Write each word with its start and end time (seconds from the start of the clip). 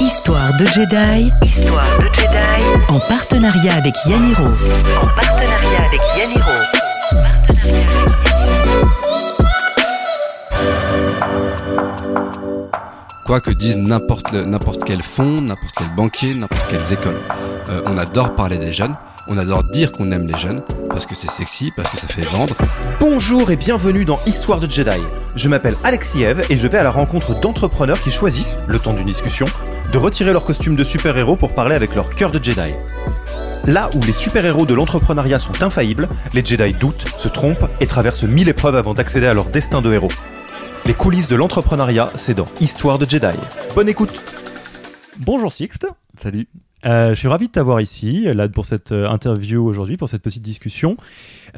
Histoire 0.00 0.56
de 0.58 0.66
Jedi. 0.66 1.30
Histoire 1.42 1.84
de 2.00 2.04
Jedi. 2.14 2.88
En 2.88 2.98
partenariat 3.08 3.74
avec 3.74 3.94
Yaniro. 4.06 4.44
En 5.02 5.06
partenariat 5.08 5.86
avec 5.86 6.00
Yaniro. 6.16 6.42
Quoi 13.24 13.40
que 13.40 13.50
dise 13.50 13.76
n'importe 13.76 14.32
le- 14.32 14.44
n'importe 14.44 14.82
quel 14.84 15.02
fonds, 15.02 15.40
n'importe 15.40 15.74
quel 15.76 15.94
banquier, 15.94 16.34
n'importe 16.34 16.62
quelles 16.70 16.92
écoles. 16.92 17.18
Euh, 17.70 17.80
on 17.86 17.96
adore 17.96 18.34
parler 18.34 18.58
des 18.58 18.72
jeunes, 18.72 18.96
on 19.28 19.38
adore 19.38 19.64
dire 19.64 19.92
qu'on 19.92 20.10
aime 20.10 20.26
les 20.26 20.38
jeunes, 20.38 20.62
parce 20.92 21.06
que 21.06 21.14
c'est 21.14 21.30
sexy, 21.30 21.72
parce 21.74 21.88
que 21.90 21.96
ça 21.96 22.06
fait 22.06 22.22
vendre. 22.22 22.54
Bonjour 23.00 23.50
et 23.50 23.56
bienvenue 23.56 24.04
dans 24.04 24.20
Histoire 24.26 24.60
de 24.60 24.70
Jedi. 24.70 25.00
Je 25.34 25.48
m'appelle 25.48 25.74
Alexiev 25.84 26.44
et 26.50 26.56
je 26.56 26.66
vais 26.66 26.78
à 26.78 26.82
la 26.82 26.90
rencontre 26.90 27.40
d'entrepreneurs 27.40 28.00
qui 28.00 28.10
choisissent, 28.10 28.56
le 28.68 28.78
temps 28.78 28.92
d'une 28.92 29.06
discussion, 29.06 29.46
de 29.90 29.98
retirer 29.98 30.32
leur 30.32 30.44
costume 30.44 30.76
de 30.76 30.84
super-héros 30.84 31.36
pour 31.36 31.54
parler 31.54 31.74
avec 31.74 31.94
leur 31.94 32.10
cœur 32.14 32.30
de 32.30 32.42
Jedi. 32.42 32.74
Là 33.64 33.88
où 33.94 34.00
les 34.02 34.12
super-héros 34.12 34.66
de 34.66 34.74
l'entrepreneuriat 34.74 35.38
sont 35.38 35.62
infaillibles, 35.62 36.08
les 36.34 36.44
Jedi 36.44 36.74
doutent, 36.74 37.06
se 37.16 37.28
trompent 37.28 37.70
et 37.80 37.86
traversent 37.86 38.24
mille 38.24 38.48
épreuves 38.48 38.76
avant 38.76 38.94
d'accéder 38.94 39.26
à 39.26 39.34
leur 39.34 39.46
destin 39.46 39.80
de 39.80 39.92
héros. 39.92 40.12
Les 40.84 40.94
coulisses 40.94 41.28
de 41.28 41.36
l'entrepreneuriat, 41.36 42.10
c'est 42.16 42.34
dans 42.34 42.48
Histoire 42.60 42.98
de 42.98 43.08
Jedi. 43.08 43.36
Bonne 43.74 43.88
écoute 43.88 44.22
Bonjour 45.18 45.52
Sixte 45.52 45.86
Salut. 46.20 46.48
Euh, 46.84 47.10
je 47.10 47.14
suis 47.14 47.28
ravi 47.28 47.46
de 47.46 47.52
t'avoir 47.52 47.80
ici, 47.80 48.24
là, 48.24 48.48
pour 48.48 48.66
cette 48.66 48.92
euh, 48.92 49.08
interview 49.08 49.64
aujourd'hui, 49.64 49.96
pour 49.96 50.08
cette 50.08 50.22
petite 50.22 50.42
discussion. 50.42 50.96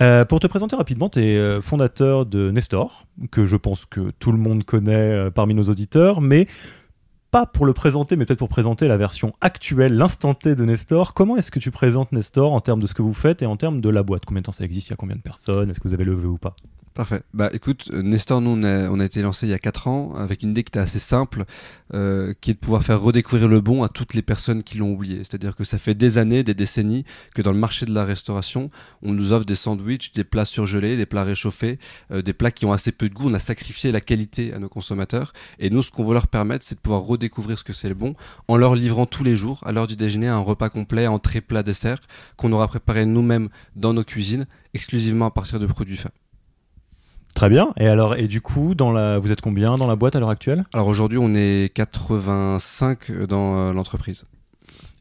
Euh, 0.00 0.24
pour 0.24 0.40
te 0.40 0.46
présenter 0.46 0.76
rapidement, 0.76 1.08
tu 1.08 1.20
es 1.20 1.62
fondateur 1.62 2.26
de 2.26 2.50
Nestor, 2.50 3.06
que 3.30 3.44
je 3.44 3.56
pense 3.56 3.84
que 3.86 4.12
tout 4.18 4.32
le 4.32 4.38
monde 4.38 4.64
connaît 4.64 5.30
parmi 5.30 5.54
nos 5.54 5.64
auditeurs, 5.64 6.20
mais 6.20 6.46
pas 7.30 7.46
pour 7.46 7.66
le 7.66 7.72
présenter, 7.72 8.16
mais 8.16 8.26
peut-être 8.26 8.38
pour 8.38 8.48
présenter 8.48 8.86
la 8.86 8.96
version 8.96 9.32
actuelle, 9.40 9.96
l'instant 9.96 10.34
T 10.34 10.54
de 10.54 10.64
Nestor. 10.64 11.14
Comment 11.14 11.36
est-ce 11.36 11.50
que 11.50 11.58
tu 11.58 11.70
présentes 11.70 12.12
Nestor 12.12 12.52
en 12.52 12.60
termes 12.60 12.80
de 12.80 12.86
ce 12.86 12.94
que 12.94 13.02
vous 13.02 13.14
faites 13.14 13.42
et 13.42 13.46
en 13.46 13.56
termes 13.56 13.80
de 13.80 13.88
la 13.88 14.02
boîte? 14.02 14.24
Combien 14.24 14.40
de 14.40 14.46
temps 14.46 14.52
ça 14.52 14.64
existe? 14.64 14.88
Il 14.88 14.90
y 14.90 14.94
a 14.94 14.96
combien 14.96 15.16
de 15.16 15.22
personnes? 15.22 15.70
Est-ce 15.70 15.80
que 15.80 15.88
vous 15.88 15.94
avez 15.94 16.04
levé 16.04 16.26
ou 16.26 16.38
pas? 16.38 16.54
Parfait. 16.94 17.22
Bah 17.34 17.50
écoute, 17.52 17.90
euh, 17.92 18.02
Nestor, 18.02 18.40
nous 18.40 18.50
on 18.50 19.00
a, 19.00 19.04
été 19.04 19.20
lancé 19.20 19.48
il 19.48 19.50
y 19.50 19.52
a 19.52 19.58
4 19.58 19.88
ans 19.88 20.14
avec 20.14 20.44
une 20.44 20.50
idée 20.50 20.62
qui 20.62 20.70
était 20.70 20.78
assez 20.78 21.00
simple, 21.00 21.44
euh, 21.92 22.34
qui 22.40 22.52
est 22.52 22.54
de 22.54 22.58
pouvoir 22.60 22.84
faire 22.84 23.00
redécouvrir 23.00 23.48
le 23.48 23.60
bon 23.60 23.82
à 23.82 23.88
toutes 23.88 24.14
les 24.14 24.22
personnes 24.22 24.62
qui 24.62 24.78
l'ont 24.78 24.92
oublié. 24.92 25.18
C'est-à-dire 25.18 25.56
que 25.56 25.64
ça 25.64 25.76
fait 25.76 25.96
des 25.96 26.18
années, 26.18 26.44
des 26.44 26.54
décennies 26.54 27.04
que 27.34 27.42
dans 27.42 27.50
le 27.50 27.58
marché 27.58 27.84
de 27.84 27.92
la 27.92 28.04
restauration, 28.04 28.70
on 29.02 29.12
nous 29.12 29.32
offre 29.32 29.44
des 29.44 29.56
sandwichs, 29.56 30.12
des 30.12 30.22
plats 30.22 30.44
surgelés, 30.44 30.96
des 30.96 31.04
plats 31.04 31.24
réchauffés, 31.24 31.80
euh, 32.12 32.22
des 32.22 32.32
plats 32.32 32.52
qui 32.52 32.64
ont 32.64 32.72
assez 32.72 32.92
peu 32.92 33.08
de 33.08 33.14
goût. 33.14 33.28
On 33.28 33.34
a 33.34 33.40
sacrifié 33.40 33.90
la 33.90 34.00
qualité 34.00 34.54
à 34.54 34.60
nos 34.60 34.68
consommateurs. 34.68 35.32
Et 35.58 35.70
nous, 35.70 35.82
ce 35.82 35.90
qu'on 35.90 36.04
veut 36.04 36.14
leur 36.14 36.28
permettre, 36.28 36.64
c'est 36.64 36.76
de 36.76 36.80
pouvoir 36.80 37.02
redécouvrir 37.02 37.58
ce 37.58 37.64
que 37.64 37.72
c'est 37.72 37.88
le 37.88 37.96
bon 37.96 38.14
en 38.46 38.56
leur 38.56 38.76
livrant 38.76 39.06
tous 39.06 39.24
les 39.24 39.34
jours, 39.34 39.58
à 39.66 39.72
l'heure 39.72 39.88
du 39.88 39.96
déjeuner, 39.96 40.28
un 40.28 40.38
repas 40.38 40.68
complet, 40.68 41.08
entrée, 41.08 41.40
plat, 41.40 41.64
dessert, 41.64 41.98
qu'on 42.36 42.52
aura 42.52 42.68
préparé 42.68 43.04
nous-mêmes 43.04 43.48
dans 43.74 43.92
nos 43.92 44.04
cuisines, 44.04 44.46
exclusivement 44.74 45.26
à 45.26 45.32
partir 45.32 45.58
de 45.58 45.66
produits 45.66 45.96
faits. 45.96 46.12
Très 47.34 47.48
bien. 47.48 47.72
Et 47.78 47.88
alors, 47.88 48.14
et 48.16 48.28
du 48.28 48.40
coup, 48.40 48.74
dans 48.74 48.92
la... 48.92 49.18
vous 49.18 49.32
êtes 49.32 49.40
combien 49.40 49.74
dans 49.76 49.88
la 49.88 49.96
boîte 49.96 50.14
à 50.14 50.20
l'heure 50.20 50.30
actuelle? 50.30 50.64
Alors 50.72 50.86
aujourd'hui, 50.86 51.18
on 51.18 51.34
est 51.34 51.72
85 51.74 53.10
dans 53.26 53.58
euh, 53.58 53.72
l'entreprise. 53.72 54.24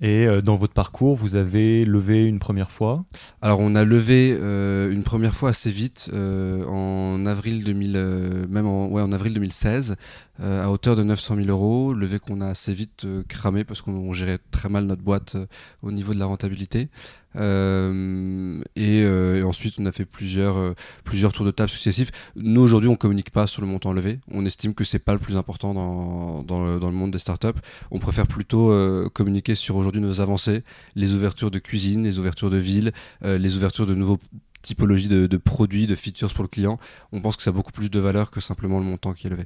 Et 0.01 0.25
euh, 0.25 0.41
dans 0.41 0.57
votre 0.57 0.73
parcours, 0.73 1.15
vous 1.15 1.35
avez 1.35 1.85
levé 1.85 2.25
une 2.25 2.39
première 2.39 2.71
fois? 2.71 3.05
Alors 3.41 3.59
on 3.59 3.75
a 3.75 3.85
levé 3.85 4.35
euh, 4.37 4.91
une 4.91 5.03
première 5.03 5.35
fois 5.35 5.49
assez 5.49 5.69
vite 5.69 6.09
euh, 6.11 6.65
en 6.65 7.25
avril 7.25 7.63
2000, 7.63 7.93
euh, 7.95 8.47
même 8.49 8.65
en, 8.65 8.87
ouais, 8.87 9.01
en 9.01 9.11
avril 9.11 9.33
2016, 9.33 9.95
euh, 10.41 10.65
à 10.65 10.69
hauteur 10.69 10.95
de 10.95 11.03
900 11.03 11.35
000 11.35 11.47
euros, 11.47 11.93
levé 11.93 12.19
qu'on 12.19 12.41
a 12.41 12.47
assez 12.47 12.73
vite 12.73 13.05
cramé 13.29 13.63
parce 13.63 13.81
qu'on 13.81 13.93
on 13.93 14.11
gérait 14.11 14.39
très 14.51 14.67
mal 14.67 14.85
notre 14.85 15.03
boîte 15.03 15.37
au 15.83 15.91
niveau 15.91 16.13
de 16.13 16.19
la 16.19 16.25
rentabilité. 16.25 16.89
Euh, 17.35 18.61
et, 18.75 19.03
euh, 19.03 19.39
et 19.39 19.43
ensuite 19.43 19.75
on 19.79 19.85
a 19.85 19.91
fait 19.91 20.05
plusieurs, 20.05 20.57
euh, 20.57 20.73
plusieurs 21.03 21.33
tours 21.33 21.45
de 21.45 21.51
table 21.51 21.69
successifs. 21.69 22.11
Nous 22.35 22.61
aujourd'hui 22.61 22.89
on 22.89 22.95
communique 22.95 23.31
pas 23.31 23.47
sur 23.47 23.61
le 23.61 23.67
montant 23.67 23.93
levé. 23.93 24.19
On 24.31 24.45
estime 24.45 24.73
que 24.73 24.83
c'est 24.83 24.99
pas 24.99 25.13
le 25.13 25.19
plus 25.19 25.35
important 25.35 25.73
dans, 25.73 26.43
dans, 26.43 26.63
le, 26.63 26.79
dans 26.79 26.89
le 26.89 26.95
monde 26.95 27.11
des 27.11 27.19
startups. 27.19 27.59
On 27.91 27.99
préfère 27.99 28.27
plutôt 28.27 28.71
euh, 28.71 29.09
communiquer 29.09 29.55
sur 29.55 29.75
aujourd'hui 29.75 30.01
nos 30.01 30.21
avancées, 30.21 30.63
les 30.95 31.13
ouvertures 31.13 31.51
de 31.51 31.59
cuisine, 31.59 32.03
les 32.03 32.19
ouvertures 32.19 32.49
de 32.49 32.57
villes, 32.57 32.91
euh, 33.23 33.37
les 33.37 33.55
ouvertures 33.55 33.85
de 33.85 33.95
nouveaux 33.95 34.19
typologies 34.61 35.09
de, 35.09 35.27
de 35.27 35.37
produits, 35.37 35.87
de 35.87 35.95
features 35.95 36.33
pour 36.33 36.43
le 36.43 36.49
client. 36.49 36.77
On 37.11 37.21
pense 37.21 37.35
que 37.35 37.43
ça 37.43 37.49
a 37.49 37.53
beaucoup 37.53 37.71
plus 37.71 37.89
de 37.89 37.99
valeur 37.99 38.31
que 38.31 38.39
simplement 38.39 38.79
le 38.79 38.85
montant 38.85 39.13
qui 39.13 39.27
est 39.27 39.29
levé. 39.29 39.45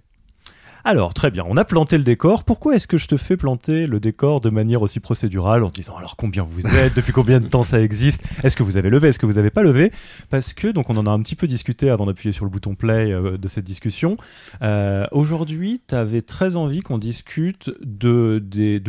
Alors, 0.90 1.14
très 1.14 1.32
bien, 1.32 1.44
on 1.50 1.58
a 1.58 1.66
planté 1.66 1.98
le 1.98 2.06
décor. 2.06 2.46
Pourquoi 2.46 2.78
est-ce 2.78 2.88
que 2.88 2.98
je 2.98 3.10
te 3.10 3.18
fais 3.18 3.36
planter 3.36 3.88
le 3.88 4.00
décor 4.00 4.40
de 4.40 4.50
manière 4.50 4.82
aussi 4.82 5.02
procédurale 5.02 5.66
en 5.66 5.70
disant 5.70 5.98
alors 5.98 6.16
combien 6.16 6.44
vous 6.44 6.66
êtes, 6.66 6.96
depuis 6.96 7.12
combien 7.12 7.42
de 7.42 7.48
temps 7.48 7.64
ça 7.64 7.82
existe, 7.82 8.24
est-ce 8.42 8.56
que 8.56 8.64
vous 8.64 8.78
avez 8.78 8.90
levé, 8.90 9.10
est-ce 9.10 9.20
que 9.20 9.26
vous 9.26 9.34
n'avez 9.34 9.50
pas 9.50 9.64
levé? 9.64 9.92
Parce 10.30 10.54
que, 10.54 10.70
donc 10.70 10.90
on 10.90 10.96
en 10.96 11.06
a 11.06 11.10
un 11.12 11.20
petit 11.20 11.36
peu 11.36 11.46
discuté 11.46 11.90
avant 11.90 12.06
d'appuyer 12.06 12.32
sur 12.32 12.46
le 12.46 12.52
bouton 12.52 12.76
play 12.76 13.12
euh, 13.12 13.38
de 13.38 13.48
cette 13.50 13.66
discussion. 13.66 14.16
Euh, 14.62 15.06
Aujourd'hui, 15.12 15.82
tu 15.86 15.94
avais 15.94 16.22
très 16.22 16.56
envie 16.56 16.80
qu'on 16.80 17.00
discute 17.00 17.70
de 17.82 18.40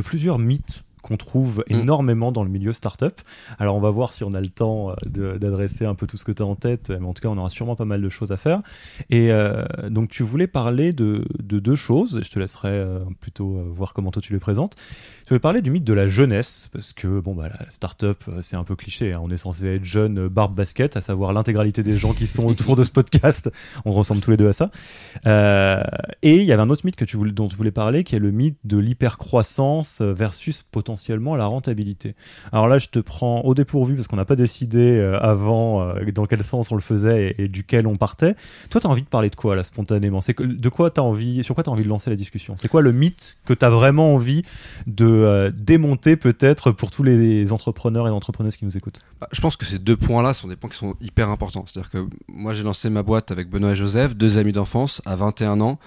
plusieurs 0.00 0.38
mythes 0.38 0.84
qu'on 1.08 1.16
trouve 1.16 1.64
Mm. 1.68 1.80
énormément 1.80 2.32
dans 2.32 2.44
le 2.44 2.50
milieu 2.50 2.72
startup. 2.72 3.20
Alors 3.58 3.76
on 3.76 3.80
va 3.80 3.90
voir 3.90 4.12
si 4.12 4.24
on 4.24 4.32
a 4.32 4.40
le 4.40 4.48
temps 4.48 4.90
euh, 4.90 5.38
d'adresser 5.38 5.84
un 5.84 5.94
peu 5.94 6.06
tout 6.06 6.16
ce 6.16 6.24
que 6.24 6.32
tu 6.32 6.42
as 6.42 6.46
en 6.46 6.54
tête, 6.54 6.90
mais 6.90 7.06
en 7.06 7.12
tout 7.12 7.22
cas 7.22 7.28
on 7.28 7.38
aura 7.38 7.50
sûrement 7.50 7.76
pas 7.76 7.84
mal 7.84 8.00
de 8.00 8.08
choses 8.08 8.32
à 8.32 8.36
faire. 8.36 8.62
Et 9.10 9.30
euh, 9.32 9.64
donc 9.88 10.08
tu 10.10 10.22
voulais 10.22 10.46
parler 10.46 10.92
de, 10.92 11.24
de 11.42 11.58
deux 11.58 11.74
choses, 11.74 12.20
je 12.22 12.30
te 12.30 12.38
laisserai 12.38 12.68
euh, 12.68 13.00
plutôt 13.20 13.58
euh, 13.58 13.64
voir 13.68 13.92
comment 13.94 14.10
toi 14.10 14.22
tu 14.22 14.32
les 14.32 14.38
présentes. 14.38 14.76
Tu 15.28 15.34
voulais 15.34 15.40
parler 15.40 15.60
du 15.60 15.70
mythe 15.70 15.84
de 15.84 15.92
la 15.92 16.08
jeunesse, 16.08 16.70
parce 16.72 16.94
que 16.94 17.20
bon, 17.20 17.34
bah, 17.34 17.48
la 17.48 17.68
startup 17.68 18.24
euh, 18.28 18.40
c'est 18.40 18.56
un 18.56 18.64
peu 18.64 18.76
cliché, 18.76 19.12
hein. 19.12 19.20
on 19.22 19.30
est 19.30 19.36
censé 19.36 19.66
être 19.66 19.84
jeune, 19.84 20.20
euh, 20.20 20.28
barbe 20.28 20.54
basket, 20.54 20.96
à 20.96 21.00
savoir 21.00 21.32
l'intégralité 21.32 21.82
des 21.82 21.92
gens 21.92 22.14
qui 22.14 22.26
sont 22.26 22.46
autour 22.46 22.76
de 22.76 22.84
ce 22.84 22.90
podcast, 22.90 23.50
on 23.84 23.92
ressemble 23.92 24.22
tous 24.22 24.30
les 24.30 24.36
deux 24.36 24.48
à 24.48 24.52
ça. 24.52 24.70
Euh, 25.26 25.82
et 26.22 26.36
il 26.36 26.44
y 26.44 26.52
avait 26.52 26.62
un 26.62 26.70
autre 26.70 26.86
mythe 26.86 26.96
que 26.96 27.04
tu 27.04 27.16
voulais, 27.16 27.32
dont 27.32 27.48
tu 27.48 27.56
voulais 27.56 27.70
parler, 27.70 28.04
qui 28.04 28.16
est 28.16 28.20
le 28.20 28.30
mythe 28.30 28.58
de 28.64 28.78
l'hypercroissance 28.78 30.00
versus 30.00 30.62
potentiellement 30.98 31.36
la 31.36 31.46
rentabilité. 31.46 32.14
Alors 32.52 32.66
là, 32.66 32.78
je 32.78 32.88
te 32.88 32.98
prends 32.98 33.42
au 33.42 33.54
dépourvu 33.54 33.94
parce 33.94 34.08
qu'on 34.08 34.16
n'a 34.16 34.24
pas 34.24 34.36
décidé 34.36 35.02
euh, 35.06 35.18
avant 35.20 35.82
euh, 35.82 36.04
dans 36.12 36.26
quel 36.26 36.42
sens 36.42 36.72
on 36.72 36.74
le 36.74 36.80
faisait 36.80 37.36
et, 37.38 37.48
duquel 37.48 37.86
on 37.86 37.94
partait. 37.94 38.34
Toi, 38.68 38.80
tu 38.80 38.86
as 38.86 38.90
envie 38.90 39.02
de 39.02 39.08
parler 39.08 39.30
de 39.30 39.36
quoi 39.36 39.54
là 39.54 39.62
spontanément? 39.62 40.20
C'est 40.20 40.40
de 40.40 40.68
quoi 40.68 40.90
tu 40.90 41.00
envie 41.00 41.44
Sur 41.44 41.54
quoi 41.54 41.62
tu 41.62 41.70
as 41.70 41.72
envie 41.72 41.84
de 41.84 41.88
lancer 41.88 42.10
la 42.10 42.16
discussion? 42.16 42.56
C'est 42.56 42.68
quoi 42.68 42.82
le 42.82 42.92
mythe 42.92 43.36
que 43.46 43.54
tu 43.54 43.64
as 43.64 43.70
vraiment 43.70 44.14
envie 44.14 44.42
de 44.86 45.06
euh, 45.06 45.50
démonter 45.54 46.16
peut-être 46.16 46.72
pour 46.72 46.90
tous 46.90 47.04
les 47.04 47.52
entrepreneurs 47.52 48.08
et 48.08 48.10
entrepreneuses 48.10 48.56
qui 48.56 48.64
nous 48.64 48.76
écoutent? 48.76 48.98
Bah, 49.20 49.28
Je 49.30 49.40
pense 49.40 49.56
que 49.56 49.64
ces 49.64 49.78
deux 49.78 49.96
points-là 49.96 50.34
sont 50.34 50.48
des 50.48 50.56
points 50.56 50.70
qui 50.70 50.78
sont 50.78 50.96
hyper 51.00 51.28
importants. 51.30 51.64
C'est-à-dire 51.66 51.90
que 51.90 52.08
moi, 52.28 52.54
j'ai 52.54 52.64
lancé 52.64 52.90
ma 52.90 53.04
boîte 53.04 53.30
avec 53.30 53.48
Benoît 53.48 53.70
et 53.70 53.76
Joseph, 53.76 54.16
deux 54.16 54.36
amis 54.36 54.52
d'enfance, 54.52 55.00
à 55.06 55.14
21 55.14 55.60
ans. 55.60 55.78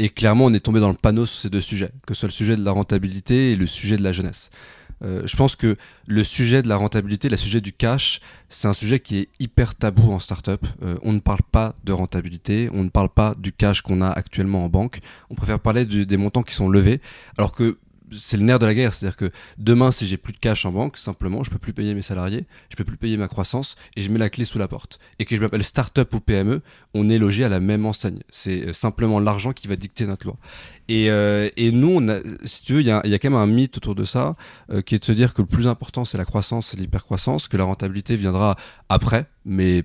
Et 0.00 0.08
clairement, 0.08 0.46
on 0.46 0.54
est 0.54 0.60
tombé 0.60 0.80
dans 0.80 0.88
le 0.88 0.94
panneau 0.94 1.26
sur 1.26 1.42
ces 1.42 1.50
deux 1.50 1.60
sujets, 1.60 1.90
que 2.06 2.14
ce 2.14 2.20
soit 2.20 2.28
le 2.28 2.32
sujet 2.32 2.56
de 2.56 2.64
la 2.64 2.72
rentabilité 2.72 3.52
et 3.52 3.56
le 3.56 3.66
sujet 3.66 3.98
de 3.98 4.02
la 4.02 4.12
jeunesse. 4.12 4.48
Euh, 5.04 5.20
je 5.26 5.36
pense 5.36 5.56
que 5.56 5.76
le 6.06 6.24
sujet 6.24 6.62
de 6.62 6.68
la 6.68 6.76
rentabilité, 6.76 7.28
le 7.28 7.36
sujet 7.36 7.60
du 7.60 7.74
cash, 7.74 8.20
c'est 8.48 8.66
un 8.66 8.72
sujet 8.72 9.00
qui 9.00 9.18
est 9.18 9.28
hyper 9.40 9.74
tabou 9.74 10.10
en 10.10 10.18
startup. 10.18 10.66
Euh, 10.82 10.96
on 11.02 11.12
ne 11.12 11.18
parle 11.18 11.42
pas 11.52 11.74
de 11.84 11.92
rentabilité, 11.92 12.70
on 12.72 12.82
ne 12.82 12.88
parle 12.88 13.10
pas 13.10 13.34
du 13.36 13.52
cash 13.52 13.82
qu'on 13.82 14.00
a 14.00 14.08
actuellement 14.08 14.64
en 14.64 14.70
banque. 14.70 15.00
On 15.28 15.34
préfère 15.34 15.60
parler 15.60 15.84
des 15.84 16.16
montants 16.16 16.44
qui 16.44 16.54
sont 16.54 16.70
levés, 16.70 17.02
alors 17.36 17.52
que 17.52 17.76
c'est 18.16 18.36
le 18.36 18.42
nerf 18.42 18.58
de 18.58 18.66
la 18.66 18.74
guerre. 18.74 18.94
C'est-à-dire 18.94 19.16
que 19.16 19.30
demain, 19.58 19.90
si 19.90 20.06
j'ai 20.06 20.16
plus 20.16 20.32
de 20.32 20.38
cash 20.38 20.64
en 20.64 20.72
banque, 20.72 20.96
simplement, 20.96 21.42
je 21.44 21.50
peux 21.50 21.58
plus 21.58 21.72
payer 21.72 21.94
mes 21.94 22.02
salariés, 22.02 22.46
je 22.68 22.76
peux 22.76 22.84
plus 22.84 22.96
payer 22.96 23.16
ma 23.16 23.28
croissance 23.28 23.76
et 23.96 24.00
je 24.00 24.10
mets 24.10 24.18
la 24.18 24.30
clé 24.30 24.44
sous 24.44 24.58
la 24.58 24.68
porte. 24.68 24.98
Et 25.18 25.24
que 25.24 25.36
je 25.36 25.40
m'appelle 25.40 25.64
startup 25.64 26.12
ou 26.14 26.20
PME, 26.20 26.62
on 26.94 27.08
est 27.08 27.18
logé 27.18 27.44
à 27.44 27.48
la 27.48 27.60
même 27.60 27.86
enseigne. 27.86 28.20
C'est 28.30 28.68
euh, 28.68 28.72
simplement 28.72 29.20
l'argent 29.20 29.52
qui 29.52 29.68
va 29.68 29.76
dicter 29.76 30.06
notre 30.06 30.26
loi. 30.26 30.36
Et, 30.88 31.10
euh, 31.10 31.48
et 31.56 31.70
nous, 31.70 32.00
si 32.44 32.64
tu 32.64 32.74
veux, 32.74 32.80
il 32.80 32.86
y 32.86 32.90
a, 32.90 33.00
il 33.04 33.10
y 33.10 33.14
a 33.14 33.18
quand 33.18 33.30
même 33.30 33.38
un 33.38 33.46
mythe 33.46 33.76
autour 33.76 33.94
de 33.94 34.04
ça, 34.04 34.36
euh, 34.70 34.82
qui 34.82 34.94
est 34.94 34.98
de 34.98 35.04
se 35.04 35.12
dire 35.12 35.34
que 35.34 35.42
le 35.42 35.48
plus 35.48 35.66
important, 35.66 36.04
c'est 36.04 36.18
la 36.18 36.24
croissance 36.24 36.74
et 36.74 36.76
l'hypercroissance, 36.76 37.48
que 37.48 37.56
la 37.56 37.64
rentabilité 37.64 38.16
viendra 38.16 38.56
après, 38.88 39.26
mais 39.44 39.84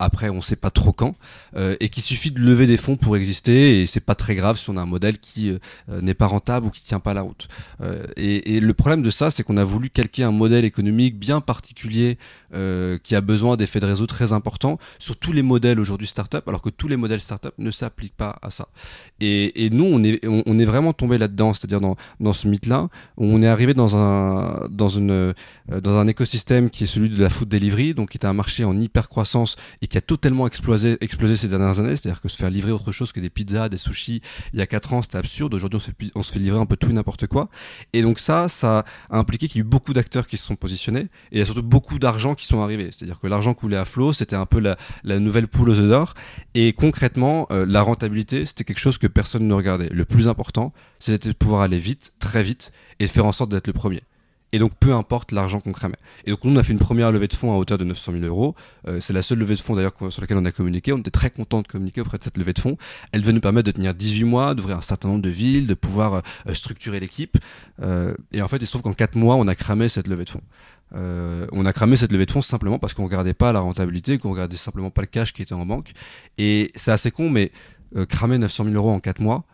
après 0.00 0.30
on 0.30 0.40
sait 0.40 0.56
pas 0.56 0.70
trop 0.70 0.92
quand 0.92 1.14
euh, 1.56 1.76
et 1.78 1.88
qu'il 1.88 2.02
suffit 2.02 2.32
de 2.32 2.40
lever 2.40 2.66
des 2.66 2.76
fonds 2.76 2.96
pour 2.96 3.16
exister 3.16 3.80
et 3.80 3.86
c'est 3.86 4.00
pas 4.00 4.14
très 4.16 4.34
grave 4.34 4.58
si 4.58 4.68
on 4.70 4.76
a 4.76 4.80
un 4.80 4.86
modèle 4.86 5.18
qui 5.18 5.50
euh, 5.50 5.58
euh, 5.90 6.00
n'est 6.00 6.14
pas 6.14 6.26
rentable 6.26 6.66
ou 6.66 6.70
qui 6.70 6.82
tient 6.82 6.98
pas 6.98 7.14
la 7.14 7.22
route. 7.22 7.48
Euh, 7.82 8.06
et, 8.16 8.56
et 8.56 8.60
le 8.60 8.74
problème 8.74 9.02
de 9.02 9.10
ça 9.10 9.30
c'est 9.30 9.42
qu'on 9.42 9.58
a 9.58 9.64
voulu 9.64 9.90
calquer 9.90 10.24
un 10.24 10.32
modèle 10.32 10.64
économique 10.64 11.18
bien 11.18 11.40
particulier 11.40 12.18
euh, 12.54 12.98
qui 13.04 13.14
a 13.14 13.20
besoin 13.20 13.56
d'effets 13.56 13.78
de 13.78 13.86
réseau 13.86 14.06
très 14.06 14.32
importants 14.32 14.78
sur 14.98 15.16
tous 15.16 15.32
les 15.32 15.42
modèles 15.42 15.78
aujourd'hui 15.78 16.06
startup 16.06 16.48
alors 16.48 16.62
que 16.62 16.70
tous 16.70 16.88
les 16.88 16.96
modèles 16.96 17.20
startup 17.20 17.52
ne 17.58 17.70
s'appliquent 17.70 18.16
pas 18.16 18.38
à 18.42 18.50
ça. 18.50 18.68
Et, 19.20 19.64
et 19.66 19.70
nous 19.70 19.84
on 19.84 20.02
est 20.02 20.26
on, 20.26 20.58
est 20.58 20.64
vraiment 20.64 20.92
tombé 20.92 21.18
là-dedans 21.18 21.52
c'est-à-dire 21.52 21.80
dans 21.80 21.96
dans 22.18 22.32
ce 22.32 22.48
mythe 22.48 22.66
là 22.66 22.88
où 23.16 23.26
on 23.26 23.42
est 23.42 23.46
arrivé 23.46 23.74
dans 23.74 23.96
un 23.96 24.66
dans 24.70 24.88
une 24.88 25.10
euh, 25.10 25.32
dans 25.80 25.98
un 25.98 26.06
écosystème 26.08 26.70
qui 26.70 26.84
est 26.84 26.86
celui 26.86 27.10
de 27.10 27.20
la 27.20 27.30
food 27.30 27.48
delivery 27.48 27.94
donc 27.94 28.10
qui 28.10 28.18
est 28.18 28.26
un 28.26 28.32
marché 28.32 28.64
en 28.64 28.78
hyper 28.80 29.08
croissance 29.08 29.56
et 29.82 29.86
qui 29.90 29.98
a 29.98 30.00
totalement 30.00 30.46
explosé, 30.46 30.96
explosé 31.02 31.36
ces 31.36 31.48
dernières 31.48 31.78
années. 31.80 31.96
C'est-à-dire 31.96 32.22
que 32.22 32.28
se 32.28 32.36
faire 32.36 32.48
livrer 32.50 32.72
autre 32.72 32.92
chose 32.92 33.12
que 33.12 33.20
des 33.20 33.28
pizzas, 33.28 33.68
des 33.68 33.76
sushis, 33.76 34.22
il 34.54 34.58
y 34.58 34.62
a 34.62 34.66
4 34.66 34.94
ans, 34.94 35.02
c'était 35.02 35.18
absurde. 35.18 35.52
Aujourd'hui, 35.52 35.76
on, 35.76 35.80
se 35.80 35.90
fait- 35.90 36.12
on 36.14 36.22
se 36.22 36.32
fait 36.32 36.38
livrer 36.38 36.58
un 36.58 36.64
peu 36.66 36.76
tout 36.76 36.88
et 36.88 36.92
n'importe 36.92 37.26
quoi. 37.26 37.50
Et 37.92 38.00
donc 38.02 38.18
ça, 38.20 38.48
ça 38.48 38.84
a 39.10 39.18
impliqué 39.18 39.48
qu'il 39.48 39.58
y 39.58 39.60
a 39.60 39.66
eu 39.66 39.68
beaucoup 39.68 39.92
d'acteurs 39.92 40.26
qui 40.26 40.36
se 40.36 40.46
sont 40.46 40.54
positionnés 40.56 41.00
et 41.02 41.08
il 41.32 41.38
y 41.38 41.42
a 41.42 41.44
surtout 41.44 41.62
beaucoup 41.62 41.98
d'argent 41.98 42.34
qui 42.34 42.46
sont 42.46 42.62
arrivés. 42.62 42.90
C'est-à-dire 42.92 43.18
que 43.20 43.26
l'argent 43.26 43.52
coulait 43.52 43.76
à 43.76 43.84
flot, 43.84 44.12
c'était 44.12 44.36
un 44.36 44.46
peu 44.46 44.60
la, 44.60 44.76
la 45.04 45.18
nouvelle 45.18 45.48
poule 45.48 45.70
aux 45.70 45.78
œufs 45.78 45.88
d'or. 45.88 46.14
Et 46.54 46.72
concrètement, 46.72 47.46
euh, 47.50 47.66
la 47.66 47.82
rentabilité, 47.82 48.46
c'était 48.46 48.64
quelque 48.64 48.78
chose 48.78 48.96
que 48.98 49.08
personne 49.08 49.46
ne 49.46 49.54
regardait. 49.54 49.88
Le 49.90 50.04
plus 50.04 50.28
important, 50.28 50.72
c'était 51.00 51.28
de 51.30 51.34
pouvoir 51.34 51.62
aller 51.62 51.78
vite, 51.78 52.12
très 52.20 52.42
vite, 52.44 52.72
et 53.00 53.06
de 53.06 53.10
faire 53.10 53.26
en 53.26 53.32
sorte 53.32 53.50
d'être 53.50 53.66
le 53.66 53.72
premier. 53.72 54.02
Et 54.52 54.58
donc, 54.58 54.72
peu 54.78 54.92
importe 54.94 55.32
l'argent 55.32 55.60
qu'on 55.60 55.72
cramait. 55.72 55.98
Et 56.24 56.30
donc, 56.30 56.44
nous, 56.44 56.52
on 56.52 56.56
a 56.56 56.62
fait 56.62 56.72
une 56.72 56.78
première 56.78 57.12
levée 57.12 57.28
de 57.28 57.34
fonds 57.34 57.52
à 57.52 57.56
hauteur 57.56 57.78
de 57.78 57.84
900 57.84 58.12
000 58.12 58.24
euros. 58.24 58.54
Euh, 58.88 59.00
c'est 59.00 59.12
la 59.12 59.22
seule 59.22 59.38
levée 59.38 59.54
de 59.54 59.60
fonds, 59.60 59.76
d'ailleurs, 59.76 59.92
sur 60.10 60.20
laquelle 60.20 60.38
on 60.38 60.44
a 60.44 60.52
communiqué. 60.52 60.92
On 60.92 60.98
était 60.98 61.10
très 61.10 61.30
content 61.30 61.62
de 61.62 61.68
communiquer 61.68 62.00
auprès 62.00 62.18
de 62.18 62.24
cette 62.24 62.36
levée 62.36 62.52
de 62.52 62.58
fonds. 62.58 62.76
Elle 63.12 63.20
devait 63.20 63.32
nous 63.32 63.40
permettre 63.40 63.66
de 63.66 63.72
tenir 63.72 63.94
18 63.94 64.24
mois, 64.24 64.54
d'ouvrir 64.54 64.78
un 64.78 64.82
certain 64.82 65.08
nombre 65.08 65.22
de 65.22 65.30
villes, 65.30 65.66
de 65.66 65.74
pouvoir 65.74 66.14
euh, 66.14 66.54
structurer 66.54 67.00
l'équipe. 67.00 67.38
Euh, 67.80 68.14
et 68.32 68.42
en 68.42 68.48
fait, 68.48 68.56
il 68.56 68.66
se 68.66 68.72
trouve 68.72 68.82
qu'en 68.82 68.92
4 68.92 69.14
mois, 69.16 69.36
on 69.36 69.46
a 69.46 69.54
cramé 69.54 69.88
cette 69.88 70.06
levée 70.06 70.24
de 70.24 70.30
fonds. 70.30 70.42
Euh, 70.94 71.46
on 71.52 71.66
a 71.66 71.72
cramé 71.72 71.96
cette 71.96 72.12
levée 72.12 72.26
de 72.26 72.30
fonds 72.30 72.42
simplement 72.42 72.78
parce 72.78 72.94
qu'on 72.94 73.04
regardait 73.04 73.34
pas 73.34 73.52
la 73.52 73.60
rentabilité, 73.60 74.18
qu'on 74.18 74.30
regardait 74.30 74.56
simplement 74.56 74.90
pas 74.90 75.02
le 75.02 75.06
cash 75.06 75.32
qui 75.32 75.42
était 75.42 75.52
en 75.52 75.66
banque. 75.66 75.92
Et 76.38 76.70
c'est 76.74 76.92
assez 76.92 77.10
con, 77.10 77.30
mais 77.30 77.52
euh, 77.96 78.06
cramer 78.06 78.38
900 78.38 78.64
000 78.64 78.76
euros 78.76 78.90
en 78.90 79.00
4 79.00 79.20
mois, 79.20 79.44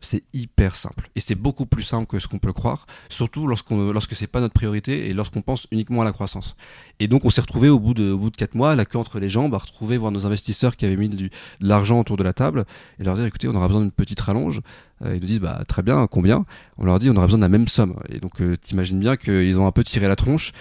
c'est 0.00 0.22
hyper 0.32 0.76
simple. 0.76 1.10
Et 1.14 1.20
c'est 1.20 1.34
beaucoup 1.34 1.66
plus 1.66 1.82
simple 1.82 2.06
que 2.06 2.18
ce 2.18 2.26
qu'on 2.26 2.38
peut 2.38 2.52
croire, 2.52 2.86
surtout 3.08 3.46
lorsqu'on, 3.46 3.92
lorsque 3.92 4.14
c'est 4.14 4.26
pas 4.26 4.40
notre 4.40 4.54
priorité 4.54 5.08
et 5.08 5.12
lorsqu'on 5.12 5.42
pense 5.42 5.66
uniquement 5.70 6.00
à 6.02 6.04
la 6.04 6.12
croissance. 6.12 6.56
Et 7.00 7.08
donc, 7.08 7.24
on 7.24 7.30
s'est 7.30 7.40
retrouvé 7.42 7.68
au 7.68 7.78
bout 7.78 7.92
de, 7.94 8.10
au 8.10 8.18
bout 8.18 8.30
de 8.30 8.36
4 8.36 8.54
mois, 8.54 8.74
la 8.76 8.84
queue 8.86 8.98
entre 8.98 9.20
les 9.20 9.28
jambes, 9.28 9.54
à 9.54 9.58
retrouver 9.58 9.96
voir 9.98 10.10
nos 10.10 10.24
investisseurs 10.26 10.76
qui 10.76 10.86
avaient 10.86 10.96
mis 10.96 11.08
du- 11.10 11.28
de 11.28 11.68
l'argent 11.68 12.00
autour 12.00 12.16
de 12.16 12.22
la 12.22 12.32
table 12.32 12.64
et 12.98 13.04
leur 13.04 13.14
dire 13.14 13.24
écoutez, 13.26 13.48
on 13.48 13.54
aura 13.54 13.66
besoin 13.68 13.82
d'une 13.82 13.92
petite 13.92 14.20
rallonge. 14.20 14.60
Euh, 15.04 15.14
ils 15.16 15.20
nous 15.20 15.26
disent 15.26 15.40
bah 15.40 15.62
très 15.68 15.82
bien, 15.82 16.06
combien? 16.06 16.46
On 16.78 16.84
leur 16.84 16.98
dit 16.98 17.10
on 17.10 17.16
aura 17.16 17.26
besoin 17.26 17.38
de 17.38 17.44
la 17.44 17.48
même 17.50 17.68
somme. 17.68 17.96
Et 18.08 18.20
donc, 18.20 18.40
euh, 18.40 18.56
t'imagines 18.56 18.98
bien 19.00 19.16
qu'ils 19.16 19.58
ont 19.60 19.66
un 19.66 19.72
peu 19.72 19.84
tiré 19.84 20.08
la 20.08 20.16
tronche. 20.16 20.52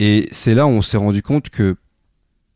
Et 0.00 0.28
c'est 0.32 0.54
là 0.54 0.66
où 0.66 0.70
on 0.70 0.82
s'est 0.82 0.96
rendu 0.96 1.22
compte 1.22 1.50
que, 1.50 1.76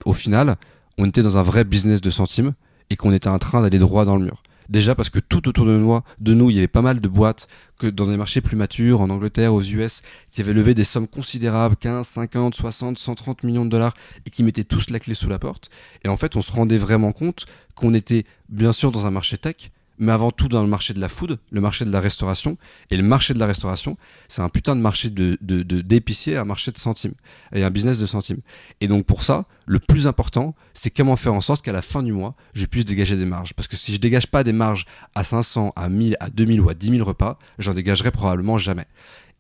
au 0.05 0.13
final, 0.13 0.57
on 0.99 1.07
était 1.07 1.23
dans 1.23 1.39
un 1.39 1.43
vrai 1.43 1.65
business 1.65 2.01
de 2.01 2.11
centimes 2.11 2.53
et 2.91 2.97
qu'on 2.97 3.13
était 3.13 3.29
en 3.29 3.39
train 3.39 3.63
d'aller 3.63 3.79
droit 3.79 4.05
dans 4.05 4.17
le 4.17 4.25
mur. 4.25 4.43
Déjà 4.69 4.95
parce 4.95 5.11
que 5.11 5.19
tout 5.19 5.49
autour 5.49 5.67
de 5.67 5.77
nous, 5.77 5.99
de 6.19 6.35
nous, 6.35 6.51
il 6.51 6.57
y 6.57 6.59
avait 6.59 6.69
pas 6.69 6.83
mal 6.83 7.01
de 7.01 7.09
boîtes 7.09 7.49
que 7.79 7.87
dans 7.87 8.07
des 8.07 8.17
marchés 8.17 8.41
plus 8.41 8.57
matures, 8.57 9.01
en 9.01 9.11
Angleterre, 9.11 9.55
aux 9.55 9.63
US, 9.63 10.03
qui 10.31 10.41
avaient 10.41 10.53
levé 10.53 10.75
des 10.75 10.85
sommes 10.85 11.09
considérables, 11.09 11.77
15, 11.77 12.07
50, 12.07 12.55
60, 12.55 12.99
130 12.99 13.45
millions 13.45 13.65
de 13.65 13.71
dollars, 13.71 13.95
et 14.27 14.31
qui 14.31 14.43
mettaient 14.43 14.65
tous 14.65 14.91
la 14.91 15.01
clé 15.01 15.15
sous 15.15 15.29
la 15.29 15.39
porte. 15.39 15.71
Et 16.05 16.09
en 16.09 16.17
fait, 16.17 16.37
on 16.37 16.41
se 16.41 16.53
rendait 16.53 16.79
vraiment 16.79 17.13
compte 17.13 17.47
qu'on 17.75 17.95
était 17.95 18.25
bien 18.49 18.73
sûr 18.73 18.93
dans 18.93 19.07
un 19.07 19.11
marché 19.11 19.39
tech, 19.39 19.71
mais 19.99 20.13
avant 20.13 20.31
tout 20.31 20.49
dans 20.49 20.63
le 20.63 20.69
marché 20.69 20.95
de 20.95 21.01
la 21.01 21.09
food, 21.09 21.39
le 21.51 21.61
marché 21.61 21.85
de 21.85 21.91
la 21.91 22.01
restauration. 22.01 22.59
Et 22.91 22.97
le 22.97 23.03
marché 23.03 23.35
de 23.35 23.39
la 23.39 23.47
restauration, 23.47 23.97
c'est 24.29 24.43
un 24.43 24.49
putain 24.49 24.75
de 24.77 24.81
marché 24.81 25.11
de, 25.11 25.39
de, 25.41 25.63
d'épicier, 25.63 26.37
un 26.37 26.45
marché 26.45 26.71
de 26.71 26.79
centimes, 26.79 27.15
et 27.53 27.63
un 27.63 27.71
business 27.71 27.99
de 27.99 28.07
centimes. 28.07 28.41
Et 28.81 28.89
donc 28.89 29.05
pour 29.05 29.23
ça, 29.23 29.47
le 29.67 29.79
plus 29.79 30.07
important, 30.07 30.55
c'est 30.75 30.91
comment 30.91 31.17
faire 31.17 31.35
en 31.35 31.41
sorte 31.41 31.65
qu'à 31.65 31.73
la 31.73 31.83
fin 31.83 32.03
du 32.03 32.13
mois, 32.13 32.35
je 32.55 32.67
puisse 32.67 32.85
dégager 32.85 33.17
des 33.17 33.25
marges. 33.25 33.55
Parce 33.55 33.69
que 33.69 33.77
si 33.77 33.93
je 33.93 33.99
dégage 33.99 34.27
pas 34.27 34.45
des 34.45 34.53
marges 34.53 34.87
à 35.15 35.25
500, 35.25 35.73
à 35.77 35.89
1000, 35.89 36.17
à 36.21 36.31
2000 36.31 36.61
ou 36.61 36.69
à 36.69 36.75
10 36.75 36.91
000 36.91 37.05
repas, 37.05 37.39
j'en 37.59 37.75
dégagerai 37.75 38.11
probablement 38.11 38.59
jamais. 38.59 38.87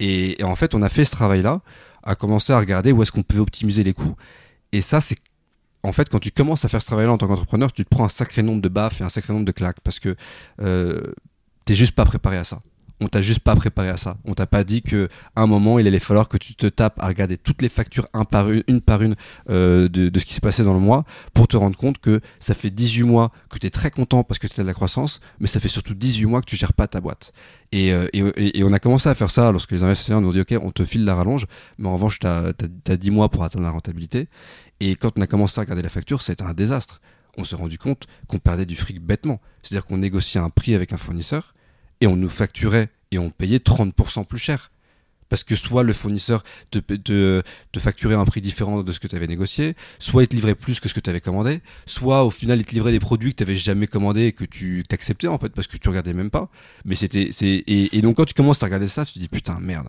Et, 0.00 0.40
et 0.40 0.44
en 0.44 0.54
fait, 0.54 0.74
on 0.74 0.82
a 0.82 0.88
fait 0.88 1.04
ce 1.04 1.12
travail-là, 1.12 1.60
à 2.02 2.14
commencer 2.14 2.52
à 2.52 2.58
regarder 2.58 2.92
où 2.92 3.02
est-ce 3.02 3.12
qu'on 3.12 3.22
pouvait 3.22 3.40
optimiser 3.40 3.84
les 3.84 3.94
coûts. 3.94 4.16
Et 4.72 4.80
ça, 4.80 5.00
c'est 5.00 5.16
en 5.82 5.92
fait, 5.92 6.08
quand 6.08 6.18
tu 6.20 6.30
commences 6.30 6.64
à 6.64 6.68
faire 6.68 6.80
ce 6.82 6.86
travail-là 6.86 7.12
en 7.12 7.18
tant 7.18 7.26
qu'entrepreneur, 7.26 7.72
tu 7.72 7.84
te 7.84 7.88
prends 7.88 8.04
un 8.04 8.08
sacré 8.08 8.42
nombre 8.42 8.62
de 8.62 8.68
baffes 8.68 9.00
et 9.00 9.04
un 9.04 9.08
sacré 9.08 9.32
nombre 9.32 9.46
de 9.46 9.52
claques 9.52 9.80
parce 9.82 9.98
que 9.98 10.14
euh, 10.60 11.00
t'es 11.64 11.74
juste 11.74 11.94
pas 11.94 12.04
préparé 12.04 12.36
à 12.36 12.44
ça. 12.44 12.60
On 13.00 13.08
t'a 13.08 13.20
juste 13.20 13.40
pas 13.40 13.56
préparé 13.56 13.88
à 13.88 13.96
ça. 13.96 14.16
On 14.24 14.34
t'a 14.34 14.46
pas 14.46 14.62
dit 14.62 14.80
que 14.80 15.08
à 15.34 15.42
un 15.42 15.48
moment 15.48 15.80
il 15.80 15.88
allait 15.88 15.98
falloir 15.98 16.28
que 16.28 16.36
tu 16.36 16.54
te 16.54 16.68
tapes 16.68 17.00
à 17.00 17.08
regarder 17.08 17.36
toutes 17.36 17.60
les 17.60 17.68
factures 17.68 18.06
un 18.14 18.24
par 18.24 18.48
une, 18.48 18.62
une 18.68 18.80
par 18.80 19.02
une 19.02 19.16
euh, 19.50 19.88
de, 19.88 20.08
de 20.08 20.20
ce 20.20 20.24
qui 20.24 20.34
s'est 20.34 20.40
passé 20.40 20.62
dans 20.62 20.72
le 20.72 20.78
mois 20.78 21.04
pour 21.34 21.48
te 21.48 21.56
rendre 21.56 21.76
compte 21.76 21.98
que 21.98 22.20
ça 22.38 22.54
fait 22.54 22.70
18 22.70 23.02
mois 23.02 23.32
que 23.50 23.58
tu 23.58 23.66
es 23.66 23.70
très 23.70 23.90
content 23.90 24.22
parce 24.22 24.38
que 24.38 24.46
tu 24.46 24.60
as 24.60 24.62
de 24.62 24.68
la 24.68 24.74
croissance, 24.74 25.18
mais 25.40 25.48
ça 25.48 25.58
fait 25.58 25.68
surtout 25.68 25.94
18 25.94 26.26
mois 26.26 26.40
que 26.42 26.46
tu 26.46 26.54
gères 26.56 26.74
pas 26.74 26.86
ta 26.86 27.00
boîte. 27.00 27.32
Et, 27.72 27.92
euh, 27.92 28.06
et, 28.12 28.58
et- 28.58 28.62
on 28.62 28.72
a 28.72 28.78
commencé 28.78 29.08
à 29.08 29.16
faire 29.16 29.30
ça 29.30 29.50
lorsque 29.50 29.72
les 29.72 29.82
investisseurs 29.82 30.20
nous 30.20 30.28
ont 30.28 30.32
dit 30.32 30.40
ok 30.42 30.54
on 30.62 30.70
te 30.70 30.84
file 30.84 31.04
la 31.04 31.16
rallonge, 31.16 31.46
mais 31.78 31.88
en 31.88 31.94
revanche 31.94 32.20
tu 32.20 32.26
as, 32.28 32.52
10 32.96 33.10
mois 33.10 33.30
pour 33.30 33.42
atteindre 33.42 33.64
la 33.64 33.70
rentabilité. 33.72 34.28
Et 34.84 34.96
quand 34.96 35.16
on 35.16 35.22
a 35.22 35.28
commencé 35.28 35.60
à 35.60 35.62
regarder 35.62 35.82
la 35.82 35.88
facture, 35.88 36.22
c'était 36.22 36.42
un 36.42 36.54
désastre. 36.54 37.00
On 37.36 37.44
s'est 37.44 37.54
rendu 37.54 37.78
compte 37.78 38.08
qu'on 38.26 38.38
perdait 38.38 38.66
du 38.66 38.74
fric 38.74 39.00
bêtement. 39.00 39.40
C'est-à-dire 39.62 39.84
qu'on 39.84 39.98
négociait 39.98 40.40
un 40.40 40.48
prix 40.48 40.74
avec 40.74 40.92
un 40.92 40.96
fournisseur 40.96 41.54
et 42.00 42.08
on 42.08 42.16
nous 42.16 42.28
facturait 42.28 42.88
et 43.12 43.18
on 43.20 43.30
payait 43.30 43.58
30% 43.58 44.26
plus 44.26 44.40
cher. 44.40 44.72
Parce 45.28 45.44
que 45.44 45.54
soit 45.54 45.84
le 45.84 45.92
fournisseur 45.92 46.42
te, 46.72 47.42
facturait 47.78 48.16
un 48.16 48.24
prix 48.24 48.40
différent 48.40 48.82
de 48.82 48.90
ce 48.90 48.98
que 48.98 49.06
tu 49.06 49.14
avais 49.14 49.28
négocié, 49.28 49.76
soit 50.00 50.24
il 50.24 50.26
te 50.26 50.34
livrait 50.34 50.56
plus 50.56 50.80
que 50.80 50.88
ce 50.88 50.94
que 50.94 51.00
tu 51.00 51.10
avais 51.10 51.20
commandé, 51.20 51.60
soit 51.86 52.24
au 52.24 52.30
final 52.30 52.58
il 52.58 52.64
te 52.64 52.72
livrait 52.72 52.90
des 52.90 52.98
produits 52.98 53.30
que 53.30 53.36
tu 53.36 53.44
n'avais 53.44 53.56
jamais 53.56 53.86
commandés 53.86 54.24
et 54.24 54.32
que 54.32 54.44
tu 54.44 54.82
acceptais 54.90 55.28
en 55.28 55.38
fait 55.38 55.50
parce 55.50 55.68
que 55.68 55.76
tu 55.76 55.88
regardais 55.88 56.12
même 56.12 56.30
pas. 56.30 56.50
Mais 56.84 56.96
c'était 56.96 57.30
et 57.40 58.02
donc 58.02 58.16
quand 58.16 58.24
tu 58.24 58.34
commences 58.34 58.60
à 58.64 58.66
regarder 58.66 58.88
ça, 58.88 59.06
tu 59.06 59.12
te 59.12 59.18
dis 59.20 59.28
putain 59.28 59.60
merde. 59.60 59.88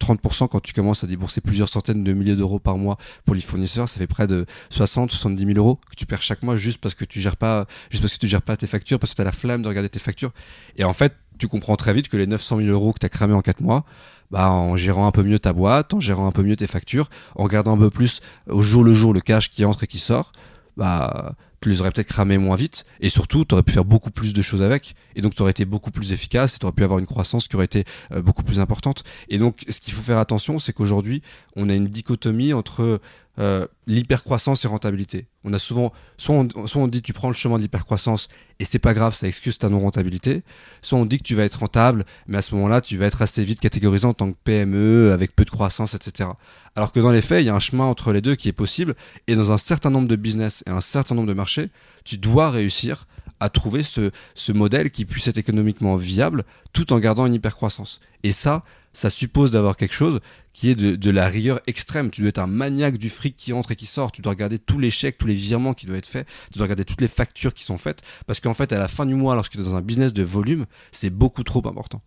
30% 0.00 0.48
quand 0.48 0.60
tu 0.60 0.72
commences 0.72 1.04
à 1.04 1.06
débourser 1.06 1.40
plusieurs 1.40 1.68
centaines 1.68 2.04
de 2.04 2.12
milliers 2.12 2.36
d'euros 2.36 2.58
par 2.58 2.78
mois 2.78 2.98
pour 3.24 3.34
les 3.34 3.40
fournisseurs, 3.40 3.88
ça 3.88 3.98
fait 3.98 4.06
près 4.06 4.26
de 4.26 4.46
60, 4.70 5.10
70 5.10 5.46
000 5.54 5.58
euros 5.58 5.78
que 5.90 5.96
tu 5.96 6.06
perds 6.06 6.22
chaque 6.22 6.42
mois 6.42 6.56
juste 6.56 6.80
parce 6.80 6.94
que 6.94 7.04
tu 7.04 7.20
gères 7.20 7.36
pas, 7.36 7.66
juste 7.90 8.02
parce 8.02 8.14
que 8.14 8.18
tu 8.18 8.28
gères 8.28 8.42
pas 8.42 8.56
tes 8.56 8.66
factures, 8.66 8.98
parce 8.98 9.12
que 9.12 9.16
tu 9.16 9.22
as 9.22 9.24
la 9.24 9.32
flamme 9.32 9.62
de 9.62 9.68
regarder 9.68 9.88
tes 9.88 9.98
factures. 9.98 10.32
Et 10.76 10.84
en 10.84 10.92
fait, 10.92 11.14
tu 11.38 11.48
comprends 11.48 11.76
très 11.76 11.92
vite 11.92 12.08
que 12.08 12.16
les 12.16 12.26
900 12.26 12.58
000 12.58 12.68
euros 12.68 12.92
que 12.92 12.98
tu 12.98 13.06
as 13.06 13.08
cramé 13.08 13.34
en 13.34 13.42
4 13.42 13.60
mois, 13.60 13.84
bah, 14.30 14.50
en 14.50 14.76
gérant 14.76 15.06
un 15.06 15.10
peu 15.10 15.22
mieux 15.22 15.38
ta 15.38 15.52
boîte, 15.52 15.94
en 15.94 16.00
gérant 16.00 16.26
un 16.26 16.32
peu 16.32 16.42
mieux 16.42 16.56
tes 16.56 16.66
factures, 16.66 17.08
en 17.36 17.44
regardant 17.44 17.74
un 17.74 17.78
peu 17.78 17.90
plus 17.90 18.20
au 18.48 18.62
jour 18.62 18.84
le 18.84 18.94
jour 18.94 19.14
le 19.14 19.20
cash 19.20 19.50
qui 19.50 19.64
entre 19.64 19.84
et 19.84 19.86
qui 19.86 19.98
sort, 19.98 20.32
bah, 20.76 21.34
tu 21.60 21.68
les 21.68 21.80
aurais 21.80 21.90
peut-être 21.90 22.08
cramés 22.08 22.38
moins 22.38 22.56
vite. 22.56 22.84
Et 23.00 23.08
surtout 23.08 23.44
tu 23.44 23.54
aurais 23.54 23.62
pu 23.62 23.72
faire 23.72 23.84
beaucoup 23.84 24.10
plus 24.10 24.32
de 24.32 24.42
choses 24.42 24.62
avec. 24.62 24.94
Et 25.16 25.22
donc 25.22 25.34
tu 25.34 25.42
aurais 25.42 25.50
été 25.50 25.64
beaucoup 25.64 25.90
plus 25.90 26.12
efficace 26.12 26.54
et 26.54 26.58
tu 26.58 26.66
aurais 26.66 26.74
pu 26.74 26.84
avoir 26.84 26.98
une 26.98 27.06
croissance 27.06 27.48
qui 27.48 27.56
aurait 27.56 27.64
été 27.64 27.84
euh, 28.12 28.22
beaucoup 28.22 28.42
plus 28.42 28.60
importante. 28.60 29.04
Et 29.28 29.38
donc 29.38 29.64
ce 29.68 29.80
qu'il 29.80 29.92
faut 29.92 30.02
faire 30.02 30.18
attention 30.18 30.58
c'est 30.58 30.72
qu'aujourd'hui 30.72 31.22
on 31.56 31.68
a 31.68 31.74
une 31.74 31.86
dichotomie 31.86 32.52
entre 32.52 33.00
euh, 33.38 33.66
l'hypercroissance 33.86 34.64
et 34.64 34.68
rentabilité. 34.68 35.28
On 35.44 35.52
a 35.52 35.58
souvent 35.58 35.92
soit 36.16 36.34
on, 36.34 36.66
soit 36.66 36.82
on 36.82 36.88
dit 36.88 37.02
tu 37.02 37.12
prends 37.12 37.28
le 37.28 37.34
chemin 37.34 37.56
de 37.56 37.62
l'hypercroissance 37.62 38.28
et 38.58 38.64
c'est 38.64 38.80
pas 38.80 38.94
grave 38.94 39.14
ça 39.14 39.28
excuse 39.28 39.58
ta 39.58 39.68
non 39.68 39.78
rentabilité 39.78 40.42
soit 40.82 40.98
on 40.98 41.06
dit 41.06 41.18
que 41.18 41.22
tu 41.22 41.36
vas 41.36 41.44
être 41.44 41.60
rentable 41.60 42.04
mais 42.26 42.38
à 42.38 42.42
ce 42.42 42.54
moment 42.54 42.66
là 42.66 42.80
tu 42.80 42.96
vas 42.96 43.06
être 43.06 43.22
assez 43.22 43.44
vite 43.44 43.60
catégorisé 43.60 44.06
en 44.06 44.12
tant 44.12 44.32
que 44.32 44.36
PME 44.42 45.12
avec 45.12 45.36
peu 45.36 45.44
de 45.44 45.50
croissance 45.50 45.94
etc 45.94 46.30
alors 46.74 46.90
que 46.90 46.98
dans 46.98 47.12
les 47.12 47.22
faits 47.22 47.42
il 47.42 47.46
y 47.46 47.50
a 47.50 47.54
un 47.54 47.60
chemin 47.60 47.84
entre 47.84 48.12
les 48.12 48.20
deux 48.20 48.34
qui 48.34 48.48
est 48.48 48.52
possible 48.52 48.96
et 49.28 49.36
dans 49.36 49.52
un 49.52 49.58
certain 49.58 49.90
nombre 49.90 50.08
de 50.08 50.16
business 50.16 50.64
et 50.66 50.70
un 50.70 50.80
certain 50.80 51.14
nombre 51.14 51.28
de 51.28 51.34
marchés 51.34 51.70
tu 52.04 52.18
dois 52.18 52.50
réussir 52.50 53.06
à 53.40 53.48
trouver 53.48 53.82
ce, 53.82 54.10
ce 54.34 54.52
modèle 54.52 54.90
qui 54.90 55.04
puisse 55.04 55.28
être 55.28 55.38
économiquement 55.38 55.96
viable 55.96 56.44
tout 56.72 56.92
en 56.92 56.98
gardant 56.98 57.26
une 57.26 57.34
hypercroissance. 57.34 58.00
Et 58.22 58.32
ça, 58.32 58.64
ça 58.92 59.10
suppose 59.10 59.50
d'avoir 59.50 59.76
quelque 59.76 59.94
chose 59.94 60.20
qui 60.52 60.70
est 60.70 60.74
de, 60.74 60.96
de, 60.96 61.10
la 61.10 61.28
rigueur 61.28 61.60
extrême. 61.66 62.10
Tu 62.10 62.20
dois 62.22 62.30
être 62.30 62.38
un 62.38 62.48
maniaque 62.48 62.98
du 62.98 63.10
fric 63.10 63.36
qui 63.36 63.52
entre 63.52 63.72
et 63.72 63.76
qui 63.76 63.86
sort. 63.86 64.10
Tu 64.10 64.22
dois 64.22 64.32
regarder 64.32 64.58
tous 64.58 64.78
les 64.78 64.90
chèques, 64.90 65.18
tous 65.18 65.26
les 65.26 65.34
virements 65.34 65.74
qui 65.74 65.86
doivent 65.86 65.98
être 65.98 66.08
faits. 66.08 66.26
Tu 66.52 66.58
dois 66.58 66.64
regarder 66.64 66.84
toutes 66.84 67.00
les 67.00 67.08
factures 67.08 67.54
qui 67.54 67.64
sont 67.64 67.78
faites. 67.78 68.02
Parce 68.26 68.40
qu'en 68.40 68.54
fait, 68.54 68.72
à 68.72 68.78
la 68.78 68.88
fin 68.88 69.06
du 69.06 69.14
mois, 69.14 69.34
lorsque 69.36 69.52
tu 69.52 69.60
es 69.60 69.62
dans 69.62 69.76
un 69.76 69.82
business 69.82 70.12
de 70.12 70.22
volume, 70.24 70.66
c'est 70.90 71.10
beaucoup 71.10 71.44
trop 71.44 71.66
important. 71.68 72.02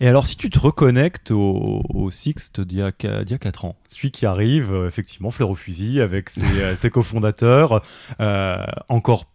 Et 0.00 0.06
alors, 0.06 0.26
si 0.26 0.36
tu 0.36 0.48
te 0.48 0.58
reconnectes 0.58 1.32
au, 1.32 1.82
au 1.88 2.10
d'il 2.10 2.78
y, 2.78 2.82
a 2.82 2.92
4 2.92 3.64
ans, 3.64 3.76
celui 3.88 4.12
qui 4.12 4.26
arrive, 4.26 4.72
euh, 4.72 4.86
effectivement, 4.86 5.32
fleur 5.32 5.50
au 5.50 5.56
fusil, 5.56 6.00
avec 6.00 6.30
ses, 6.30 6.42
euh, 6.60 6.90
cofondateurs, 6.90 7.82
euh, 8.20 8.64
encore 8.88 9.26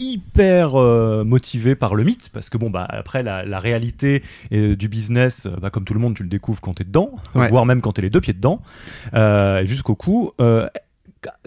hyper 0.00 0.74
euh, 0.74 1.24
motivé 1.24 1.76
par 1.76 1.94
le 1.94 2.02
mythe 2.02 2.30
parce 2.32 2.48
que 2.48 2.58
bon 2.58 2.70
bah 2.70 2.86
après 2.88 3.22
la, 3.22 3.44
la 3.44 3.60
réalité 3.60 4.22
euh, 4.52 4.74
du 4.74 4.88
business 4.88 5.46
bah, 5.60 5.70
comme 5.70 5.84
tout 5.84 5.94
le 5.94 6.00
monde 6.00 6.14
tu 6.14 6.22
le 6.22 6.28
découvres 6.28 6.60
quand 6.60 6.74
t'es 6.74 6.84
dedans 6.84 7.12
ouais. 7.34 7.48
voire 7.48 7.66
même 7.66 7.82
quand 7.82 7.92
t'es 7.92 8.02
les 8.02 8.10
deux 8.10 8.20
pieds 8.20 8.32
dedans 8.32 8.62
euh, 9.14 9.64
jusqu'au 9.64 9.94
coup 9.94 10.32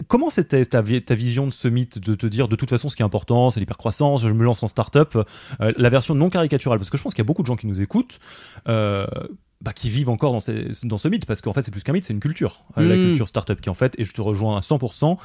comment 0.06 0.30
c'était 0.30 0.64
ta, 0.64 0.82
ta, 0.82 1.14
vision 1.14 1.46
de 1.46 1.52
ce 1.52 1.66
mythe 1.66 1.98
de 1.98 2.14
te 2.14 2.26
dire 2.26 2.46
de 2.46 2.54
toute 2.54 2.70
façon 2.70 2.88
ce 2.88 2.94
qui 2.94 3.02
est 3.02 3.04
important 3.04 3.50
c'est 3.50 3.58
l'hypercroissance 3.58 4.22
je 4.22 4.28
me 4.28 4.44
lance 4.44 4.62
en 4.62 4.68
start-up 4.68 5.18
la 5.58 5.90
version 5.90 6.14
non 6.14 6.30
caricaturale? 6.30 6.78
Parce 6.78 6.90
que 6.90 6.96
je 6.96 7.02
pense 7.02 7.12
qu'il 7.12 7.22
y 7.22 7.26
a 7.26 7.28
beaucoup 7.28 7.42
de 7.42 7.48
gens 7.48 7.56
qui 7.56 7.66
nous 7.66 7.80
écoutent 7.80 8.20
bah, 8.66 9.72
qui 9.74 9.88
vivent 9.88 10.10
encore 10.10 10.32
dans, 10.32 10.40
ces, 10.40 10.68
dans 10.84 10.98
ce 10.98 11.08
mythe 11.08 11.26
parce 11.26 11.40
qu'en 11.40 11.52
fait 11.52 11.62
c'est 11.62 11.72
plus 11.72 11.82
qu'un 11.82 11.92
mythe 11.92 12.04
c'est 12.04 12.12
une 12.12 12.20
culture 12.20 12.64
mmh. 12.76 12.82
la 12.82 12.94
culture 12.94 13.28
startup 13.28 13.60
qui 13.60 13.70
en 13.70 13.74
fait 13.74 13.94
et 13.98 14.04
je 14.04 14.12
te 14.12 14.20
rejoins 14.20 14.58
à 14.58 14.60
100% 14.60 15.16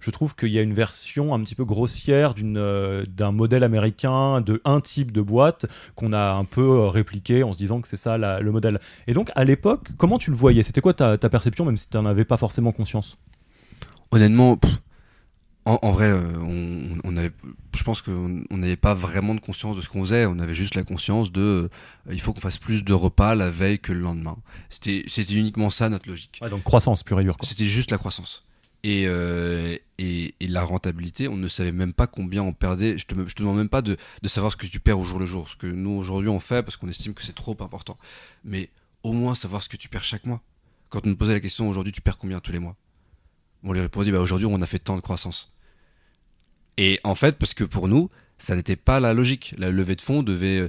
je 0.00 0.10
trouve 0.10 0.34
qu'il 0.34 0.50
y 0.50 0.58
a 0.58 0.62
une 0.62 0.74
version 0.74 1.34
un 1.34 1.40
petit 1.40 1.54
peu 1.54 1.64
grossière 1.64 2.34
d'un 2.34 2.56
euh, 2.56 3.32
modèle 3.32 3.64
américain, 3.64 4.40
de 4.40 4.60
un 4.64 4.80
type 4.80 5.12
de 5.12 5.20
boîte 5.20 5.66
qu'on 5.94 6.12
a 6.12 6.32
un 6.32 6.44
peu 6.44 6.62
euh, 6.62 6.88
répliqué 6.88 7.42
en 7.42 7.52
se 7.52 7.58
disant 7.58 7.80
que 7.80 7.88
c'est 7.88 7.96
ça 7.96 8.18
la, 8.18 8.40
le 8.40 8.52
modèle. 8.52 8.80
Et 9.06 9.14
donc, 9.14 9.30
à 9.34 9.44
l'époque, 9.44 9.88
comment 9.96 10.18
tu 10.18 10.30
le 10.30 10.36
voyais? 10.36 10.62
C'était 10.62 10.80
quoi 10.80 10.94
ta, 10.94 11.18
ta, 11.18 11.28
perception, 11.28 11.64
même 11.64 11.76
si 11.76 11.88
tu 11.88 11.96
n'en 11.96 12.06
avais 12.06 12.24
pas 12.24 12.36
forcément 12.36 12.72
conscience? 12.72 13.18
Honnêtement, 14.10 14.56
pff, 14.56 14.78
en, 15.64 15.90
vrai, 15.90 16.12
on, 17.04 17.16
avait, 17.18 17.32
je 17.76 17.84
pense 17.84 18.00
qu'on 18.00 18.42
n'avait 18.50 18.76
pas 18.76 18.94
vraiment 18.94 19.34
de 19.34 19.40
conscience 19.40 19.76
de 19.76 19.82
ce 19.82 19.88
qu'on 19.88 20.00
faisait. 20.00 20.24
On 20.24 20.38
avait 20.38 20.54
juste 20.54 20.74
la 20.74 20.82
conscience 20.82 21.30
de, 21.30 21.68
il 22.10 22.20
faut 22.22 22.32
qu'on 22.32 22.40
fasse 22.40 22.56
plus 22.56 22.84
de 22.84 22.94
repas 22.94 23.34
la 23.34 23.50
veille 23.50 23.78
que 23.78 23.92
le 23.92 24.00
lendemain. 24.00 24.38
C'était, 24.70 25.04
c'était 25.08 25.34
uniquement 25.34 25.68
ça 25.68 25.90
notre 25.90 26.08
logique. 26.08 26.40
donc 26.50 26.62
croissance 26.62 27.02
pure 27.02 27.20
et 27.20 27.24
dure. 27.24 27.36
C'était 27.42 27.66
juste 27.66 27.90
la 27.90 27.98
croissance. 27.98 28.47
Et, 28.84 29.04
et, 29.98 30.34
et, 30.40 30.46
la 30.46 30.62
rentabilité, 30.62 31.26
on 31.26 31.36
ne 31.36 31.48
savait 31.48 31.72
même 31.72 31.92
pas 31.92 32.06
combien 32.06 32.42
on 32.42 32.52
perdait. 32.52 32.96
Je 32.96 33.06
te, 33.06 33.14
je 33.28 33.34
te 33.34 33.42
demande 33.42 33.56
même 33.56 33.68
pas 33.68 33.82
de, 33.82 33.96
de, 34.22 34.28
savoir 34.28 34.52
ce 34.52 34.56
que 34.56 34.66
tu 34.66 34.78
perds 34.78 35.00
au 35.00 35.04
jour 35.04 35.18
le 35.18 35.26
jour. 35.26 35.48
Ce 35.48 35.56
que 35.56 35.66
nous 35.66 35.90
aujourd'hui 35.90 36.28
on 36.28 36.38
fait 36.38 36.62
parce 36.62 36.76
qu'on 36.76 36.88
estime 36.88 37.12
que 37.12 37.22
c'est 37.22 37.34
trop 37.34 37.56
important. 37.60 37.98
Mais 38.44 38.70
au 39.02 39.12
moins 39.12 39.34
savoir 39.34 39.62
ce 39.62 39.68
que 39.68 39.76
tu 39.76 39.88
perds 39.88 40.04
chaque 40.04 40.26
mois. 40.26 40.42
Quand 40.90 41.06
on 41.06 41.10
nous 41.10 41.16
posait 41.16 41.34
la 41.34 41.40
question 41.40 41.68
aujourd'hui, 41.68 41.92
tu 41.92 42.00
perds 42.00 42.18
combien 42.18 42.40
tous 42.40 42.52
les 42.52 42.58
mois? 42.58 42.76
On 43.62 43.72
lui 43.72 43.80
répondait, 43.80 44.12
bah, 44.12 44.20
aujourd'hui, 44.20 44.46
on 44.46 44.62
a 44.62 44.66
fait 44.66 44.78
tant 44.78 44.96
de 44.96 45.00
croissance. 45.00 45.52
Et 46.76 47.00
en 47.04 47.14
fait, 47.14 47.36
parce 47.38 47.54
que 47.54 47.64
pour 47.64 47.88
nous, 47.88 48.08
ça 48.38 48.54
n'était 48.54 48.76
pas 48.76 49.00
la 49.00 49.14
logique. 49.14 49.54
La 49.58 49.70
levée 49.70 49.96
de 49.96 50.00
fonds 50.00 50.22
devait, 50.22 50.60
euh, 50.60 50.68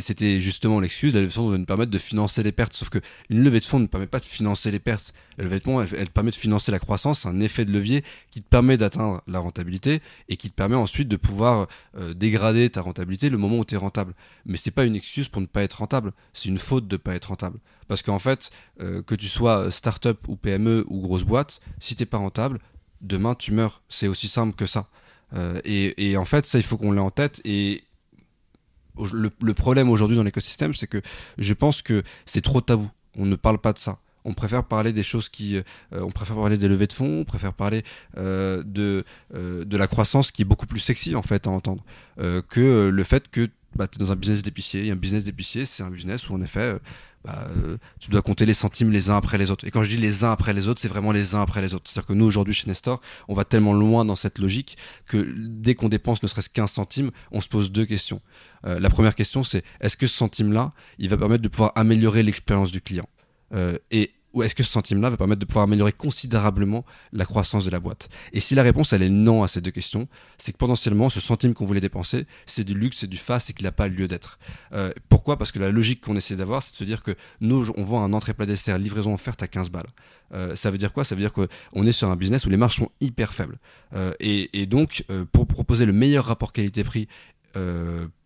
c'était 0.00 0.38
justement 0.38 0.80
l'excuse. 0.80 1.14
La 1.14 1.20
levée 1.20 1.28
de 1.28 1.32
fonds 1.32 1.46
devait 1.46 1.58
nous 1.58 1.64
permettre 1.64 1.90
de 1.90 1.98
financer 1.98 2.42
les 2.42 2.52
pertes. 2.52 2.74
Sauf 2.74 2.90
que 2.90 2.98
une 3.30 3.42
levée 3.42 3.60
de 3.60 3.64
fonds 3.64 3.80
ne 3.80 3.86
permet 3.86 4.06
pas 4.06 4.20
de 4.20 4.24
financer 4.24 4.70
les 4.70 4.78
pertes. 4.78 5.14
La 5.38 5.44
levée 5.44 5.58
de 5.58 5.64
fonds, 5.64 5.82
elle, 5.82 6.10
permet 6.10 6.30
de 6.30 6.36
financer 6.36 6.70
la 6.70 6.78
croissance, 6.78 7.26
un 7.26 7.40
effet 7.40 7.64
de 7.64 7.72
levier 7.72 8.04
qui 8.30 8.42
te 8.42 8.48
permet 8.48 8.76
d'atteindre 8.76 9.22
la 9.26 9.38
rentabilité 9.38 10.02
et 10.28 10.36
qui 10.36 10.50
te 10.50 10.54
permet 10.54 10.76
ensuite 10.76 11.08
de 11.08 11.16
pouvoir 11.16 11.68
euh, 11.96 12.14
dégrader 12.14 12.68
ta 12.68 12.82
rentabilité 12.82 13.30
le 13.30 13.38
moment 13.38 13.58
où 13.58 13.64
tu 13.64 13.74
es 13.74 13.78
rentable. 13.78 14.14
Mais 14.44 14.58
c'est 14.58 14.70
pas 14.70 14.84
une 14.84 14.94
excuse 14.94 15.28
pour 15.28 15.40
ne 15.40 15.46
pas 15.46 15.62
être 15.62 15.78
rentable. 15.78 16.12
C'est 16.34 16.48
une 16.48 16.58
faute 16.58 16.86
de 16.86 16.96
ne 16.96 16.98
pas 16.98 17.14
être 17.14 17.26
rentable. 17.26 17.58
Parce 17.88 18.02
qu'en 18.02 18.18
fait, 18.18 18.50
euh, 18.80 19.02
que 19.02 19.14
tu 19.14 19.28
sois 19.28 19.70
start-up 19.70 20.28
ou 20.28 20.36
PME 20.36 20.84
ou 20.88 21.00
grosse 21.00 21.24
boîte, 21.24 21.60
si 21.80 21.96
t'es 21.96 22.06
pas 22.06 22.18
rentable, 22.18 22.60
demain 23.00 23.34
tu 23.34 23.52
meurs. 23.52 23.82
C'est 23.88 24.08
aussi 24.08 24.28
simple 24.28 24.54
que 24.54 24.66
ça. 24.66 24.88
Euh, 25.34 25.60
et, 25.64 26.16
en 26.16 26.24
fait, 26.24 26.46
ça, 26.46 26.58
il 26.58 26.64
faut 26.64 26.76
qu'on 26.76 26.92
l'ait 26.92 27.00
en 27.00 27.10
tête. 27.10 27.40
Et 27.44 27.82
le, 29.12 29.54
problème 29.54 29.90
aujourd'hui 29.90 30.16
dans 30.16 30.22
l'écosystème, 30.22 30.74
c'est 30.74 30.86
que 30.86 31.02
je 31.38 31.54
pense 31.54 31.82
que 31.82 32.02
c'est 32.24 32.40
trop 32.40 32.60
tabou. 32.60 32.90
On 33.16 33.26
ne 33.26 33.36
parle 33.36 33.58
pas 33.58 33.72
de 33.72 33.78
ça 33.78 33.98
on 34.28 34.34
préfère 34.34 34.64
parler 34.64 34.92
des 34.92 35.04
choses 35.04 35.28
qui, 35.28 35.56
euh, 35.56 35.62
on 35.92 36.10
préfère 36.10 36.34
parler 36.34 36.58
des 36.58 36.66
levées 36.66 36.88
de 36.88 36.92
fonds, 36.92 37.20
on 37.20 37.24
préfère 37.24 37.52
parler 37.52 37.84
euh, 38.16 38.64
de 38.66 39.04
de 39.32 39.76
la 39.76 39.86
croissance 39.86 40.32
qui 40.32 40.42
est 40.42 40.44
beaucoup 40.44 40.66
plus 40.66 40.80
sexy 40.80 41.14
en 41.14 41.22
fait 41.22 41.46
à 41.46 41.50
entendre 41.50 41.84
que 42.16 42.88
le 42.92 43.04
fait 43.04 43.28
que 43.28 43.48
bah, 43.76 43.86
tu 43.86 43.98
es 43.98 44.04
dans 44.04 44.10
un 44.10 44.16
business 44.16 44.42
d'épicier. 44.42 44.86
Et 44.86 44.90
un 44.90 44.96
business 44.96 45.22
d'épicier, 45.22 45.64
c'est 45.64 45.84
un 45.84 45.90
business 45.90 46.28
où 46.28 46.34
en 46.34 46.42
effet 46.42 46.76
bah, 47.26 47.48
euh, 47.56 47.76
tu 47.98 48.10
dois 48.10 48.22
compter 48.22 48.46
les 48.46 48.54
centimes 48.54 48.90
les 48.90 49.10
uns 49.10 49.16
après 49.16 49.36
les 49.36 49.50
autres. 49.50 49.66
Et 49.66 49.72
quand 49.72 49.82
je 49.82 49.90
dis 49.90 49.96
les 49.96 50.22
uns 50.22 50.30
après 50.30 50.54
les 50.54 50.68
autres, 50.68 50.80
c'est 50.80 50.88
vraiment 50.88 51.10
les 51.10 51.34
uns 51.34 51.42
après 51.42 51.60
les 51.60 51.74
autres. 51.74 51.90
C'est-à-dire 51.90 52.06
que 52.06 52.12
nous, 52.12 52.24
aujourd'hui, 52.24 52.54
chez 52.54 52.68
Nestor, 52.68 53.00
on 53.26 53.34
va 53.34 53.44
tellement 53.44 53.72
loin 53.72 54.04
dans 54.04 54.14
cette 54.14 54.38
logique 54.38 54.78
que 55.06 55.26
dès 55.36 55.74
qu'on 55.74 55.88
dépense 55.88 56.22
ne 56.22 56.28
serait-ce 56.28 56.50
15 56.50 56.70
centimes, 56.70 57.10
on 57.32 57.40
se 57.40 57.48
pose 57.48 57.72
deux 57.72 57.84
questions. 57.84 58.20
Euh, 58.64 58.78
la 58.78 58.90
première 58.90 59.16
question, 59.16 59.42
c'est 59.42 59.64
est-ce 59.80 59.96
que 59.96 60.06
ce 60.06 60.16
centime-là, 60.16 60.72
il 60.98 61.08
va 61.08 61.16
permettre 61.16 61.42
de 61.42 61.48
pouvoir 61.48 61.72
améliorer 61.74 62.22
l'expérience 62.22 62.70
du 62.70 62.80
client? 62.80 63.08
Euh, 63.54 63.78
Et 63.90 64.12
ou 64.36 64.42
est-ce 64.42 64.54
que 64.54 64.62
ce 64.62 64.70
centime-là 64.70 65.08
va 65.08 65.16
permettre 65.16 65.40
de 65.40 65.46
pouvoir 65.46 65.64
améliorer 65.64 65.92
considérablement 65.92 66.84
la 67.12 67.24
croissance 67.24 67.64
de 67.64 67.70
la 67.70 67.80
boîte? 67.80 68.10
Et 68.34 68.40
si 68.40 68.54
la 68.54 68.62
réponse 68.62 68.92
elle 68.92 69.02
est 69.02 69.08
non 69.08 69.42
à 69.42 69.48
ces 69.48 69.62
deux 69.62 69.70
questions, 69.70 70.08
c'est 70.36 70.52
que 70.52 70.58
potentiellement 70.58 71.08
ce 71.08 71.20
centime 71.20 71.54
qu'on 71.54 71.64
voulait 71.64 71.80
dépenser, 71.80 72.26
c'est 72.44 72.62
du 72.62 72.74
luxe, 72.74 72.98
c'est 72.98 73.06
du 73.06 73.16
fast 73.16 73.48
et 73.48 73.54
qu'il 73.54 73.64
n'a 73.64 73.72
pas 73.72 73.88
lieu 73.88 74.08
d'être. 74.08 74.38
Euh, 74.74 74.92
pourquoi? 75.08 75.38
Parce 75.38 75.52
que 75.52 75.58
la 75.58 75.70
logique 75.70 76.02
qu'on 76.02 76.16
essaie 76.16 76.36
d'avoir, 76.36 76.62
c'est 76.62 76.72
de 76.72 76.76
se 76.76 76.84
dire 76.84 77.02
que 77.02 77.16
nous, 77.40 77.72
on 77.78 77.82
vend 77.82 78.04
un 78.04 78.12
entrée 78.12 78.34
plat 78.34 78.44
dessert, 78.44 78.76
livraison 78.76 79.14
offerte 79.14 79.42
à 79.42 79.48
15 79.48 79.70
balles. 79.70 79.88
Euh, 80.34 80.54
ça 80.54 80.70
veut 80.70 80.76
dire 80.76 80.92
quoi? 80.92 81.04
Ça 81.04 81.14
veut 81.14 81.22
dire 81.22 81.32
qu'on 81.32 81.86
est 81.86 81.92
sur 81.92 82.10
un 82.10 82.16
business 82.16 82.44
où 82.44 82.50
les 82.50 82.58
marges 82.58 82.76
sont 82.76 82.90
hyper 83.00 83.32
faibles. 83.32 83.58
Euh, 83.94 84.12
et, 84.20 84.50
et, 84.60 84.66
donc, 84.66 85.02
pour 85.32 85.46
proposer 85.46 85.86
le 85.86 85.94
meilleur 85.94 86.26
rapport 86.26 86.52
qualité-prix 86.52 87.08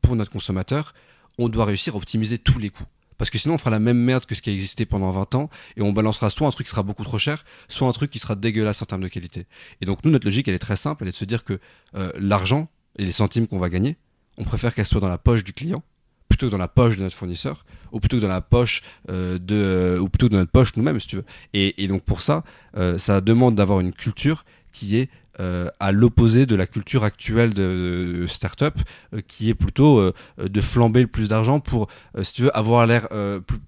pour 0.03 0.17
notre 0.17 0.33
consommateur, 0.33 0.93
on 1.39 1.49
doit 1.49 1.67
réussir 1.67 1.95
à 1.95 1.99
optimiser 1.99 2.37
tous 2.37 2.59
les 2.59 2.71
coûts 2.71 2.87
parce 3.21 3.29
que 3.29 3.37
sinon 3.37 3.57
on 3.57 3.59
fera 3.59 3.69
la 3.69 3.81
même 3.81 3.99
merde 3.99 4.25
que 4.25 4.35
ce 4.35 4.41
qui 4.41 4.49
a 4.49 4.53
existé 4.55 4.87
pendant 4.87 5.11
20 5.11 5.35
ans 5.35 5.51
et 5.77 5.83
on 5.83 5.93
balancera 5.93 6.31
soit 6.31 6.49
un 6.49 6.51
truc 6.51 6.67
qui 6.67 6.71
sera 6.71 6.83
beaucoup 6.83 7.05
trop 7.05 7.19
cher, 7.19 7.45
soit 7.69 7.87
un 7.87 7.93
truc 7.93 8.11
qui 8.11 8.19
sera 8.19 8.35
dégueulasse 8.35 8.81
en 8.81 8.87
termes 8.87 9.03
de 9.03 9.09
qualité. 9.09 9.45
Et 9.83 9.85
donc 9.85 10.03
nous 10.07 10.11
notre 10.11 10.25
logique 10.27 10.49
elle 10.49 10.55
est 10.55 10.59
très 10.59 10.77
simple, 10.77 11.03
elle 11.03 11.09
est 11.09 11.13
de 11.13 11.17
se 11.17 11.27
dire 11.27 11.45
que 11.45 11.61
euh, 11.97 12.11
l'argent 12.19 12.71
et 12.97 13.05
les 13.05 13.13
centimes 13.13 13.47
qu'on 13.47 13.59
va 13.59 13.69
gagner, 13.69 13.99
on 14.39 14.45
préfère 14.45 14.75
qu'elles 14.75 14.87
soient 14.87 15.03
dans 15.03 15.11
la 15.11 15.19
poche 15.19 15.45
du 15.45 15.53
client 15.53 15.83
plutôt 16.31 16.47
que 16.47 16.53
dans 16.53 16.57
la 16.57 16.69
poche 16.69 16.97
de 16.97 17.03
notre 17.03 17.15
fournisseur 17.15 17.67
ou 17.93 18.01
plutôt 18.01 18.21
dans 18.21 18.29
la 18.29 18.41
poche 18.41 18.81
euh, 19.11 19.39
de 19.39 19.99
ou 20.01 20.09
plutôt 20.09 20.31
dans 20.31 20.39
notre 20.39 20.51
poche 20.51 20.75
nous-mêmes 20.77 20.99
si 20.99 21.09
tu 21.09 21.17
veux. 21.17 21.25
Et, 21.53 21.87
donc 21.89 22.03
pour 22.05 22.23
ça, 22.23 22.43
euh, 22.79 22.97
ça 22.97 23.21
demande 23.21 23.55
d'avoir 23.55 23.81
une 23.81 23.93
culture 23.93 24.47
qui 24.73 24.97
est 24.97 25.11
euh, 25.41 25.71
à 25.81 25.91
l'opposé 25.91 26.45
de 26.45 26.55
la 26.55 26.67
culture 26.67 27.03
actuelle 27.03 27.55
de, 27.55 28.27
start-up, 28.29 28.75
euh, 29.15 29.23
qui 29.27 29.49
est 29.49 29.55
plutôt 29.55 29.99
euh, 29.99 30.13
de 30.39 30.61
flamber 30.61 31.01
le 31.01 31.07
plus 31.07 31.29
d'argent 31.29 31.61
pour, 31.61 31.89
si 32.23 32.35
tu 32.35 32.43
veux, 32.43 32.55
avoir 32.57 32.87
l'air, 32.87 33.09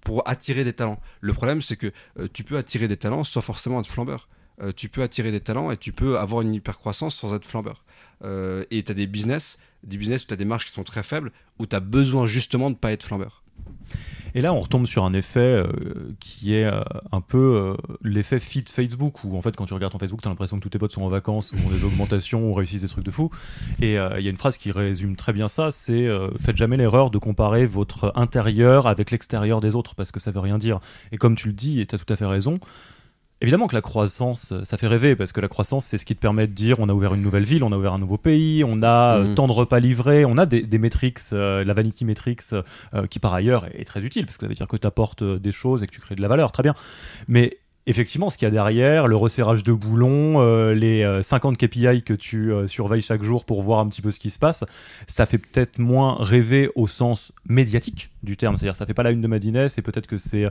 pour 0.03 0.29
attirer 0.29 0.65
des 0.65 0.75
talents. 0.75 1.01
Le 1.21 1.33
problème, 1.33 1.63
c'est 1.63 1.77
que 1.77 1.93
tu 2.33 2.45
peux 2.45 2.59
attirer 2.59 2.89
des 2.89 2.97
talents 2.97 3.25
sans 3.25 3.41
forcément 3.41 3.81
être 3.81 3.87
flambeur. 3.87 4.29
tu 4.77 4.89
peux 4.89 5.03
attirer 5.03 5.31
des 5.31 5.41
talents 5.41 5.71
et 5.71 5.77
tu 5.77 5.93
peux 5.93 6.19
avoir 6.19 6.43
une 6.43 6.55
hyper 6.55 6.79
croissance 6.79 7.15
sans 7.17 7.35
être 7.35 7.45
flambeur. 7.45 7.85
et 8.71 8.83
tu 8.83 8.93
as 8.93 8.95
des 8.95 9.07
business, 9.07 9.59
des 9.85 9.97
business 9.97 10.25
où 10.25 10.27
tu 10.27 10.35
as 10.35 10.37
des 10.37 10.45
marges 10.45 10.67
qui 10.67 10.73
sont 10.73 10.85
très 10.85 11.03
faibles, 11.03 11.33
où 11.59 11.67
tu 11.67 11.77
as 11.77 11.81
besoin 11.81 12.27
justement 12.27 12.71
de 12.71 12.75
ne 12.75 12.79
pas 12.79 12.93
être 12.93 13.05
flambeur. 13.05 13.42
Et 14.35 14.41
là, 14.41 14.53
on 14.53 14.61
retombe 14.61 14.87
sur 14.87 15.05
un 15.05 15.13
effet 15.13 15.41
euh, 15.41 15.67
qui 16.21 16.55
est 16.55 16.65
euh, 16.65 16.83
un 17.11 17.21
peu 17.21 17.39
euh, 17.39 17.97
l'effet 18.03 18.41
feed 18.41 18.69
Facebook, 18.69 19.25
où 19.25 19.37
en 19.37 19.43
fait, 19.43 19.55
quand 19.57 19.67
tu 19.67 19.75
regardes 19.75 19.93
ton 19.93 19.99
Facebook, 19.99 20.23
tu 20.23 20.29
l'impression 20.29 20.57
que 20.57 20.63
tous 20.63 20.71
tes 20.71 20.79
potes 20.79 20.93
sont 20.93 21.03
en 21.03 21.09
vacances, 21.09 21.53
ont 21.53 21.71
des 21.71 21.85
augmentations, 21.85 22.53
réussissent 22.55 22.83
des 22.83 22.89
trucs 22.89 23.05
de 23.05 23.11
fou. 23.11 23.31
Et 23.81 23.95
il 23.95 24.23
y 24.23 24.27
a 24.27 24.31
une 24.31 24.37
phrase 24.37 24.57
qui 24.57 24.71
résume 24.71 25.17
très 25.17 25.33
bien 25.33 25.49
ça, 25.49 25.71
c'est 25.71 26.09
faites 26.41 26.57
jamais 26.57 26.77
l'erreur 26.77 27.11
de 27.11 27.19
comparer 27.19 27.67
votre 27.67 28.13
intérieur 28.15 28.87
avec 28.87 29.11
l'extérieur 29.11 29.61
des 29.61 29.75
autres, 29.75 29.95
parce 29.95 30.11
que 30.11 30.21
ça 30.21 30.31
veut 30.31 30.41
rien 30.41 30.59
dire. 30.59 30.81
Et 31.11 31.19
comme 31.19 31.35
tu 31.35 31.49
le 31.49 31.55
dis, 31.55 31.81
et 31.81 31.87
tu 31.87 31.95
as 31.95 31.99
tout 31.99 32.11
à 32.13 32.17
fait 32.17 32.27
raison, 32.27 32.59
Évidemment 33.43 33.67
que 33.67 33.75
la 33.75 33.81
croissance, 33.81 34.53
euh, 34.53 34.65
ça 34.65 34.79
fait 34.79 34.87
rêver 34.87 35.17
parce 35.17 35.33
que 35.33 35.41
la 35.41 35.49
croissance, 35.49 35.85
c'est 35.85 35.99
ce 35.99 36.07
qui 36.07 36.15
te 36.15 36.21
permet 36.21 36.47
de 36.47 36.53
dire 36.53 36.79
on 36.79 36.89
a 36.89 36.93
ouvert 36.93 37.13
une 37.15 37.23
nouvelle 37.23 37.43
ville, 37.43 37.65
on 37.65 37.73
a 37.73 37.77
ouvert 37.77 37.93
un 37.93 37.99
nouveau 37.99 38.17
pays, 38.17 38.63
on 38.65 38.85
a 38.85 39.17
euh, 39.17 39.25
mhm. 39.25 39.35
tant 39.35 39.49
de 39.49 39.53
repas 39.53 39.81
livrés, 39.81 40.25
on 40.25 40.39
a 40.39 40.47
des, 40.47 40.63
des 40.63 40.79
metrics, 40.79 41.19
euh, 41.33 41.65
la 41.65 41.75
vanity 41.75 42.05
metrics, 42.05 42.43
qui 43.11 43.19
par 43.19 43.35
ailleurs 43.35 43.67
est, 43.67 43.81
est, 43.81 43.85
très 43.85 44.05
utile 44.05 44.27
parce 44.27 44.37
que 44.37 44.47
ça 44.47 44.49
veut 44.49 44.55
dire 44.55 44.69
que 44.69 44.77
tu 44.77 44.87
apportes 44.87 45.25
des 45.25 45.53
choses 45.53 45.83
et 45.83 45.89
que 45.89 45.93
tu 45.93 46.01
crées 46.01 46.15
de 46.15 46.23
la 46.23 46.29
valeur, 46.29 46.53
très 46.53 46.63
bien. 46.63 46.75
Mais 47.27 47.59
effectivement, 47.87 48.31
ce 48.31 48.39
qu'il 48.39 48.47
y 48.47 48.49
a 48.49 48.53
derrière, 48.53 49.09
le 49.09 49.17
resserrage 49.17 49.63
de 49.63 49.73
boulons, 49.73 50.41
euh, 50.41 50.75
les 50.75 51.21
50 51.23 51.55
euh, 51.55 51.67
KPI 51.67 52.03
que 52.03 52.15
tu 52.15 52.53
euh, 52.53 52.67
surveilles 52.67 53.03
chaque 53.03 53.23
jour 53.23 53.45
pour 53.45 53.63
voir 53.63 53.81
un 53.81 53.89
petit 53.89 54.03
peu 54.03 54.11
ce 54.11 54.21
qui 54.21 54.31
se 54.31 54.39
passe, 54.39 54.65
ça 55.07 55.27
fait 55.27 55.39
peut-être 55.39 55.79
moins 55.79 56.17
rêver 56.21 56.71
au 56.77 56.87
sens 56.87 57.33
médiatique 57.49 58.11
du 58.23 58.37
terme. 58.37 58.57
C'est-à-dire, 58.57 58.77
ça 58.77 58.87
fait 58.87 58.95
pas 58.95 59.03
la 59.03 59.11
une 59.11 59.21
de 59.21 59.27
Madines 59.27 59.57
et 59.77 59.83
peut-être 59.83 60.07
que 60.07 60.17
c'est 60.17 60.47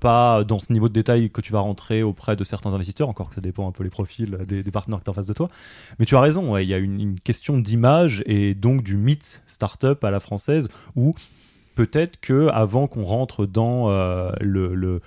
pas 0.00 0.44
dans 0.44 0.58
ce 0.58 0.72
niveau 0.72 0.88
de 0.88 0.94
détail 0.94 1.30
que 1.30 1.40
tu 1.40 1.52
vas 1.52 1.60
rentrer 1.60 2.02
auprès 2.02 2.34
de 2.34 2.44
certains 2.44 2.72
investisseurs, 2.72 3.08
encore 3.08 3.28
que 3.28 3.34
ça 3.34 3.40
dépend 3.40 3.68
un 3.68 3.72
peu 3.72 3.84
les 3.84 3.90
profils 3.90 4.38
des, 4.46 4.62
partenaires 4.70 5.00
que 5.00 5.04
tu 5.04 5.10
en 5.10 5.14
face 5.14 5.26
de 5.26 5.32
toi. 5.32 5.50
Mais 5.98 6.06
tu 6.06 6.16
as 6.16 6.20
raison, 6.20 6.56
il 6.56 6.68
y 6.68 6.74
a 6.74 6.78
une, 6.78 7.00
une 7.00 7.20
question 7.20 7.58
d'image 7.58 8.22
et 8.26 8.54
donc 8.54 8.82
du 8.82 8.96
mythe 8.96 9.42
startup 9.46 10.02
à 10.02 10.10
la 10.10 10.20
française 10.20 10.68
où 10.96 11.14
peut-être 11.74 12.18
que 12.20 12.48
avant 12.48 12.86
qu'on 12.86 13.04
rentre 13.04 13.46
dans 13.46 13.88
le 14.40 15.00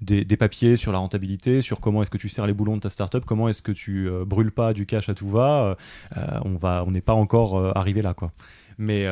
des, 0.00 0.36
papiers 0.36 0.76
sur 0.76 0.92
la 0.92 0.98
rentabilité, 0.98 1.60
sur 1.60 1.80
comment 1.80 2.02
est-ce 2.02 2.10
que 2.10 2.18
tu 2.18 2.28
sers 2.28 2.46
les 2.46 2.52
boulons 2.52 2.76
de 2.76 2.80
ta 2.80 2.90
startup, 2.90 3.24
comment 3.24 3.48
est-ce 3.48 3.62
que 3.62 3.72
tu 3.72 4.08
euh, 4.08 4.24
brûles 4.24 4.52
pas 4.52 4.72
du 4.72 4.86
cash 4.86 5.08
à 5.08 5.14
tout 5.14 5.28
va. 5.28 5.76
Euh, 6.16 6.22
on 6.44 6.56
va, 6.56 6.84
on 6.86 6.90
n'est 6.90 7.00
pas 7.00 7.14
encore 7.14 7.58
euh, 7.58 7.72
arrivé 7.74 8.02
là, 8.02 8.14
quoi. 8.14 8.32
Mais 8.78 9.06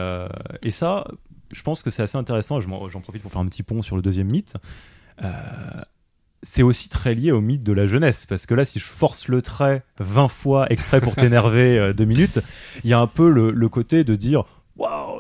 et 0.62 0.70
ça, 0.70 1.08
je 1.50 1.60
pense 1.62 1.82
que 1.82 1.90
c'est 1.90 2.02
assez 2.02 2.16
intéressant. 2.16 2.60
J'en 2.60 3.00
profite 3.00 3.20
pour 3.20 3.32
faire 3.32 3.40
un 3.40 3.46
petit 3.46 3.64
pont 3.64 3.82
sur 3.82 3.96
le 3.96 4.02
deuxième 4.02 4.28
mythe. 4.28 4.54
c'est 6.44 6.62
aussi 6.62 6.88
très 6.88 7.14
lié 7.14 7.32
au 7.32 7.40
mythe 7.40 7.64
de 7.64 7.72
la 7.72 7.88
jeunesse. 7.88 8.26
Parce 8.26 8.46
que 8.46 8.54
là, 8.54 8.64
si 8.64 8.78
je 8.78 8.84
force 8.84 9.26
le 9.26 9.42
trait 9.42 9.82
20 9.98 10.28
fois 10.28 10.70
exprès 10.70 11.00
pour 11.00 11.16
t'énerver 11.16 11.92
deux 11.94 12.04
minutes, 12.04 12.38
il 12.84 12.90
y 12.90 12.92
a 12.92 13.00
un 13.00 13.08
peu 13.08 13.28
le 13.28 13.68
côté 13.68 14.04
de 14.04 14.14
dire 14.14 14.44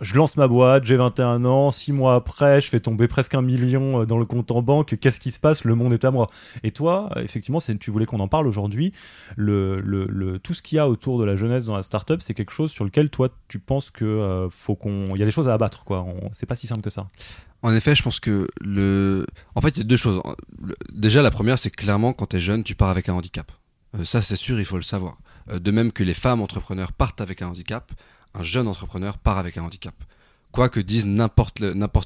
je 0.00 0.14
lance 0.14 0.36
ma 0.36 0.48
boîte, 0.48 0.84
j'ai 0.84 0.96
21 0.96 1.44
ans, 1.44 1.70
6 1.70 1.92
mois 1.92 2.14
après, 2.14 2.60
je 2.60 2.68
fais 2.68 2.80
tomber 2.80 3.08
presque 3.08 3.34
un 3.34 3.42
million 3.42 4.02
euh, 4.02 4.06
dans 4.06 4.18
le 4.18 4.24
compte 4.24 4.50
en 4.50 4.62
banque, 4.62 4.96
qu'est-ce 4.98 5.20
qui 5.20 5.30
se 5.30 5.40
passe? 5.40 5.64
Le 5.64 5.74
monde 5.74 5.92
est 5.92 6.04
à 6.04 6.10
moi. 6.10 6.30
Et 6.62 6.70
toi, 6.70 7.10
euh, 7.16 7.22
effectivement, 7.22 7.58
tu 7.60 7.90
voulais 7.90 8.06
qu'on 8.06 8.20
en 8.20 8.28
parle 8.28 8.46
aujourd'hui. 8.46 8.92
Le, 9.36 10.38
tout 10.42 10.54
ce 10.54 10.62
qu'il 10.62 10.76
y 10.76 10.78
a 10.78 10.88
autour 10.88 11.18
de 11.18 11.24
la 11.24 11.36
jeunesse 11.36 11.64
dans 11.64 11.76
la 11.76 11.82
startup, 11.82 12.22
c'est 12.22 12.34
quelque 12.34 12.52
chose 12.52 12.70
sur 12.70 12.84
lequel 12.84 13.10
toi, 13.10 13.28
tu 13.48 13.58
penses 13.58 13.90
qu'il 13.90 14.06
euh, 14.06 14.48
faut 14.50 14.74
qu'on, 14.74 15.14
il 15.14 15.18
y 15.18 15.22
a 15.22 15.26
des 15.26 15.30
choses 15.30 15.48
à 15.48 15.54
abattre, 15.54 15.84
quoi. 15.84 16.06
C'est 16.32 16.46
pas 16.46 16.56
si 16.56 16.66
simple 16.66 16.82
que 16.82 16.90
ça. 16.90 17.06
En 17.62 17.74
effet, 17.74 17.94
je 17.94 18.02
pense 18.02 18.20
que 18.20 18.48
le, 18.60 19.26
en 19.54 19.60
fait, 19.60 19.70
il 19.70 19.78
y 19.78 19.80
a 19.80 19.84
deux 19.84 19.96
choses. 19.96 20.22
Déjà, 20.92 21.22
la 21.22 21.30
première, 21.30 21.58
c'est 21.58 21.70
clairement 21.70 22.12
quand 22.12 22.26
tu 22.26 22.36
es 22.36 22.40
jeune, 22.40 22.62
tu 22.62 22.74
pars 22.74 22.90
avec 22.90 23.08
un 23.08 23.14
handicap. 23.14 23.50
ça, 24.04 24.22
c'est 24.22 24.36
sûr, 24.36 24.58
il 24.58 24.64
faut 24.64 24.76
le 24.76 24.82
savoir. 24.82 25.18
de 25.52 25.70
même 25.70 25.92
que 25.92 26.04
les 26.04 26.14
femmes 26.14 26.40
entrepreneurs 26.40 26.92
partent 26.92 27.20
avec 27.20 27.42
un 27.42 27.48
handicap 27.48 27.92
un 28.36 28.42
jeune 28.42 28.68
entrepreneur 28.68 29.18
part 29.18 29.38
avec 29.38 29.56
un 29.56 29.62
handicap. 29.62 29.94
Quoi 30.52 30.68
que 30.68 30.80
disent 30.80 31.06
n'importe, 31.06 31.60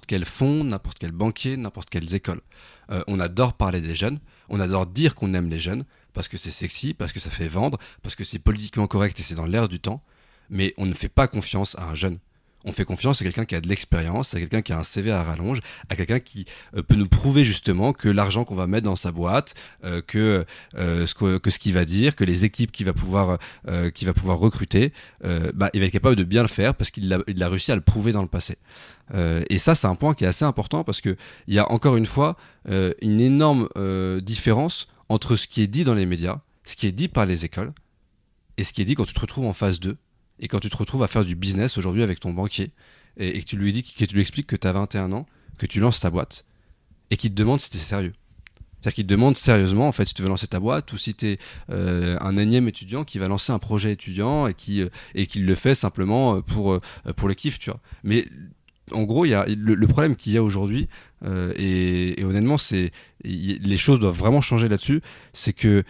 quel 0.06 0.24
fonds, 0.24 0.64
n'importe 0.64 0.98
quel 0.98 1.12
banquier, 1.12 1.56
n'importe 1.56 1.90
quelles 1.90 2.14
écoles. 2.14 2.40
Euh, 2.90 3.02
on 3.06 3.20
adore 3.20 3.54
parler 3.54 3.80
des 3.80 3.94
jeunes, 3.94 4.18
on 4.48 4.58
adore 4.58 4.86
dire 4.86 5.14
qu'on 5.14 5.34
aime 5.34 5.48
les 5.48 5.60
jeunes. 5.60 5.84
parce 6.12 6.26
que 6.26 6.36
c'est 6.36 6.50
sexy, 6.50 6.92
parce 6.92 7.12
que 7.12 7.20
ça 7.20 7.30
fait 7.30 7.46
vendre, 7.46 7.78
parce 8.02 8.16
que 8.16 8.24
c'est 8.24 8.40
politiquement 8.40 8.88
correct 8.88 9.20
et 9.20 9.22
c'est 9.22 9.36
dans 9.36 9.46
l'air 9.46 9.68
du 9.68 9.78
temps. 9.78 10.02
Mais 10.48 10.74
on 10.76 10.86
ne 10.86 10.94
fait 10.94 11.08
pas 11.08 11.28
confiance 11.28 11.76
à 11.78 11.84
un 11.84 11.94
jeune. 11.94 12.18
On 12.64 12.72
fait 12.72 12.84
confiance 12.84 13.22
à 13.22 13.24
quelqu'un 13.24 13.46
qui 13.46 13.54
a 13.54 13.60
de 13.60 13.68
l'expérience, 13.68 14.34
à 14.34 14.38
quelqu'un 14.38 14.60
qui 14.60 14.72
a 14.72 14.78
un 14.78 14.82
CV 14.82 15.10
à 15.10 15.22
rallonge, 15.22 15.60
à 15.88 15.96
quelqu'un 15.96 16.20
qui 16.20 16.44
euh, 16.76 16.82
peut 16.82 16.94
nous 16.94 17.08
prouver 17.08 17.42
justement 17.42 17.94
que 17.94 18.08
l'argent 18.08 18.44
qu'on 18.44 18.54
va 18.54 18.66
mettre 18.66 18.84
dans 18.84 18.96
sa 18.96 19.12
boîte, 19.12 19.54
euh, 19.84 20.02
que, 20.06 20.44
euh, 20.74 21.06
ce 21.06 21.14
que, 21.14 21.50
ce 21.50 21.58
qu'il 21.58 21.72
va 21.72 21.86
dire, 21.86 22.16
que 22.16 22.24
les 22.24 22.44
équipes 22.44 22.70
qu'il 22.70 22.86
va 22.86 22.92
pouvoir, 22.92 23.38
qu'il 23.94 24.06
va 24.06 24.14
pouvoir 24.14 24.38
recruter, 24.38 24.92
bah, 25.22 25.70
il 25.72 25.80
va 25.80 25.86
être 25.86 25.92
capable 25.92 26.16
de 26.16 26.24
bien 26.24 26.42
le 26.42 26.48
faire 26.48 26.74
parce 26.74 26.90
qu'il 26.90 27.12
a, 27.12 27.18
a 27.18 27.48
réussi 27.48 27.72
à 27.72 27.74
le 27.74 27.80
prouver 27.80 28.12
dans 28.12 28.22
le 28.22 28.28
passé. 28.28 28.56
et 29.14 29.58
ça, 29.58 29.74
c'est 29.74 29.86
un 29.86 29.94
point 29.94 30.14
qui 30.14 30.24
est 30.24 30.26
assez 30.26 30.44
important 30.44 30.84
parce 30.84 31.00
qu'il 31.00 31.16
y 31.48 31.58
a 31.58 31.70
encore 31.70 31.96
une 31.96 32.06
fois 32.06 32.36
une 32.68 33.20
énorme 33.20 33.68
différence 34.22 34.88
entre 35.08 35.36
ce 35.36 35.46
qui 35.46 35.62
est 35.62 35.66
dit 35.66 35.84
dans 35.84 35.94
les 35.94 36.06
médias, 36.06 36.40
ce 36.64 36.76
qui 36.76 36.86
est 36.86 36.92
dit 36.92 37.08
par 37.08 37.26
les 37.26 37.44
écoles, 37.44 37.72
et 38.56 38.64
ce 38.64 38.72
qui 38.72 38.82
est 38.82 38.84
dit 38.84 38.94
quand 38.94 39.06
tu 39.06 39.14
te 39.14 39.20
retrouves 39.20 39.46
en 39.46 39.52
phase 39.52 39.80
2 39.80 39.96
et 40.40 40.48
quand 40.48 40.58
tu 40.58 40.70
te 40.70 40.76
retrouves 40.76 41.02
à 41.02 41.08
faire 41.08 41.24
du 41.24 41.36
business 41.36 41.78
aujourd'hui 41.78 42.02
avec 42.02 42.18
ton 42.18 42.32
banquier 42.32 42.70
et, 43.18 43.38
que 43.40 43.44
tu 43.44 43.56
lui 43.56 43.72
dis 43.72 43.82
que 43.82 44.04
tu 44.04 44.14
lui 44.14 44.22
expliques 44.22 44.46
que 44.46 44.56
tu 44.56 44.66
as 44.66 44.72
21 44.72 45.12
ans, 45.12 45.26
que 45.58 45.66
tu 45.66 45.80
lances 45.80 46.00
ta 46.00 46.10
boîte 46.10 46.44
et 47.10 47.16
qu'il 47.16 47.30
te 47.30 47.36
demande 47.36 47.60
si 47.60 47.70
tu 47.70 47.76
es 47.76 47.80
sérieux. 47.80 48.14
C'est-à-dire 48.80 48.94
qu'il 48.94 49.06
te 49.06 49.10
demande 49.10 49.36
sérieusement 49.36 49.88
en 49.88 49.92
fait 49.92 50.06
si 50.06 50.14
tu 50.14 50.22
veux 50.22 50.28
lancer 50.28 50.46
ta 50.46 50.58
boîte 50.58 50.92
ou 50.92 50.96
si 50.96 51.14
tu 51.14 51.26
es 51.26 51.38
euh, 51.70 52.16
un 52.20 52.38
énième 52.38 52.66
étudiant 52.66 53.04
qui 53.04 53.18
va 53.18 53.28
lancer 53.28 53.52
un 53.52 53.58
projet 53.58 53.92
étudiant 53.92 54.46
et 54.46 54.54
qui 54.54 54.80
euh, 54.80 54.88
et 55.14 55.26
qui 55.26 55.40
le 55.40 55.54
fait 55.54 55.74
simplement 55.74 56.36
euh, 56.36 56.40
pour 56.40 56.80
pour 57.16 57.28
le 57.28 57.34
kiff, 57.34 57.58
tu 57.58 57.70
vois. 57.70 57.80
Mais 58.04 58.26
en 58.92 59.02
gros, 59.02 59.26
y 59.26 59.34
a 59.34 59.44
le, 59.46 59.86
problème 59.86 60.16
qu'il 60.16 60.32
y 60.32 60.36
a 60.36 60.42
aujourd'hui 60.42 60.88
et, 61.24 62.24
honnêtement, 62.24 62.56
c'est 62.56 62.90
les 63.22 63.76
choses 63.76 64.00
doivent 64.00 64.16
vraiment 64.16 64.40
changer 64.40 64.68
là-dessus. 64.68 65.00
C'est 65.32 65.52
que 65.52 65.84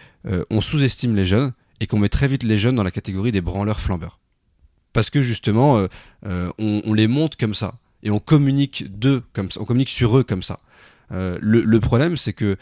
on 0.51 0.61
sous-estime 0.61 1.15
les 1.15 1.25
jeunes 1.25 1.53
et 1.79 1.87
qu'on 1.87 1.97
met 1.97 2.09
très 2.09 2.27
vite 2.27 2.43
les 2.43 2.59
jeunes 2.59 2.75
dans 2.75 2.83
la 2.83 2.91
catégorie 2.91 3.31
des 3.31 3.41
branleurs 3.41 3.79
flambeurs 3.79 4.20
parce 4.93 5.09
que 5.09 5.21
justement, 5.21 5.77
euh, 5.77 5.87
euh, 6.25 6.51
on, 6.57 6.93
les 6.93 7.07
monte 7.07 7.35
comme 7.35 7.53
ça 7.53 7.75
et 8.03 8.11
on 8.11 8.19
communique 8.19 8.85
d'eux 8.97 9.23
comme 9.33 9.51
ça, 9.51 9.61
on 9.61 9.65
communique 9.65 9.89
sur 9.89 10.17
eux 10.17 10.23
comme 10.23 10.43
ça. 10.43 10.59
Euh, 11.11 11.37
le, 11.41 11.79
problème, 11.79 12.17
c'est 12.17 12.33
que 12.33 12.57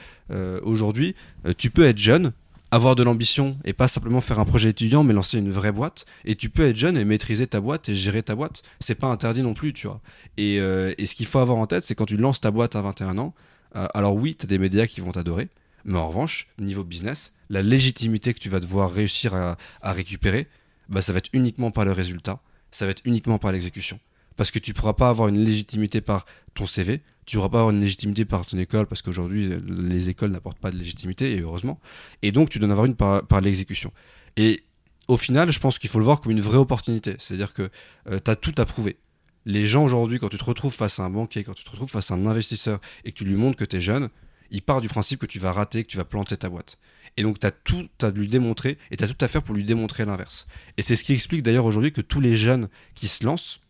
aujourd'hui, 0.63 1.15
tu 1.57 1.69
peux 1.69 1.86
être 1.86 1.98
jeune, 1.98 2.33
avoir 2.71 2.95
de 2.95 3.03
l'ambition 3.03 3.51
et 3.63 3.74
pas 3.74 3.88
simplement 3.88 4.21
faire 4.21 4.39
un 4.39 4.45
projet 4.45 4.69
étudiant, 4.69 5.03
mais 5.03 5.13
lancer 5.13 5.38
une 5.38 5.51
vraie 5.51 5.71
boîte. 5.71 6.05
Et 6.25 6.36
tu 6.36 6.50
peux 6.50 6.67
être 6.67 6.77
jeune 6.77 6.98
et 6.98 7.05
maîtriser 7.05 7.48
ta 7.48 7.62
boîte 7.62 7.89
et 7.89 7.95
gérer 7.95 8.24
ta 8.24 8.36
boîte. 8.36 8.63
C'est 8.79 8.95
pas 8.95 9.07
interdit 9.07 9.43
non 9.43 9.53
plus, 9.53 9.74
tu 9.74 9.88
vois. 9.88 10.01
Et, 10.38 10.57
ce 10.57 11.15
qu'il 11.15 11.25
faut 11.25 11.39
avoir 11.39 11.57
en 11.57 11.67
tête, 11.67 11.83
c'est 11.83 11.95
quand 11.95 12.05
tu 12.05 12.17
lances 12.17 12.41
ta 12.41 12.51
boîte 12.51 12.75
à 12.75 12.81
21 12.81 13.17
ans, 13.17 13.33
alors 13.74 14.15
oui, 14.15 14.36
tu 14.36 14.45
as 14.45 14.48
des 14.48 14.57
médias 14.57 14.88
qui 14.88 15.00
vont 15.00 15.12
t'adorer, 15.12 15.48
mais 15.86 16.00
en 16.00 16.07
revanche, 16.07 16.48
niveau 16.57 16.83
business, 16.83 17.33
la 17.51 17.62
légitimité 17.62 18.33
que 18.33 18.39
tu 18.39 18.50
vas 18.50 18.59
devoir 18.59 18.91
réussir 18.91 19.36
à 19.36 19.93
récupérer, 19.93 20.48
bah, 20.89 21.01
ça 21.01 21.13
va 21.13 21.19
être 21.19 21.29
uniquement 21.34 21.72
par 21.72 21.86
le 21.86 21.91
résultat, 21.91 22.41
ça 22.72 22.86
va 22.86 22.91
être 22.91 23.01
uniquement 23.05 23.38
par 23.38 23.51
l'exécution. 23.51 24.00
Parce 24.36 24.51
que 24.51 24.60
tu 24.60 24.72
ne 24.72 24.75
pourras 24.75 24.93
pas 24.93 25.10
avoir 25.10 25.27
une 25.27 25.43
légitimité 25.43 26.01
par 26.01 26.25
ton 26.53 26.65
CV, 26.65 27.01
tu 27.25 27.38
ne 27.38 27.41
pourras 27.41 27.50
pas 27.50 27.60
avoir 27.60 27.75
une 27.75 27.81
légitimité 27.81 28.25
par 28.25 28.46
ton 28.46 28.58
école, 28.58 28.88
parce 28.88 29.01
qu'aujourd'hui, 29.01 29.50
les 29.67 30.10
écoles 30.10 30.31
n'apportent 30.31 30.60
pas 30.60 30.72
de 30.72 30.77
légitimité, 30.77 31.36
et 31.36 31.41
heureusement. 31.41 31.79
Et 32.22 32.31
donc, 32.31 32.50
tu 32.50 32.58
dois 32.58 32.67
en 32.67 32.72
avoir 32.72 32.86
une 32.86 32.96
par, 32.96 33.41
l'exécution. 33.41 33.91
Et 34.36 34.63
au 35.08 35.17
final, 35.17 35.51
je 35.51 35.60
pense 35.60 35.77
qu'il 35.77 35.89
faut 35.89 36.00
le 36.00 36.05
voir 36.05 36.22
comme 36.22 36.31
une 36.31 36.41
vraie 36.41 36.58
opportunité. 36.58 37.15
C'est-à-dire 37.19 37.53
que 37.53 37.69
euh, 38.10 38.19
tu 38.24 38.31
as 38.31 38.36
tout 38.36 38.55
à 38.58 38.65
prouver. 38.65 38.98
Les 39.46 39.65
gens 39.65 39.84
aujourd'hui, 39.84 40.19
quand 40.19 40.29
tu 40.29 40.38
te 40.38 40.43
retrouves 40.43 40.74
face 40.74 41.00
à 41.00 41.03
un 41.03 41.10
banquier, 41.10 41.43
quand 41.43 41.53
tu 41.53 41.63
te 41.63 41.69
retrouves 41.69 41.89
face 41.89 42.12
à 42.12 42.13
un 42.13 42.25
investisseur, 42.25 42.79
et 43.03 43.12
que 43.12 43.17
tu 43.17 43.25
lui 43.25 43.36
montres 43.36 43.58
que 43.58 43.65
tu 43.65 43.77
es 43.77 43.81
jeune, 43.81 44.10
il 44.51 44.62
part 44.62 44.82
du 44.82 44.88
principe 44.88 45.20
que 45.20 45.25
tu 45.25 45.39
vas 45.39 45.51
rater, 45.51 45.84
que 45.84 45.89
tu 45.89 45.98
vas 45.98 46.06
planter 46.06 46.38
ta 46.38 46.50
boîte. 46.50 46.77
Et 47.18 47.24
donc, 47.24 47.39
tu 47.39 47.48
as 47.48 47.51
tout 47.51 47.89
à 48.01 48.10
lui 48.12 48.27
démontrer 48.27 48.77
et 48.91 48.98
tu 48.98 49.03
as 49.03 49.08
tout 49.08 49.24
à 49.24 49.27
faire 49.27 49.44
pour 49.44 49.56
lui 49.56 49.63
démontrer 49.63 50.06
l'inverse. 50.06 50.48
Et 50.77 50.82
c'est 50.82 50.96
ce 50.96 51.03
qui 51.03 51.13
explique 51.13 51.44
d'ailleurs 51.44 51.65
aujourd'hui 51.65 51.91
que 51.91 52.01
tous 52.01 52.22
les 52.22 52.36
jeunes 52.36 52.70
qui 52.96 53.08
se 53.08 53.25
lancent, 53.25 53.62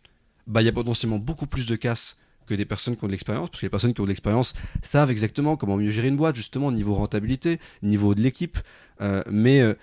bah, 0.47 0.61
il 0.61 0.65
y 0.65 0.69
a 0.69 0.73
potentiellement 0.73 1.19
beaucoup 1.19 1.47
plus 1.47 1.65
de 1.65 1.75
casse 1.75 2.17
que 2.45 2.53
des 2.55 2.65
personnes 2.65 2.97
qui 2.97 3.03
ont 3.03 3.07
de 3.07 3.11
l'expérience, 3.11 3.49
parce 3.49 3.61
que 3.61 3.65
les 3.65 3.69
personnes 3.69 3.93
qui 3.93 4.01
ont 4.01 4.05
de 4.05 4.09
l'expérience 4.09 4.53
savent 4.81 5.11
exactement 5.11 5.55
comment 5.55 5.77
mieux 5.77 5.91
gérer 5.91 6.07
une 6.07 6.17
boîte, 6.17 6.35
justement, 6.35 6.71
niveau 6.71 6.95
rentabilité, 6.95 7.59
niveau 7.83 8.15
de 8.15 8.21
l'équipe. 8.21 8.57
Euh, 9.01 9.21
mais 9.29 9.61
euh, 9.61 9.75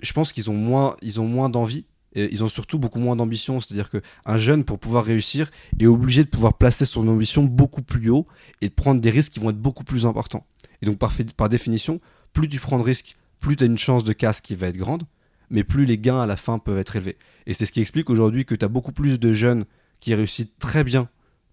je 0.00 0.12
pense 0.12 0.32
qu'ils 0.32 0.50
ont 0.50 0.54
moins 0.54 1.48
d'envie. 1.48 1.86
Ils 2.14 2.44
ont 2.44 2.48
surtout 2.48 2.78
beaucoup 2.78 3.00
moins 3.00 3.16
d'ambition, 3.16 3.60
c'est-à-dire 3.60 3.90
qu'un 3.90 4.36
jeune, 4.36 4.64
pour 4.64 4.78
pouvoir 4.78 5.04
réussir, 5.04 5.50
est 5.78 5.86
obligé 5.86 6.24
de 6.24 6.28
pouvoir 6.28 6.54
placer 6.54 6.84
son 6.84 7.08
ambition 7.08 7.42
beaucoup 7.42 7.82
plus 7.82 8.10
haut 8.10 8.26
et 8.60 8.68
de 8.68 8.74
prendre 8.74 9.00
des 9.00 9.10
risques 9.10 9.32
qui 9.32 9.40
vont 9.40 9.50
être 9.50 9.60
beaucoup 9.60 9.84
plus 9.84 10.06
importants. 10.06 10.46
Et 10.80 10.86
donc, 10.86 10.98
par, 10.98 11.12
par 11.36 11.48
définition, 11.48 12.00
plus 12.32 12.48
tu 12.48 12.60
prends 12.60 12.78
de 12.78 12.84
risques, 12.84 13.16
plus 13.40 13.56
tu 13.56 13.64
as 13.64 13.66
une 13.66 13.78
chance 13.78 14.04
de 14.04 14.12
casse 14.12 14.40
qui 14.40 14.54
va 14.54 14.68
être 14.68 14.76
grande, 14.76 15.04
mais 15.50 15.64
plus 15.64 15.86
les 15.86 15.98
gains 15.98 16.20
à 16.20 16.26
la 16.26 16.36
fin 16.36 16.58
peuvent 16.58 16.78
être 16.78 16.96
élevés. 16.96 17.16
Et 17.46 17.54
c'est 17.54 17.66
ce 17.66 17.72
qui 17.72 17.80
explique 17.80 18.10
aujourd'hui 18.10 18.44
que 18.44 18.54
tu 18.54 18.64
as 18.64 18.68
beaucoup 18.68 18.92
plus 18.92 19.18
de 19.18 19.32
jeunes 19.32 19.64
qui 20.00 20.14
réussissent 20.14 20.52
très 20.58 20.84
bien, 20.84 21.08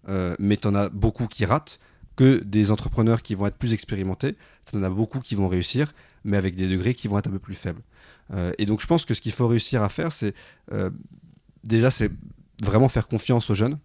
euh, 0.08 0.34
mais 0.38 0.56
tu 0.56 0.68
en 0.68 0.74
as 0.74 0.88
beaucoup 0.88 1.26
qui 1.26 1.44
ratent, 1.44 1.78
que 2.16 2.42
des 2.42 2.70
entrepreneurs 2.70 3.22
qui 3.22 3.34
vont 3.34 3.46
être 3.46 3.56
plus 3.56 3.72
expérimentés. 3.72 4.36
Tu 4.68 4.76
en 4.76 4.82
as 4.82 4.90
beaucoup 4.90 5.20
qui 5.20 5.34
vont 5.34 5.48
réussir, 5.48 5.92
mais 6.24 6.36
avec 6.36 6.54
des 6.54 6.68
degrés 6.68 6.94
qui 6.94 7.08
vont 7.08 7.18
être 7.18 7.28
un 7.28 7.32
peu 7.32 7.38
plus 7.38 7.54
faibles. 7.54 7.82
Euh, 8.32 8.52
et 8.58 8.66
donc 8.66 8.80
je 8.80 8.86
pense 8.86 9.04
que 9.04 9.14
ce 9.14 9.20
qu'il 9.20 9.32
faut 9.32 9.48
réussir 9.48 9.82
à 9.82 9.88
faire, 9.88 10.12
c'est 10.12 10.34
euh, 10.72 10.90
déjà 11.64 11.90
c'est 11.90 12.10
vraiment 12.62 12.88
faire 12.88 13.08
confiance 13.08 13.50
aux 13.50 13.54
jeunes 13.54 13.78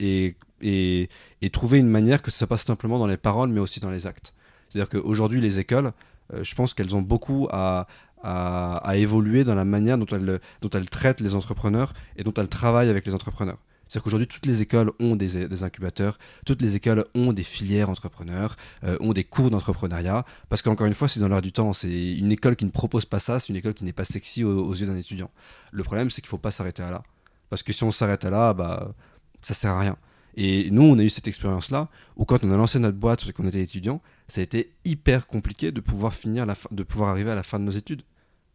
et, 0.00 0.36
et, 0.62 1.08
trouver 1.52 1.78
une 1.78 1.88
manière 1.88 2.22
que 2.22 2.30
ça 2.30 2.46
passe 2.46 2.64
simplement 2.64 2.98
dans 2.98 3.06
les 3.06 3.16
paroles, 3.16 3.50
mais 3.50 3.60
aussi 3.60 3.80
dans 3.80 3.90
les 3.90 4.06
actes. 4.06 4.34
C'est-à-dire 4.68 4.88
qu'aujourd'hui, 4.88 5.40
les 5.40 5.58
écoles, 5.58 5.92
euh, 6.32 6.44
je 6.44 6.54
pense 6.54 6.74
qu'elles 6.74 6.94
ont 6.94 7.02
beaucoup 7.02 7.48
à, 7.50 7.86
à, 8.22 8.96
évoluer 8.96 9.44
dans 9.44 9.54
la 9.54 9.64
manière 9.64 9.98
dont 9.98 10.06
elles, 10.06 10.40
dont 10.60 10.70
elles 10.70 10.90
traitent 10.90 11.20
les 11.20 11.34
entrepreneurs 11.34 11.92
et 12.16 12.24
dont 12.24 12.34
elles 12.34 12.48
travaillent 12.48 12.90
avec 12.90 13.06
les 13.06 13.14
entrepreneurs. 13.14 13.58
C'est-à-dire 13.88 14.04
qu'aujourd'hui, 14.04 14.26
toutes 14.26 14.46
les 14.46 14.60
écoles 14.60 14.92
ont 15.00 15.16
des, 15.16 15.62
incubateurs, 15.62 16.18
toutes 16.44 16.60
les 16.60 16.76
écoles 16.76 17.04
ont 17.14 17.32
des 17.32 17.42
filières 17.42 17.88
entrepreneurs, 17.88 18.56
euh, 18.84 18.96
ont 19.00 19.12
des 19.12 19.24
cours 19.24 19.50
d'entrepreneuriat, 19.50 20.24
parce 20.48 20.62
qu'encore 20.62 20.86
une 20.86 20.94
fois, 20.94 21.08
c'est 21.08 21.20
dans 21.20 21.28
l'air 21.28 21.42
du 21.42 21.52
temps. 21.52 21.72
C'est 21.72 22.16
une 22.16 22.30
école 22.30 22.56
qui 22.56 22.66
ne 22.66 22.70
propose 22.70 23.06
pas 23.06 23.18
ça, 23.18 23.40
c'est 23.40 23.48
une 23.48 23.56
école 23.56 23.74
qui 23.74 23.84
n'est 23.84 23.92
pas 23.92 24.04
sexy 24.04 24.44
aux, 24.44 24.74
yeux 24.74 24.86
d'un 24.86 24.96
étudiant. 24.96 25.30
Le 25.72 25.82
problème, 25.84 26.10
c'est 26.10 26.20
qu'il 26.20 26.28
ne 26.28 26.30
faut 26.30 26.38
pas 26.38 26.50
s'arrêter 26.50 26.82
à 26.82 26.90
là. 26.90 27.02
Parce 27.48 27.62
que 27.62 27.72
si 27.72 27.82
on 27.84 27.90
s'arrête 27.90 28.24
à 28.24 28.30
là, 28.30 28.52
bah, 28.52 28.94
ça 29.40 29.54
sert 29.54 29.70
à 29.70 29.80
rien. 29.80 29.96
Et 30.36 30.70
nous, 30.70 30.82
on 30.82 30.98
a 30.98 31.02
eu 31.02 31.08
cette 31.08 31.26
expérience-là, 31.26 31.88
où 32.16 32.24
quand 32.24 32.44
on 32.44 32.52
a 32.52 32.56
lancé 32.56 32.78
notre 32.78 32.98
boîte 32.98 33.26
et 33.26 33.32
qu'on 33.32 33.48
était 33.48 33.62
étudiant, 33.62 34.02
ça 34.28 34.40
a 34.40 34.44
été 34.44 34.74
hyper 34.84 35.26
compliqué 35.26 35.72
de 35.72 35.80
pouvoir 35.80 36.12
finir 36.12 36.46
de 36.70 36.82
pouvoir 36.82 37.10
arriver 37.10 37.30
à 37.30 37.34
la 37.34 37.42
fin 37.42 37.58
de 37.58 37.64
nos 37.64 37.72
études. 37.72 38.02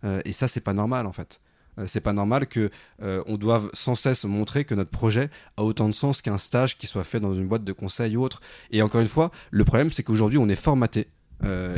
Euh, 0.04 0.22
et 0.26 0.32
ça, 0.32 0.48
c'est 0.48 0.62
pas 0.62 0.74
normal 0.74 1.08
en 1.08 1.12
fait. 1.12 1.42
Euh, 1.80 1.86
c'est 1.88 2.02
pas 2.02 2.14
normal 2.14 2.48
que 2.48 2.70
euh, 3.02 3.24
on 3.26 3.38
doive 3.38 3.70
sans 3.74 3.96
cesse 3.96 4.26
montrer 4.26 4.66
que 4.66 4.76
notre 4.76 4.90
projet 4.90 5.30
a 5.58 5.64
autant 5.64 5.88
de 5.88 5.94
sens 5.94 6.22
qu'un 6.22 6.38
stage 6.38 6.78
qui 6.78 6.88
soit 6.88 7.04
fait 7.04 7.20
dans 7.20 7.34
une 7.34 7.48
boîte 7.48 7.64
de 7.64 7.74
conseil 7.74 8.16
ou 8.18 8.24
autre. 8.24 8.42
Et 8.72 8.82
encore 8.82 9.02
une 9.02 9.08
fois, 9.08 9.32
le 9.52 9.64
problème, 9.64 9.92
c'est 9.92 10.04
qu'aujourd'hui, 10.04 10.38
on 10.38 10.50
est 10.50 10.56
formaté. 10.56 11.08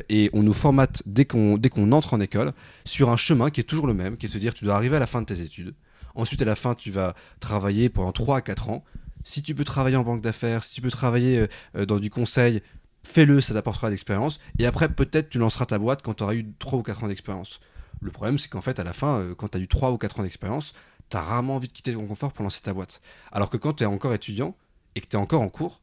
et 0.09 0.29
on 0.33 0.43
nous 0.43 0.53
formate 0.53 1.01
dès 1.07 1.25
qu'on 1.25 1.57
dès 1.57 1.69
qu'on 1.69 1.91
entre 1.91 2.13
en 2.13 2.19
école 2.19 2.53
sur 2.83 3.09
un 3.09 3.17
chemin 3.17 3.49
qui 3.49 3.61
est 3.61 3.63
toujours 3.63 3.87
le 3.87 3.95
même, 3.95 4.15
qui 4.15 4.27
est 4.27 4.29
de 4.29 4.33
se 4.33 4.37
dire 4.37 4.53
tu 4.53 4.63
dois 4.63 4.75
arriver 4.75 4.97
à 4.97 4.99
la 4.99 5.07
fin 5.07 5.21
de 5.21 5.25
tes 5.25 5.41
études. 5.41 5.73
Ensuite, 6.13 6.41
à 6.43 6.45
la 6.45 6.55
fin, 6.55 6.75
tu 6.75 6.91
vas 6.91 7.15
travailler 7.39 7.89
pendant 7.89 8.11
3 8.11 8.37
à 8.37 8.41
4 8.41 8.69
ans. 8.69 8.83
Si 9.23 9.41
tu 9.41 9.55
peux 9.55 9.63
travailler 9.63 9.97
en 9.97 10.03
banque 10.03 10.21
d'affaires, 10.21 10.63
si 10.63 10.75
tu 10.75 10.81
peux 10.81 10.91
travailler 10.91 11.47
dans 11.87 11.99
du 11.99 12.11
conseil, 12.11 12.61
fais-le, 13.05 13.41
ça 13.41 13.53
t'apportera 13.53 13.87
de 13.87 13.91
l'expérience. 13.91 14.39
Et 14.59 14.65
après, 14.65 14.89
peut-être 14.89 15.29
tu 15.29 15.39
lanceras 15.39 15.65
ta 15.65 15.79
boîte 15.79 16.01
quand 16.03 16.15
tu 16.15 16.23
auras 16.23 16.35
eu 16.35 16.45
3 16.59 16.79
ou 16.79 16.83
4 16.83 17.03
ans 17.03 17.07
d'expérience. 17.07 17.59
Le 18.01 18.11
problème, 18.11 18.37
c'est 18.37 18.49
qu'en 18.49 18.61
fait, 18.61 18.79
à 18.79 18.83
la 18.83 18.93
fin, 18.93 19.19
euh, 19.19 19.35
quand 19.35 19.49
tu 19.49 19.57
as 19.57 19.61
eu 19.61 19.67
3 19.67 19.91
ou 19.91 19.97
4 19.97 20.19
ans 20.19 20.23
d'expérience, 20.23 20.73
tu 21.09 21.17
as 21.17 21.21
rarement 21.21 21.55
envie 21.55 21.67
de 21.67 21.73
quitter 21.73 21.93
ton 21.93 22.05
confort 22.05 22.33
pour 22.33 22.43
lancer 22.43 22.61
ta 22.61 22.73
boîte. 22.73 23.01
Alors 23.31 23.49
que 23.49 23.57
quand 23.57 23.73
tu 23.73 23.83
es 23.83 23.87
encore 23.87 24.13
étudiant 24.13 24.55
et 24.95 25.01
que 25.01 25.07
tu 25.07 25.15
encore 25.15 25.41
en 25.41 25.49
cours, 25.49 25.81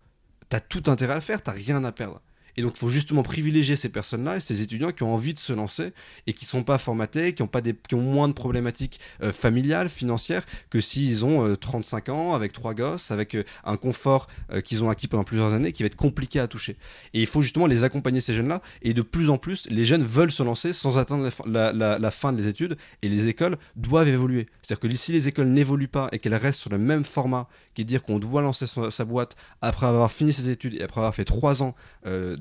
tu 0.50 0.56
as 0.56 0.60
tout 0.60 0.82
intérêt 0.86 1.12
à 1.12 1.16
le 1.16 1.22
faire, 1.22 1.42
tu 1.42 1.50
rien 1.50 1.82
à 1.84 1.92
perdre. 1.92 2.20
Et 2.56 2.62
donc, 2.62 2.72
il 2.76 2.78
faut 2.78 2.90
justement 2.90 3.22
privilégier 3.22 3.76
ces 3.76 3.88
personnes-là 3.88 4.36
et 4.36 4.40
ces 4.40 4.62
étudiants 4.62 4.90
qui 4.92 5.02
ont 5.02 5.14
envie 5.14 5.34
de 5.34 5.38
se 5.38 5.52
lancer 5.52 5.92
et 6.26 6.32
qui 6.32 6.44
sont 6.44 6.62
pas 6.62 6.78
formatés, 6.78 7.34
qui 7.34 7.42
ont, 7.42 7.46
pas 7.46 7.60
des, 7.60 7.74
qui 7.74 7.94
ont 7.94 8.00
moins 8.00 8.28
de 8.28 8.32
problématiques 8.32 9.00
euh, 9.22 9.32
familiales, 9.32 9.88
financières, 9.88 10.44
que 10.70 10.80
s'ils 10.80 11.24
ont 11.24 11.56
35 11.56 12.08
euh, 12.08 12.12
ans, 12.12 12.34
avec 12.34 12.52
trois 12.52 12.74
gosses, 12.74 13.10
avec 13.10 13.34
euh, 13.34 13.44
un 13.64 13.76
confort 13.76 14.26
qu'ils 14.64 14.84
ont 14.84 14.90
acquis 14.90 15.08
pendant 15.08 15.24
plusieurs 15.24 15.54
années, 15.54 15.72
qui 15.72 15.82
va 15.82 15.86
être 15.86 15.96
compliqué 15.96 16.40
à 16.40 16.46
toucher. 16.46 16.76
Et 17.14 17.20
il 17.20 17.26
faut 17.26 17.42
justement 17.42 17.66
les 17.66 17.84
accompagner, 17.84 18.20
ces 18.20 18.34
jeunes-là. 18.34 18.60
Et 18.82 18.92
de 18.94 19.02
plus 19.02 19.30
en 19.30 19.38
plus, 19.38 19.66
les 19.70 19.84
jeunes 19.84 20.02
veulent 20.02 20.30
se 20.30 20.42
lancer 20.42 20.72
sans 20.72 20.98
attendre 20.98 21.28
la, 21.46 21.72
la, 21.72 22.10
fin 22.10 22.32
des 22.32 22.48
études. 22.48 22.76
Et 23.02 23.08
les 23.08 23.28
écoles 23.28 23.56
doivent 23.76 24.08
évoluer. 24.08 24.46
C'est-à-dire 24.62 24.80
que 24.80 24.96
si 24.96 25.12
les 25.12 25.28
écoles 25.28 25.48
n'évoluent 25.48 25.88
pas 25.88 26.08
et 26.12 26.18
qu'elles 26.18 26.34
restent 26.34 26.60
sur 26.60 26.70
le 26.70 26.78
même 26.78 27.04
format, 27.04 27.48
qui 27.74 27.82
est 27.82 27.84
de 27.84 27.88
dire 27.88 28.02
qu'on 28.02 28.18
doit 28.18 28.42
lancer 28.42 28.66
sa 28.66 29.04
boîte 29.04 29.36
après 29.60 29.86
avoir 29.86 30.12
fini 30.12 30.32
ses 30.32 30.50
études 30.50 30.74
et 30.74 30.82
après 30.82 31.00
avoir 31.00 31.14
fait 31.14 31.24
trois 31.24 31.62
ans 31.62 31.74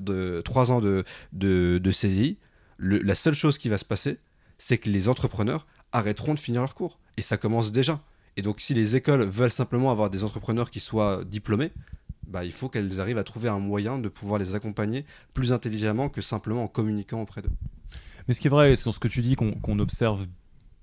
de 0.04 0.42
3 0.44 0.72
ans 0.72 0.82
de, 0.82 1.04
de, 1.34 1.92
CDI, 1.92 2.38
la 2.80 3.16
seule 3.16 3.34
chose 3.34 3.58
qui 3.58 3.70
va 3.70 3.78
se 3.78 3.86
passer, 3.86 4.18
c'est 4.58 4.78
que 4.78 4.90
les 4.90 5.10
entrepreneurs 5.10 5.68
arrêteront 5.92 6.34
de 6.34 6.40
finir 6.40 6.62
leur 6.62 6.76
cours. 6.76 7.00
Et 7.18 7.22
ça 7.22 7.38
commence 7.38 7.72
déjà. 7.72 8.02
Et 8.38 8.42
donc 8.42 8.62
si 8.62 8.74
les 8.74 8.96
écoles 8.96 9.24
veulent 9.24 9.52
simplement 9.52 9.92
avoir 9.92 10.10
des 10.10 10.24
entrepreneurs 10.24 10.72
qui 10.72 10.80
soient 10.80 11.24
diplômés, 11.26 11.72
bah, 12.28 12.46
il 12.46 12.52
faut 12.52 12.70
qu'elles 12.70 13.02
arrivent 13.02 13.18
à 13.18 13.24
trouver 13.24 13.50
un 13.50 13.60
moyen 13.60 14.00
de 14.00 14.08
pouvoir 14.08 14.40
les 14.40 14.56
accompagner 14.56 15.06
plus 15.34 15.52
intelligemment 15.52 16.08
que 16.08 16.22
simplement 16.22 16.64
en 16.64 16.68
communiquant 16.68 17.22
auprès 17.22 17.42
d'eux. 17.42 17.52
Mais 18.28 18.34
ce 18.34 18.40
qui 18.40 18.48
est 18.48 18.50
vrai, 18.52 18.76
c'est 18.76 18.84
sur 18.84 18.94
ce 18.94 19.00
que 19.00 19.10
tu 19.10 19.22
dis 19.22 19.36
qu'on 19.36 19.80
observe 19.80 20.26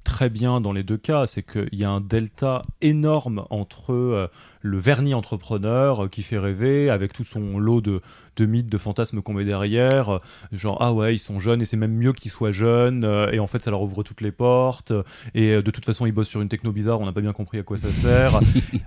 très 0.04 0.31
bien 0.31 0.61
dans 0.61 0.72
les 0.72 0.83
deux 0.83 0.96
cas, 0.96 1.26
c'est 1.26 1.42
qu'il 1.42 1.78
y 1.78 1.85
a 1.85 1.90
un 1.90 2.00
delta 2.00 2.62
énorme 2.81 3.44
entre 3.50 3.92
euh, 3.92 4.28
le 4.62 4.78
vernis 4.78 5.14
entrepreneur 5.14 6.04
euh, 6.04 6.08
qui 6.08 6.22
fait 6.22 6.38
rêver, 6.38 6.90
avec 6.90 7.12
tout 7.12 7.24
son 7.24 7.58
lot 7.58 7.80
de, 7.80 8.00
de 8.36 8.46
mythes, 8.46 8.68
de 8.68 8.78
fantasmes 8.78 9.22
qu'on 9.22 9.34
met 9.34 9.44
derrière, 9.44 10.10
euh, 10.10 10.18
genre 10.52 10.78
ah 10.80 10.92
ouais 10.92 11.14
ils 11.14 11.18
sont 11.18 11.40
jeunes 11.40 11.62
et 11.62 11.64
c'est 11.64 11.76
même 11.76 11.94
mieux 11.94 12.12
qu'ils 12.12 12.30
soient 12.30 12.52
jeunes, 12.52 13.04
et 13.32 13.38
en 13.38 13.46
fait 13.46 13.60
ça 13.60 13.70
leur 13.70 13.82
ouvre 13.82 14.02
toutes 14.02 14.20
les 14.20 14.32
portes, 14.32 14.92
et 15.34 15.62
de 15.62 15.70
toute 15.70 15.84
façon 15.84 16.06
ils 16.06 16.12
bossent 16.12 16.28
sur 16.28 16.40
une 16.40 16.48
techno 16.48 16.72
bizarre, 16.72 17.00
on 17.00 17.06
n'a 17.06 17.12
pas 17.12 17.20
bien 17.20 17.32
compris 17.32 17.58
à 17.58 17.62
quoi 17.62 17.78
ça 17.78 17.88
sert, 17.88 18.40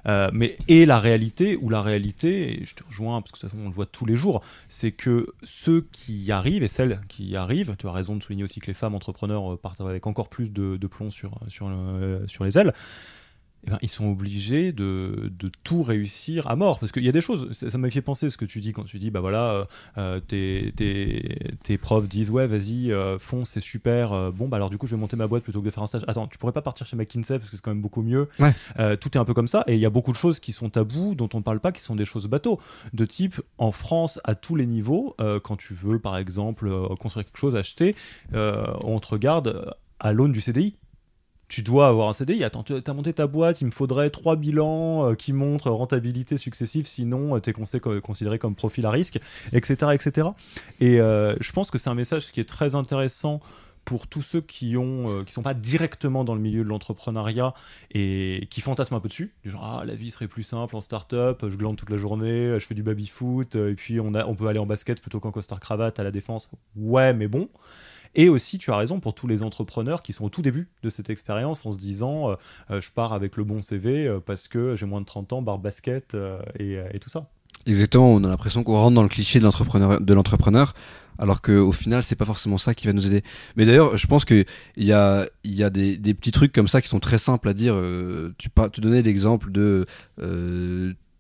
mais 0.34 0.58
et 0.68 0.86
la 0.86 1.00
réalité, 1.00 1.58
ou 1.58 1.70
la 1.70 1.82
réalité, 1.82 2.62
et 2.62 2.66
je 2.66 2.76
te 2.76 2.84
rejoins 2.84 3.22
parce 3.22 3.32
que 3.32 3.38
de 3.38 3.42
toute 3.42 3.52
façon 3.52 3.64
on 3.64 3.70
le 3.70 3.76
voit 3.76 3.86
tous 3.86 4.06
les 4.06 4.16
jours, 4.16 4.42
c'est 4.70 4.92
que 4.92 5.28
ceux 5.44 5.86
qui 5.92 6.24
y 6.24 6.32
arrivent 6.32 6.64
et 6.64 6.68
celles 6.68 7.00
qui 7.08 7.26
y 7.26 7.36
arrivent, 7.36 7.76
tu 7.78 7.88
as 7.88 7.92
raison 7.92 8.16
de 8.16 8.24
souligner 8.24 8.44
aussi 8.44 8.60
que 8.60 8.68
les 8.68 8.74
femmes 8.74 8.96
entrepreneurs 8.96 9.58
partent 9.60 9.82
avec 9.82 10.08
encore 10.08 10.30
plus 10.30 10.52
de, 10.52 10.78
de 10.78 10.88
plomb 10.88 11.12
sur, 11.12 11.40
sur, 11.48 11.70
sur 12.28 12.44
les 12.44 12.58
ailes, 12.58 12.74
eh 13.68 13.70
ben, 13.70 13.78
ils 13.82 13.90
sont 13.90 14.06
obligés 14.06 14.72
de, 14.72 15.32
de, 15.38 15.52
tout 15.64 15.84
réussir 15.84 16.48
à 16.48 16.56
mort. 16.56 16.80
Parce 16.80 16.92
qu'il 16.92 17.04
y 17.04 17.10
a 17.10 17.12
des 17.12 17.22
choses, 17.22 17.52
ça, 17.52 17.78
m'a 17.78 17.90
fait 17.92 18.02
penser 18.02 18.30
ce 18.30 18.38
que 18.38 18.46
tu 18.46 18.60
dis 18.60 18.74
quand 18.74 18.86
tu 18.86 18.98
dis, 18.98 19.12
bah 19.12 19.20
voilà, 19.20 19.52
euh, 19.52 19.66
euh, 19.98 20.20
tes, 20.20 20.74
tes, 20.76 21.54
tes, 21.64 21.78
profs 21.78 22.08
disent, 22.08 22.32
ouais, 22.32 22.48
vas-y, 22.48 22.92
euh, 22.92 23.20
fonce, 23.20 23.52
c'est 23.52 23.60
super. 23.60 24.32
bon, 24.32 24.48
bah 24.48 24.58
alors 24.58 24.70
du 24.70 24.78
coup, 24.78 24.88
je 24.88 24.96
vais 24.96 25.00
monter 25.00 25.16
ma 25.16 25.28
boîte 25.28 25.44
plutôt 25.44 25.62
que 25.62 25.66
de 25.66 25.72
faire 25.72 25.84
un 25.84 25.88
stage. 25.88 26.04
Attends, 26.08 26.28
tu 26.28 26.38
pourrais 26.38 26.54
pas 26.54 26.62
partir 26.62 26.86
chez 26.86 26.96
McKinsey 26.96 27.38
parce 27.38 27.52
que 27.52 27.56
c'est 27.56 27.62
quand 27.62 27.72
même 27.72 27.82
beaucoup 27.82 28.02
mieux. 28.02 28.28
tout 29.00 29.10
est 29.14 29.18
un 29.18 29.26
peu 29.26 29.34
comme 29.34 29.48
ça. 29.48 29.64
Et 29.68 29.76
il 29.76 29.80
y 29.80 29.86
a 29.86 29.92
beaucoup 29.92 30.12
de 30.12 30.18
choses 30.18 30.40
qui 30.40 30.54
sont 30.54 30.70
tabous, 30.70 31.14
dont 31.16 31.30
on 31.34 31.42
parle 31.42 31.60
pas, 31.60 31.72
qui 31.72 31.82
sont 31.82 31.96
des 31.96 32.06
choses 32.06 32.28
bateaux. 32.28 32.60
De 32.94 33.06
type, 33.06 33.42
en 33.58 33.72
France, 33.72 34.20
à 34.24 34.34
tous 34.34 34.56
les 34.56 34.66
niveaux, 34.66 35.16
quand 35.44 35.58
tu 35.58 35.74
veux, 35.74 36.00
par 36.00 36.18
exemple, 36.18 36.72
construire 37.00 37.26
quelque 37.26 37.38
chose, 37.38 37.56
acheter, 37.56 37.96
on 38.34 39.00
te 39.00 39.08
regarde 39.08 39.76
à 40.00 40.14
l'aune 40.14 40.32
du 40.32 40.42
CDI 40.42 40.76
tu 41.52 41.64
dois 41.64 41.90
avoir 41.90 42.08
un 42.08 42.14
CDI. 42.14 42.46
Attends, 42.46 42.64
tu 42.64 42.74
as 42.74 42.94
monté 42.94 43.12
ta 43.12 43.28
boîte, 43.28 43.60
il 43.60 43.66
me 43.66 43.72
faudrait 43.72 44.10
trois 44.10 44.38
bilans 44.38 45.10
euh, 45.10 45.16
qui 45.16 45.34
montrent 45.34 45.70
rentabilité 45.70 46.38
successive, 46.38 46.88
sinon 46.88 47.36
euh, 47.36 47.42
tu 47.42 47.50
es 47.50 48.00
considéré 48.00 48.40
comme 48.40 48.56
profil 48.56 48.86
à 48.86 48.90
risque, 48.90 49.20
etc. 49.52 49.92
etc. 49.94 50.30
Et 50.80 51.02
euh, 51.02 51.36
je 51.42 51.52
pense 51.52 51.70
que 51.70 51.78
c'est 51.78 51.90
un 51.90 51.94
message 51.94 52.32
qui 52.32 52.40
est 52.40 52.48
très 52.48 52.76
intéressant 52.76 53.42
pour 53.84 54.08
tous 54.08 54.22
ceux 54.22 54.42
qui 54.42 54.78
ont 54.78 55.26
qui 55.26 55.34
sont 55.34 55.42
pas 55.42 55.56
directement 55.56 56.24
dans 56.24 56.36
le 56.36 56.40
milieu 56.40 56.64
de 56.64 56.70
l'entrepreneuriat 56.70 57.56
et 57.90 58.48
qui 58.52 58.62
fantasment 58.62 58.98
un 58.98 59.00
peu 59.00 59.10
dessus 59.10 59.34
du 59.44 59.50
genre 59.50 59.80
ah 59.82 59.86
la 59.86 59.96
vie 59.96 60.12
serait 60.12 60.28
plus 60.28 60.44
simple 60.44 60.76
en 60.76 60.82
start-up 60.82 61.44
je 61.50 61.58
glande 61.58 61.78
toute 61.78 61.90
la 61.90 61.98
journée 61.98 62.60
je 62.60 62.66
fais 62.68 62.76
du 62.76 62.84
baby 62.84 63.08
foot 63.08 63.56
et 63.56 63.74
puis 63.74 64.00
on 64.00 64.14
on 64.14 64.36
peut 64.36 64.46
aller 64.46 64.60
en 64.60 64.68
basket 64.68 65.02
plutôt 65.02 65.20
qu'en 65.20 65.32
costard 65.32 65.60
cravate 65.60 66.00
à 66.00 66.04
la 66.04 66.12
défense 66.12 66.48
ouais 66.76 67.12
mais 67.14 67.28
bon 67.28 67.50
et 68.16 68.30
aussi, 68.30 68.58
tu 68.58 68.72
as 68.72 68.78
raison, 68.78 69.00
pour 69.00 69.14
tous 69.14 69.28
les 69.28 69.44
entrepreneurs 69.44 70.04
qui 70.04 70.14
sont 70.14 70.26
au 70.26 70.30
tout 70.30 70.42
début 70.42 70.68
de 70.84 70.90
cette 70.90 71.10
expérience 71.10 71.66
en 71.66 71.72
se 71.72 71.78
disant 71.78 72.32
euh, 72.32 72.36
euh, 72.70 72.82
je 72.82 72.92
pars 72.92 73.14
avec 73.14 73.38
le 73.38 73.44
bon 73.44 73.62
CV 73.62 74.08
euh, 74.08 74.20
parce 74.20 74.48
que 74.48 74.76
j'ai 74.76 74.86
moins 74.86 75.02
de 75.02 75.06
30 75.06 75.34
ans, 75.34 75.42
barre 75.42 75.60
basket 75.60 76.18
et, 76.60 77.00
tout 77.00 77.10
ça. 77.10 77.28
Exactement, 77.66 78.12
on 78.14 78.24
a 78.24 78.28
l'impression 78.28 78.64
qu'on 78.64 78.76
rentre 78.76 78.96
dans 78.96 79.04
le 79.04 79.10
cliché 79.10 79.40
de 79.40 80.14
l'entrepreneur, 80.14 80.74
alors 81.20 81.42
qu'au 81.42 81.72
final, 81.72 82.04
c'est 82.04 82.16
pas 82.16 82.26
forcément 82.26 82.58
ça 82.58 82.74
qui 82.74 82.88
va 82.88 82.94
nous 82.94 83.06
aider. 83.06 83.24
Mais 83.56 83.66
d'ailleurs, 83.66 83.98
je 83.98 84.08
pense 84.08 84.26
qu'il 84.26 84.46
y 84.78 84.92
a, 84.92 85.28
y 85.44 85.64
a 85.64 85.70
des, 85.70 85.98
petits 86.14 86.32
trucs 86.32 86.54
comme 86.54 86.68
ça 86.68 86.82
qui 86.82 86.88
sont 86.88 87.00
très 87.00 87.18
simples 87.18 87.50
à 87.50 87.54
dire. 87.54 87.76
tu, 88.38 88.50
tu 88.72 88.82
donnais 88.82 89.02
l'exemple 89.02 89.52
de 89.52 89.86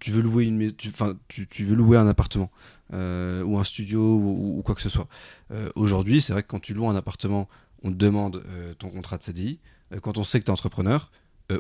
tu 0.02 0.12
veux 0.12 0.22
louer 0.22 0.46
une 0.46 0.74
tu, 0.74 0.92
tu, 1.30 1.48
tu 1.48 1.64
veux 1.64 1.76
louer 1.76 1.98
un 1.98 2.08
appartement. 2.08 2.52
Euh, 2.94 3.42
ou 3.44 3.58
un 3.58 3.64
studio 3.64 4.02
ou, 4.02 4.62
quoi 4.66 4.76
que 4.76 4.82
ce 4.82 4.90
soit. 4.90 5.08
Euh, 5.52 5.70
aujourd'hui, 5.76 6.20
c'est 6.20 6.34
vrai 6.34 6.44
que 6.44 6.48
quand 6.48 6.60
tu 6.60 6.74
loues 6.74 6.90
un 6.90 6.96
appartement, 6.96 7.48
on 7.84 7.90
te 7.90 7.96
demande 7.96 8.44
euh, 8.48 8.74
ton 8.74 8.90
contrat 8.90 9.18
de 9.18 9.24
CDI. 9.24 9.60
quand 10.02 10.18
on 10.18 10.26
sait 10.26 10.40
que 10.40 10.46
tu 10.46 10.50
es 10.50 10.54
entrepreneur, 10.54 11.10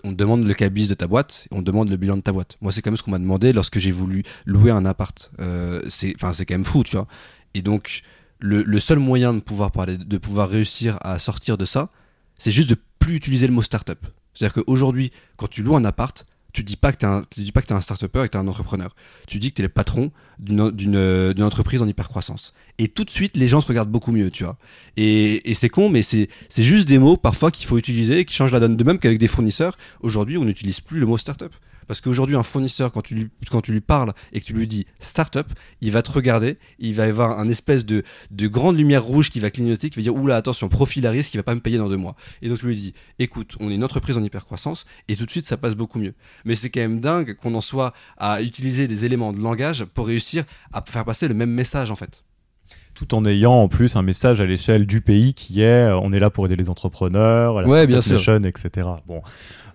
on 0.05 0.11
te 0.11 0.15
demande 0.15 0.45
le 0.45 0.53
cabis 0.53 0.87
de 0.87 0.93
ta 0.93 1.05
boîte, 1.05 1.49
on 1.51 1.59
te 1.59 1.63
demande 1.63 1.89
le 1.89 1.97
bilan 1.97 2.15
de 2.15 2.21
ta 2.21 2.31
boîte. 2.31 2.57
Moi, 2.61 2.71
c'est 2.71 2.81
quand 2.81 2.91
même 2.91 2.97
ce 2.97 3.03
qu'on 3.03 3.11
m'a 3.11 3.19
demandé 3.19 3.51
lorsque 3.51 3.77
j'ai 3.77 3.91
voulu 3.91 4.23
louer 4.45 4.71
un 4.71 4.85
appart. 4.85 5.29
c'est, 5.89 6.13
quand 6.13 6.51
même 6.51 6.63
fou, 6.63 6.85
tu 6.85 6.95
vois. 6.95 7.07
Et 7.55 7.61
donc, 7.61 8.01
le, 8.39 8.79
seul 8.79 8.99
moyen 8.99 9.33
de 9.33 9.41
pouvoir 9.41 9.71
parler, 9.71 9.97
de 9.97 10.17
pouvoir 10.17 10.47
réussir 10.47 10.97
à 11.01 11.19
sortir 11.19 11.57
de 11.57 11.65
ça, 11.65 11.89
c'est 12.37 12.51
juste 12.51 12.69
de 12.69 12.77
plus 12.99 13.15
utiliser 13.15 13.47
le 13.47 13.53
mot 13.53 13.61
startup. 13.61 13.99
C'est-à-dire 14.33 14.63
qu'aujourd'hui, 14.63 15.11
quand 15.35 15.47
tu 15.47 15.61
loues 15.61 15.75
un 15.75 15.83
appart, 15.83 16.25
tu 16.53 16.63
dis 16.63 16.75
pas 16.75 16.91
que 16.91 17.21
tu 17.29 17.41
dis 17.41 17.51
pas 17.51 17.61
que 17.61 17.67
tu 17.67 17.73
es 17.73 17.75
un 17.75 17.81
start-upper 17.81 18.23
et 18.23 18.27
que 18.27 18.31
tu 18.31 18.37
es 18.37 18.41
un 18.41 18.47
entrepreneur. 18.47 18.93
Tu 19.27 19.39
dis 19.39 19.51
que 19.51 19.55
tu 19.55 19.61
es 19.61 19.63
le 19.63 19.69
patron 19.69 20.11
d'une 20.39 21.43
entreprise 21.43 21.81
en 21.81 21.87
hypercroissance. 21.87 22.53
Et 22.77 22.87
tout 22.87 23.03
de 23.03 23.09
suite, 23.09 23.37
les 23.37 23.47
gens 23.47 23.61
se 23.61 23.67
regardent 23.67 23.91
beaucoup 23.91 24.11
mieux, 24.11 24.31
tu 24.31 24.43
vois. 24.43 24.57
Et, 24.97 25.49
et 25.49 25.53
c'est 25.53 25.69
con, 25.69 25.89
mais 25.89 26.01
c'est 26.01 26.29
juste 26.57 26.87
des 26.87 26.99
mots 26.99 27.17
parfois 27.17 27.51
qu'il 27.51 27.67
faut 27.67 27.77
utiliser 27.77 28.19
et 28.19 28.25
qui 28.25 28.33
changent 28.33 28.51
la 28.51 28.59
donne. 28.59 28.75
De 28.75 28.83
même 28.83 28.99
qu'avec 28.99 29.19
des 29.19 29.27
fournisseurs, 29.27 29.77
aujourd'hui, 30.01 30.37
on 30.37 30.45
n'utilise 30.45 30.79
plus 30.79 30.99
le 30.99 31.05
mot 31.05 31.17
start-up. 31.17 31.53
Parce 31.91 31.99
qu'aujourd'hui, 31.99 32.37
un 32.37 32.43
fournisseur, 32.43 32.93
quand 32.93 33.01
tu, 33.01 33.15
lui, 33.15 33.29
quand 33.49 33.59
tu 33.59 33.73
lui 33.73 33.81
parles 33.81 34.13
et 34.31 34.39
que 34.39 34.45
tu 34.45 34.53
lui 34.53 34.65
dis 34.65 34.85
startup, 35.01 35.47
il 35.81 35.91
va 35.91 36.01
te 36.01 36.09
regarder, 36.09 36.57
il 36.79 36.95
va 36.95 37.05
y 37.05 37.09
avoir 37.09 37.37
un 37.37 37.49
espèce 37.49 37.85
de, 37.85 38.03
de 38.29 38.47
grande 38.47 38.77
lumière 38.77 39.03
rouge 39.03 39.29
qui 39.29 39.41
va 39.41 39.51
clignoter, 39.51 39.89
qui 39.89 39.97
va 39.97 40.03
dire 40.03 40.15
Oula, 40.15 40.37
attention, 40.37 40.69
profil 40.69 41.05
à 41.05 41.11
risque, 41.11 41.33
il 41.33 41.37
va 41.37 41.43
pas 41.43 41.53
me 41.53 41.59
payer 41.59 41.77
dans 41.77 41.89
deux 41.89 41.97
mois. 41.97 42.15
Et 42.41 42.47
donc 42.47 42.59
tu 42.59 42.67
lui 42.67 42.77
dis 42.77 42.93
Écoute, 43.19 43.57
on 43.59 43.69
est 43.69 43.75
une 43.75 43.83
entreprise 43.83 44.17
en 44.17 44.23
hypercroissance, 44.23 44.85
et 45.09 45.17
tout 45.17 45.25
de 45.25 45.31
suite, 45.31 45.45
ça 45.45 45.57
passe 45.57 45.75
beaucoup 45.75 45.99
mieux. 45.99 46.13
Mais 46.45 46.55
c'est 46.55 46.69
quand 46.69 46.79
même 46.79 47.01
dingue 47.01 47.35
qu'on 47.35 47.53
en 47.55 47.61
soit 47.61 47.93
à 48.15 48.41
utiliser 48.41 48.87
des 48.87 49.03
éléments 49.03 49.33
de 49.33 49.41
langage 49.41 49.83
pour 49.83 50.07
réussir 50.07 50.45
à 50.71 50.81
faire 50.87 51.03
passer 51.03 51.27
le 51.27 51.33
même 51.33 51.51
message 51.51 51.91
en 51.91 51.97
fait 51.97 52.23
tout 53.01 53.15
en 53.15 53.25
ayant 53.25 53.53
en 53.53 53.67
plus 53.67 53.95
un 53.95 54.03
message 54.03 54.41
à 54.41 54.45
l'échelle 54.45 54.85
du 54.85 55.01
pays 55.01 55.33
qui 55.33 55.61
est 55.61 55.85
euh, 55.85 55.99
on 55.99 56.13
est 56.13 56.19
là 56.19 56.29
pour 56.29 56.45
aider 56.45 56.55
les 56.55 56.69
entrepreneurs, 56.69 57.59
la 57.59 57.67
ouais, 57.67 57.87
bien 57.87 57.99
sûr. 57.99 58.19
etc. 58.45 58.87
Bon, 59.07 59.23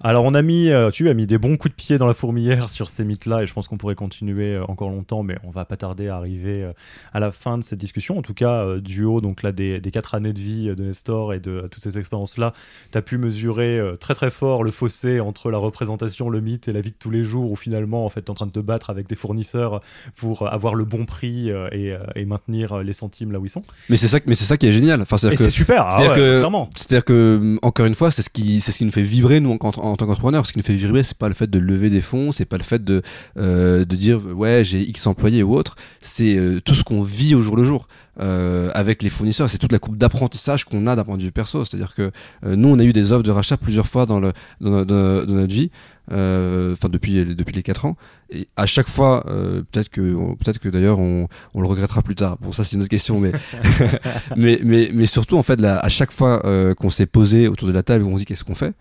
alors 0.00 0.24
on 0.24 0.34
a 0.34 0.42
mis, 0.42 0.68
euh, 0.70 0.90
tu 0.90 1.08
as 1.08 1.14
mis 1.14 1.26
des 1.26 1.36
bons 1.36 1.56
coups 1.56 1.72
de 1.72 1.76
pied 1.76 1.98
dans 1.98 2.06
la 2.06 2.14
fourmilière 2.14 2.70
sur 2.70 2.88
ces 2.88 3.04
mythes-là 3.04 3.42
et 3.42 3.46
je 3.46 3.52
pense 3.52 3.66
qu'on 3.66 3.78
pourrait 3.78 3.96
continuer 3.96 4.54
euh, 4.54 4.64
encore 4.68 4.90
longtemps, 4.90 5.24
mais 5.24 5.36
on 5.42 5.50
va 5.50 5.64
pas 5.64 5.76
tarder 5.76 6.06
à 6.06 6.16
arriver 6.16 6.70
à 7.12 7.18
la 7.18 7.32
fin 7.32 7.58
de 7.58 7.64
cette 7.64 7.80
discussion. 7.80 8.16
En 8.16 8.22
tout 8.22 8.34
cas, 8.34 8.76
du 8.76 9.02
haut 9.02 9.20
donc 9.20 9.42
là 9.42 9.50
des, 9.50 9.80
quatre 9.92 10.14
années 10.14 10.32
de 10.32 10.38
vie 10.38 10.66
de 10.66 10.82
Nestor 10.84 11.34
et 11.34 11.40
de 11.40 11.66
toutes 11.68 11.82
ces 11.82 11.98
expériences-là, 11.98 12.52
tu 12.92 12.98
as 12.98 13.02
pu 13.02 13.18
mesurer 13.18 13.80
très 13.98 14.14
très 14.14 14.30
fort 14.30 14.62
le 14.62 14.70
fossé 14.70 15.18
entre 15.18 15.50
la 15.50 15.58
représentation, 15.58 16.28
le 16.28 16.40
mythe 16.40 16.68
et 16.68 16.72
la 16.72 16.80
vie 16.80 16.92
de 16.92 16.96
tous 16.96 17.10
les 17.10 17.24
jours 17.24 17.50
où 17.50 17.56
finalement 17.56 18.04
en 18.04 18.08
fait 18.08 18.22
tu 18.22 18.26
es 18.26 18.30
en 18.30 18.34
train 18.34 18.46
de 18.46 18.52
te 18.52 18.60
battre 18.60 18.90
avec 18.90 19.08
des 19.08 19.16
fournisseurs 19.16 19.80
pour 20.16 20.52
avoir 20.52 20.76
le 20.76 20.84
bon 20.84 21.06
prix 21.06 21.50
et, 21.72 21.96
maintenir 22.26 22.82
les 22.82 22.92
centimes 23.16 23.32
là 23.32 23.38
où 23.38 23.46
ils 23.46 23.50
sont. 23.50 23.62
Mais 23.88 23.96
c'est 23.96 24.08
ça, 24.08 24.18
mais 24.26 24.34
c'est 24.34 24.44
ça 24.44 24.56
qui 24.56 24.66
est 24.66 24.72
génial. 24.72 25.00
Enfin, 25.00 25.16
c'est 25.16 25.50
super. 25.50 25.88
C'est-à-dire 25.92 26.14
que, 26.14 26.42
c'est-à-dire 26.76 27.04
que 27.04 27.56
encore 27.62 27.86
une 27.86 27.94
fois, 27.94 28.10
c'est 28.10 28.22
ce 28.22 28.30
qui, 28.30 28.60
c'est 28.60 28.72
ce 28.72 28.78
qui 28.78 28.84
nous 28.84 28.90
fait 28.90 29.02
vibrer 29.02 29.40
nous 29.40 29.52
en 29.52 29.58
tant 29.58 29.96
qu'entrepreneur, 29.96 30.46
ce 30.46 30.52
qui 30.52 30.58
nous 30.58 30.64
fait 30.64 30.74
vibrer, 30.74 31.02
c'est 31.02 31.16
pas 31.16 31.28
le 31.28 31.34
fait 31.34 31.48
de 31.48 31.58
lever 31.58 31.90
des 31.90 32.00
fonds, 32.00 32.32
c'est 32.32 32.44
pas 32.44 32.58
le 32.58 32.62
fait 32.62 32.84
de, 32.84 33.02
euh, 33.38 33.84
de 33.84 33.96
dire 33.96 34.20
ouais 34.34 34.62
j'ai 34.64 34.80
X 34.80 35.06
employés 35.06 35.42
ou 35.42 35.54
autre, 35.54 35.76
c'est 36.00 36.36
euh, 36.36 36.60
tout 36.60 36.74
ce 36.74 36.84
qu'on 36.84 37.02
vit 37.02 37.34
au 37.34 37.42
jour 37.42 37.56
le 37.56 37.64
jour. 37.64 37.88
Euh, 38.18 38.70
avec 38.74 39.02
les 39.02 39.10
fournisseurs, 39.10 39.50
c'est 39.50 39.58
toute 39.58 39.72
la 39.72 39.78
coupe 39.78 39.96
d'apprentissage 39.96 40.64
qu'on 40.64 40.86
a 40.86 40.96
d'un 40.96 41.04
point 41.04 41.16
de 41.16 41.22
vue 41.22 41.32
perso. 41.32 41.64
C'est-à-dire 41.64 41.94
que 41.94 42.10
nous, 42.44 42.68
on 42.68 42.78
a 42.78 42.84
eu 42.84 42.92
des 42.92 43.12
offres 43.12 43.22
de 43.22 43.30
rachat 43.30 43.56
plusieurs 43.56 43.86
fois 43.86 44.06
dans, 44.06 44.20
le, 44.20 44.32
dans, 44.60 44.84
notre 44.84 45.52
vie, 45.52 45.70
enfin 46.10 46.88
depuis 46.88 47.24
depuis 47.24 47.54
les 47.54 47.62
4 47.62 47.84
ans, 47.84 47.96
et 48.30 48.48
à 48.56 48.66
chaque 48.66 48.88
fois, 48.88 49.24
peut-être 49.24 49.88
que 49.88 50.34
peut-être 50.36 50.58
que 50.58 50.68
d'ailleurs 50.68 50.98
on, 50.98 51.28
on, 51.54 51.60
le 51.60 51.66
regrettera 51.66 52.02
plus 52.02 52.14
tard. 52.14 52.38
Bon, 52.40 52.52
ça 52.52 52.64
c'est 52.64 52.76
une 52.76 52.82
autre 52.82 52.90
question, 52.90 53.18
mais 53.18 53.32
mais, 54.36 54.60
mais 54.64 54.90
mais 54.94 55.06
surtout 55.06 55.36
en 55.36 55.42
fait, 55.42 55.60
là, 55.60 55.78
à 55.78 55.88
chaque 55.88 56.12
fois 56.12 56.42
qu'on 56.78 56.90
s'est 56.90 57.06
posé 57.06 57.48
autour 57.48 57.68
de 57.68 57.72
la 57.72 57.82
table, 57.82 58.04
on 58.04 58.16
dit 58.16 58.24
qu'est-ce 58.24 58.44
qu'on 58.44 58.54
fait? 58.54 58.74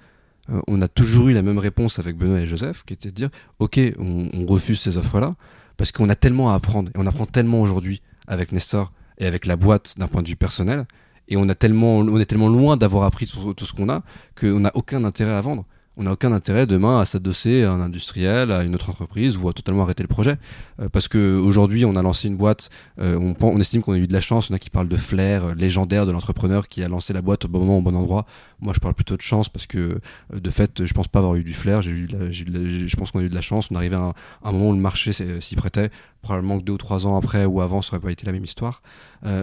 Euh, 0.50 0.62
on 0.68 0.82
a 0.82 0.88
toujours 0.88 1.30
eu 1.30 1.34
la 1.34 1.42
même 1.42 1.58
réponse 1.58 2.00
avec 2.00 2.18
Benoît 2.18 2.40
et 2.40 2.48
Joseph, 2.48 2.84
qui 2.86 2.94
était 2.94 3.10
de 3.10 3.16
dire, 3.16 3.30
ok, 3.60 3.80
on, 3.98 4.46
refuse 4.46 4.80
ces 4.80 4.98
offres-là, 4.98 5.36
parce 5.78 5.92
qu'on 5.92 6.10
a 6.10 6.16
tellement 6.16 6.52
à 6.52 6.56
apprendre, 6.56 6.90
et 6.94 7.00
on 7.00 7.08
apprend 7.08 7.26
tellement 7.26 7.62
aujourd'hui 7.62 8.02
avec 8.28 8.52
Nestor 8.52 8.92
et 9.18 9.26
avec 9.26 9.46
la 9.46 9.56
boîte 9.56 9.96
d'un 9.98 10.08
point 10.08 10.22
de 10.22 10.28
vue 10.28 10.36
personnel, 10.36 10.86
et 11.28 11.38
on, 11.38 11.50
a 11.50 11.56
tellement, 11.56 11.98
on 11.98 12.20
est 12.20 12.26
tellement 12.26 12.50
loin 12.50 12.78
d'avoir 12.78 13.04
appris 13.04 13.26
tout, 13.26 13.66
ce 13.66 13.74
qu'on 13.74 13.90
a, 13.90 14.04
qu'on 14.40 14.60
n'a 14.60 14.72
aucun 14.76 15.04
intérêt 15.04 15.34
à 15.34 15.42
vendre 15.42 15.66
on 15.98 16.04
n'a 16.04 16.12
aucun 16.12 16.32
intérêt 16.32 16.66
demain 16.66 17.00
à 17.00 17.06
s'adosser 17.06 17.64
à 17.64 17.72
un 17.72 17.80
industriel, 17.80 18.52
à 18.52 18.64
une 18.64 18.76
autre 18.76 18.90
entreprise 18.90 19.38
ou 19.38 19.48
à 19.48 19.54
totalement 19.54 19.84
arrêter 19.84 20.04
le 20.04 20.10
projet. 20.10 20.38
Euh, 20.82 20.90
parce 20.90 21.08
que 21.08 21.38
aujourd'hui, 21.38 21.86
on 21.86 21.96
a 21.96 22.02
lancé 22.02 22.28
une 22.28 22.36
boîte, 22.36 22.70
euh, 23.00 23.18
on, 23.18 23.36
on, 23.40 23.60
estime 23.60 23.82
qu'on 23.82 23.94
a 23.94 23.98
eu 23.98 24.08
de 24.08 24.14
la 24.14 24.22
chance. 24.22 24.48
Il 24.48 24.52
y 24.52 24.54
en 24.54 24.56
a 24.58 24.60
qui 24.60 24.70
parlent 24.70 24.90
de 24.90 24.98
flair 24.98 25.46
euh, 25.46 25.54
légendaire 25.54 26.06
de 26.06 26.12
l'entrepreneur 26.12 26.68
qui 26.68 26.84
a 26.84 26.90
lancé 26.90 27.14
la 27.14 27.22
boîte 27.22 27.46
au 27.46 27.48
bon 27.48 27.60
moment, 27.60 27.78
au 27.78 27.82
bon 27.82 27.96
endroit. 27.96 28.26
Moi, 28.60 28.74
je 28.74 28.80
parle 28.80 28.94
plutôt 28.94 29.16
de 29.16 29.22
chance 29.22 29.48
parce 29.48 29.68
que 29.68 30.00
de 30.34 30.50
fait, 30.50 30.86
je 30.86 30.94
pense 30.94 31.08
pas 31.08 31.20
avoir 31.20 31.36
eu 31.36 31.44
du 31.44 31.54
flair. 31.54 31.82
J'ai 31.82 31.92
eu, 31.92 32.08
je 32.32 32.96
pense 32.96 33.12
qu'on 33.12 33.20
a 33.20 33.24
eu 33.24 33.30
de 33.30 33.36
la 33.36 33.42
chance. 33.42 33.70
On 33.72 33.76
arrivé 33.76 33.96
à 33.96 34.14
un, 34.44 34.52
moment 34.52 34.70
où 34.70 34.74
le 34.74 34.80
marché 34.80 35.14
s'y 35.14 35.56
prêtait. 35.56 35.92
Probablement 36.22 36.60
que 36.60 36.64
deux 36.64 36.74
ou 36.74 36.78
trois 36.78 37.08
ans 37.08 37.18
après 37.18 37.46
ou 37.46 37.62
avant, 37.62 37.82
ça 37.82 37.94
aurait 37.94 38.02
pas 38.02 38.12
été 38.12 38.26
la 38.26 38.32
même 38.32 38.44
histoire. 38.44 38.82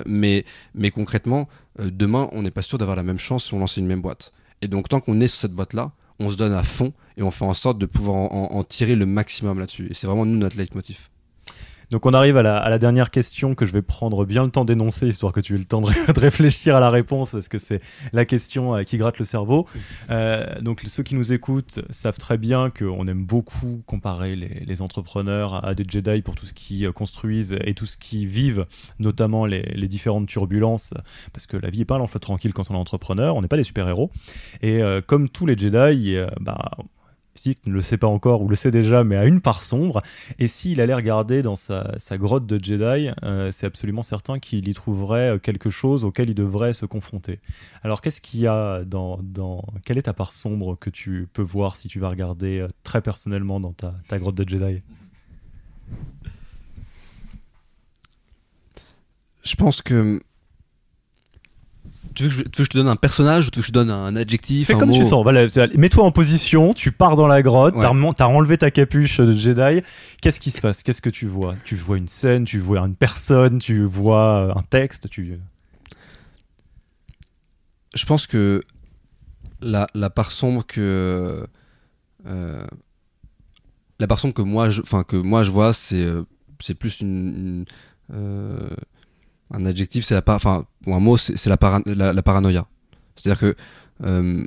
mais, 0.06 0.44
mais 0.74 0.90
concrètement, 0.90 1.48
demain, 1.78 2.28
on 2.32 2.42
n'est 2.42 2.50
pas 2.50 2.62
sûr 2.62 2.78
d'avoir 2.78 2.96
la 2.96 3.02
même 3.02 3.18
chance 3.18 3.44
si 3.46 3.54
on 3.54 3.58
lançait 3.58 3.80
une 3.80 3.86
même 3.86 4.02
boîte. 4.02 4.32
Et 4.62 4.68
donc, 4.68 4.88
tant 4.88 5.00
qu'on 5.00 5.20
est 5.20 5.28
sur 5.28 5.40
cette 5.40 5.52
boîte-là, 5.52 5.92
on 6.22 6.30
se 6.30 6.36
donne 6.36 6.52
à 6.52 6.62
fond 6.62 6.92
et 7.16 7.22
on 7.22 7.30
fait 7.30 7.44
en 7.44 7.54
sorte 7.54 7.78
de 7.78 7.86
pouvoir 7.86 8.32
en, 8.32 8.64
tirer 8.64 8.96
le 8.96 9.06
maximum 9.06 9.58
là-dessus. 9.58 9.88
Et 9.90 9.94
c'est 9.94 10.06
vraiment 10.06 10.24
nous 10.24 10.38
notre 10.38 10.56
leitmotiv. 10.56 11.08
Donc 11.92 12.06
on 12.06 12.14
arrive 12.14 12.38
à 12.38 12.42
la, 12.42 12.78
dernière 12.78 13.10
question 13.10 13.54
que 13.54 13.66
je 13.66 13.72
vais 13.72 13.82
prendre 13.82 14.24
bien 14.24 14.44
le 14.44 14.50
temps 14.50 14.64
d'énoncer, 14.64 15.08
histoire 15.08 15.30
que 15.30 15.40
tu 15.40 15.56
aies 15.56 15.58
le 15.58 15.66
temps 15.66 15.80
de, 15.82 16.20
réfléchir 16.20 16.74
à 16.74 16.80
la 16.80 16.88
réponse, 16.88 17.32
parce 17.32 17.48
que 17.48 17.58
c'est 17.58 17.82
la 18.14 18.24
question 18.24 18.74
euh, 18.74 18.82
qui 18.82 18.96
gratte 18.96 19.18
le 19.18 19.26
cerveau. 19.26 19.66
Euh, 20.08 20.58
donc 20.62 20.80
ceux 20.88 21.02
qui 21.02 21.14
nous 21.14 21.34
écoutent 21.34 21.80
savent 21.90 22.16
très 22.16 22.38
bien 22.38 22.70
qu'on 22.70 23.06
aime 23.06 23.26
beaucoup 23.26 23.82
comparer 23.84 24.36
les, 24.36 24.80
entrepreneurs 24.80 25.66
à, 25.66 25.74
des 25.74 25.84
Jedi 25.86 26.22
pour 26.22 26.34
tout 26.34 26.46
ce 26.46 26.54
qui 26.54 26.86
construisent 26.94 27.58
et 27.62 27.74
tout 27.74 27.84
ce 27.84 27.98
qui 27.98 28.24
vivent, 28.24 28.64
notamment 28.98 29.44
les, 29.44 29.86
différentes 29.86 30.26
turbulences, 30.26 30.94
parce 31.34 31.46
que 31.46 31.58
la 31.58 31.68
vie 31.68 31.82
est 31.82 31.84
pas 31.84 32.02
flot 32.06 32.20
tranquille 32.20 32.54
quand 32.54 32.70
on 32.70 32.74
est 32.74 32.78
entrepreneur, 32.78 33.36
on 33.36 33.42
n'est 33.42 33.48
pas 33.48 33.58
des 33.58 33.64
super-héros. 33.64 34.10
Et 34.62 34.80
comme 35.06 35.28
tous 35.28 35.44
les 35.44 35.58
Jedi, 35.58 36.16
bah, 36.40 36.70
Sith 37.34 37.66
ne 37.66 37.72
le 37.72 37.82
sait 37.82 37.96
pas 37.96 38.06
encore 38.06 38.42
ou 38.42 38.48
le 38.48 38.56
sait 38.56 38.70
déjà, 38.70 39.04
mais 39.04 39.16
a 39.16 39.24
une 39.24 39.40
part 39.40 39.64
sombre. 39.64 40.02
Et 40.38 40.48
s'il 40.48 40.80
allait 40.80 40.94
regarder 40.94 41.42
dans 41.42 41.56
sa, 41.56 41.96
grotte 42.12 42.46
de 42.46 42.62
Jedi, 42.62 43.10
euh, 43.22 43.50
c'est 43.52 43.66
absolument 43.66 44.02
certain 44.02 44.38
qu'il 44.38 44.68
y 44.68 44.74
trouverait 44.74 45.38
quelque 45.42 45.70
chose 45.70 46.04
auquel 46.04 46.30
il 46.30 46.34
devrait 46.34 46.72
se 46.72 46.86
confronter. 46.86 47.40
Alors 47.82 48.00
qu'est-ce 48.00 48.20
qu'il 48.20 48.40
y 48.40 48.46
a 48.46 48.84
dans, 48.84 49.18
dans, 49.22 49.64
Quelle 49.84 49.98
est 49.98 50.02
ta 50.02 50.12
part 50.12 50.32
sombre 50.32 50.76
que 50.78 50.90
tu 50.90 51.28
peux 51.32 51.42
voir 51.42 51.76
si 51.76 51.88
tu 51.88 51.98
vas 51.98 52.10
regarder 52.10 52.60
euh, 52.60 52.68
très 52.82 53.00
personnellement 53.00 53.60
dans 53.60 53.72
ta, 53.72 53.94
ta 54.08 54.18
grotte 54.18 54.34
de 54.34 54.48
Jedi? 54.48 54.82
Je 59.42 59.56
pense 59.56 59.82
que 59.82 60.22
tu 62.14 62.28
veux, 62.28 62.44
que 62.44 62.64
je, 62.64 62.68
te 62.68 62.78
donne 62.78 62.88
un 62.88 62.96
personnage 62.96 63.46
ou 63.46 63.50
tu 63.50 63.58
veux 63.58 63.62
que 63.62 63.66
je 63.66 63.72
te 63.72 63.78
donne 63.78 63.90
un 63.90 64.14
adjectif 64.16 64.68
Fais 64.68 64.74
comme 64.74 64.90
tu 64.90 65.04
sens. 65.04 65.24
Mets-toi 65.74 66.04
en 66.04 66.12
position, 66.12 66.74
tu 66.74 66.92
pars 66.92 67.16
dans 67.16 67.26
la 67.26 67.42
grotte, 67.42 67.74
t'as 67.80 68.26
enlevé 68.26 68.58
ta 68.58 68.70
capuche 68.70 69.20
de 69.20 69.34
Jedi. 69.34 69.82
Qu'est-ce 70.20 70.40
qui 70.40 70.50
se 70.50 70.60
passe? 70.60 70.82
Qu'est-ce 70.82 71.02
que 71.02 71.10
tu 71.10 71.26
vois? 71.26 71.54
Tu 71.64 71.76
vois 71.76 71.98
une 71.98 72.08
scène, 72.08 72.44
tu 72.44 72.58
vois 72.58 72.80
une 72.80 72.96
personne, 72.96 73.58
tu 73.58 73.84
vois 73.84 74.56
un 74.56 74.62
texte 74.62 75.08
tu... 75.08 75.38
Je 77.94 78.06
pense 78.06 78.26
que 78.26 78.62
la, 79.60 79.86
la 79.94 80.10
part 80.10 80.30
sombre 80.30 80.66
que. 80.66 81.46
Euh, 82.26 82.66
la 83.98 84.06
part 84.06 84.18
sombre 84.18 84.34
que 84.34 84.42
moi 84.42 84.70
je, 84.70 84.82
que 84.82 85.16
moi 85.16 85.42
je 85.42 85.50
vois, 85.50 85.72
c'est 85.72 86.04
euh, 86.04 86.24
c'est 86.60 86.74
plus 86.74 87.00
une. 87.00 87.64
Euh, 88.12 88.70
un 89.52 89.66
adjectif, 89.66 90.04
c'est 90.04 90.14
la 90.14 90.22
enfin, 90.26 90.66
ou 90.86 90.94
un 90.94 91.00
mot, 91.00 91.16
c'est 91.16 91.46
la, 91.46 91.58
la, 91.94 92.22
paranoïa. 92.22 92.66
C'est-à-dire 93.16 93.40
que, 93.40 93.56
euh, 94.04 94.44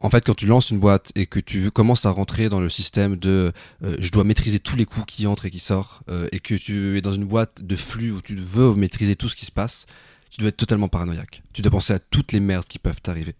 en 0.00 0.10
fait, 0.10 0.24
quand 0.24 0.34
tu 0.34 0.46
lances 0.46 0.70
une 0.70 0.78
boîte 0.78 1.10
et 1.16 1.26
que 1.26 1.40
tu 1.40 1.70
commences 1.70 2.06
à 2.06 2.10
rentrer 2.10 2.48
dans 2.48 2.60
le 2.60 2.68
système 2.68 3.16
de 3.16 3.52
euh, 3.82 3.96
je 3.98 4.12
dois 4.12 4.22
maîtriser 4.22 4.60
tous 4.60 4.76
les 4.76 4.86
coups 4.86 5.06
qui 5.06 5.26
entrent 5.26 5.46
et 5.46 5.50
qui 5.50 5.58
sortent, 5.58 6.02
euh, 6.08 6.28
et 6.30 6.38
que 6.38 6.54
tu 6.54 6.96
es 6.96 7.00
dans 7.00 7.12
une 7.12 7.24
boîte 7.24 7.62
de 7.62 7.76
flux 7.76 8.12
où 8.12 8.22
tu 8.22 8.36
veux 8.36 8.74
maîtriser 8.74 9.16
tout 9.16 9.28
ce 9.28 9.34
qui 9.34 9.44
se 9.44 9.52
passe, 9.52 9.86
tu 10.30 10.40
dois 10.40 10.50
être 10.50 10.56
totalement 10.56 10.88
paranoïaque. 10.88 11.42
Tu 11.52 11.62
dois 11.62 11.72
penser 11.72 11.92
à 11.92 11.98
toutes 11.98 12.32
les 12.32 12.40
merdes 12.40 12.66
qui 12.66 12.78
peuvent 12.78 13.00
t'arriver 13.00 13.34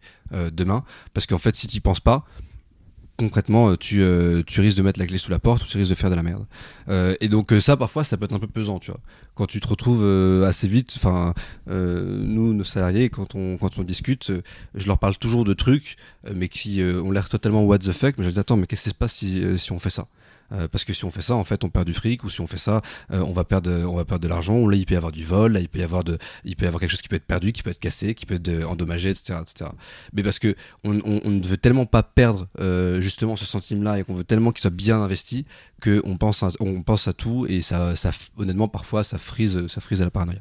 demain, 0.52 0.84
parce 1.14 1.26
qu'en 1.26 1.38
fait, 1.38 1.54
si 1.54 1.66
tu 1.66 1.76
n'y 1.76 1.80
penses 1.80 2.00
pas, 2.00 2.26
concrètement, 3.18 3.70
euh, 3.70 3.76
tu, 3.76 4.00
euh, 4.00 4.42
tu 4.46 4.60
risques 4.60 4.76
de 4.76 4.82
mettre 4.82 5.00
la 5.00 5.06
clé 5.06 5.18
sous 5.18 5.30
la 5.30 5.40
porte 5.40 5.64
ou 5.64 5.66
tu 5.66 5.76
risques 5.76 5.90
de 5.90 5.96
faire 5.96 6.08
de 6.08 6.14
la 6.14 6.22
merde. 6.22 6.46
Euh, 6.88 7.16
et 7.20 7.28
donc 7.28 7.52
ça, 7.60 7.76
parfois, 7.76 8.04
ça 8.04 8.16
peut 8.16 8.24
être 8.24 8.32
un 8.32 8.38
peu 8.38 8.46
pesant, 8.46 8.78
tu 8.78 8.90
vois. 8.90 9.00
Quand 9.34 9.46
tu 9.46 9.60
te 9.60 9.66
retrouves 9.66 10.04
assez 10.44 10.66
vite, 10.66 10.94
enfin, 10.96 11.34
nous, 11.66 12.54
nos 12.54 12.64
salariés, 12.64 13.08
quand 13.08 13.34
on, 13.34 13.56
quand 13.56 13.78
on 13.78 13.82
discute, 13.82 14.32
je 14.74 14.86
leur 14.86 14.98
parle 14.98 15.16
toujours 15.16 15.44
de 15.44 15.54
trucs, 15.54 15.96
mais 16.34 16.48
qui 16.48 16.82
ont 16.82 17.12
l'air 17.12 17.28
totalement 17.28 17.62
what 17.62 17.78
the 17.78 17.92
fuck, 17.92 18.16
mais 18.18 18.24
je 18.24 18.30
dis, 18.30 18.38
attends, 18.38 18.56
mais 18.56 18.66
qu'est-ce 18.66 18.84
qui 18.84 18.90
se 18.90 18.94
passe 18.94 19.14
si, 19.14 19.44
si 19.58 19.70
on 19.70 19.78
fait 19.78 19.90
ça? 19.90 20.08
Euh, 20.52 20.68
parce 20.68 20.84
que 20.84 20.92
si 20.92 21.04
on 21.04 21.10
fait 21.10 21.22
ça, 21.22 21.34
en 21.34 21.44
fait, 21.44 21.64
on 21.64 21.70
perd 21.70 21.86
du 21.86 21.94
fric, 21.94 22.24
ou 22.24 22.30
si 22.30 22.40
on 22.40 22.46
fait 22.46 22.58
ça, 22.58 22.82
euh, 23.12 23.20
on 23.20 23.32
va 23.32 23.44
perdre, 23.44 23.70
on 23.70 23.94
va 23.94 24.04
perdre 24.04 24.22
de 24.22 24.28
l'argent. 24.28 24.66
Là, 24.66 24.76
il 24.76 24.86
peut 24.86 24.94
y 24.94 24.96
avoir 24.96 25.12
du 25.12 25.24
vol, 25.24 25.52
là, 25.52 25.60
il 25.60 25.68
peut 25.68 25.78
y 25.78 25.82
avoir 25.82 26.04
de, 26.04 26.18
il 26.44 26.56
peut 26.56 26.64
y 26.64 26.68
avoir 26.68 26.80
quelque 26.80 26.90
chose 26.90 27.02
qui 27.02 27.08
peut 27.08 27.16
être 27.16 27.26
perdu, 27.26 27.52
qui 27.52 27.62
peut 27.62 27.70
être 27.70 27.78
cassé, 27.78 28.14
qui 28.14 28.26
peut 28.26 28.34
être 28.34 28.48
euh, 28.48 28.64
endommagé, 28.64 29.10
etc., 29.10 29.38
etc. 29.40 29.70
Mais 30.12 30.22
parce 30.22 30.38
que 30.38 30.54
on, 30.84 31.00
on, 31.04 31.30
ne 31.30 31.46
veut 31.46 31.56
tellement 31.58 31.86
pas 31.86 32.02
perdre 32.02 32.46
justement 33.00 33.36
ce 33.36 33.44
centime-là 33.44 33.98
et 33.98 34.04
qu'on 34.04 34.14
veut 34.14 34.24
tellement 34.24 34.52
qu'il 34.52 34.60
soit 34.60 34.70
bien 34.70 35.00
investi 35.00 35.46
qu'on 35.82 36.16
pense, 36.16 36.42
à, 36.42 36.48
on 36.60 36.82
pense 36.82 37.08
à 37.08 37.12
tout 37.12 37.46
et 37.48 37.60
ça, 37.60 37.94
ça, 37.94 38.10
honnêtement, 38.36 38.68
parfois, 38.68 39.04
ça 39.04 39.18
frise, 39.18 39.66
ça 39.68 39.80
frise 39.80 40.00
à 40.00 40.04
la 40.04 40.10
paranoïa. 40.10 40.40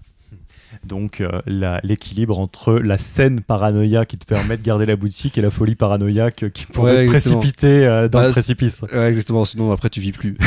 Donc 0.85 1.21
euh, 1.21 1.41
l'équilibre 1.83 2.39
entre 2.39 2.73
la 2.73 2.97
scène 2.97 3.41
paranoïa 3.41 4.05
qui 4.05 4.17
te 4.17 4.25
permet 4.25 4.57
de 4.57 4.63
garder 4.63 4.85
la 4.85 4.95
boutique 4.95 5.37
et 5.37 5.41
la 5.41 5.51
folie 5.51 5.75
paranoïaque 5.75 6.51
qui 6.51 6.65
pourrait 6.65 7.05
te 7.05 7.09
précipiter 7.09 7.85
euh, 7.85 8.07
dans 8.07 8.21
le 8.21 8.31
précipice. 8.31 8.83
Ouais, 8.93 9.09
exactement, 9.09 9.45
sinon 9.45 9.71
après 9.71 9.89
tu 9.89 9.99
vis 9.99 10.11
plus. 10.11 10.37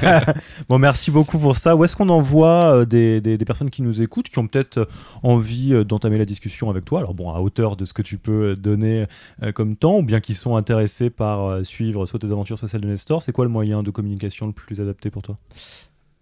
bon, 0.68 0.78
merci 0.78 1.10
beaucoup 1.10 1.38
pour 1.38 1.56
ça. 1.56 1.76
Où 1.76 1.84
est-ce 1.84 1.96
qu'on 1.96 2.08
envoie 2.08 2.76
euh, 2.76 2.84
des, 2.84 3.20
des, 3.20 3.38
personnes 3.38 3.70
qui 3.70 3.82
nous 3.82 4.02
écoutent, 4.02 4.28
qui 4.28 4.38
ont 4.38 4.46
peut-être 4.46 4.88
envie 5.22 5.84
d'entamer 5.84 6.18
la 6.18 6.24
discussion 6.24 6.70
avec 6.70 6.84
toi? 6.84 7.00
Alors 7.00 7.14
bon, 7.14 7.30
à 7.32 7.40
hauteur 7.40 7.76
de 7.76 7.84
ce 7.84 7.92
que 7.92 8.02
tu 8.02 8.18
peux 8.18 8.54
donner 8.54 9.06
comme 9.54 9.76
temps, 9.76 9.98
ou 9.98 10.04
bien 10.04 10.20
qui 10.20 10.34
sont 10.34 10.56
intéressés 10.56 11.10
par 11.10 11.64
suivre 11.64 12.06
soit 12.06 12.18
tes 12.18 12.26
aventures, 12.26 12.58
soit 12.58 12.68
celles 12.68 12.80
de 12.80 12.88
Nestor, 12.88 13.22
c'est 13.22 13.32
quoi 13.32 13.44
le 13.44 13.50
moyen 13.50 13.82
de 13.82 13.90
communication 13.90 14.46
le 14.46 14.52
plus 14.52 14.80
adapté 14.80 15.10
pour 15.10 15.22
toi? 15.22 15.38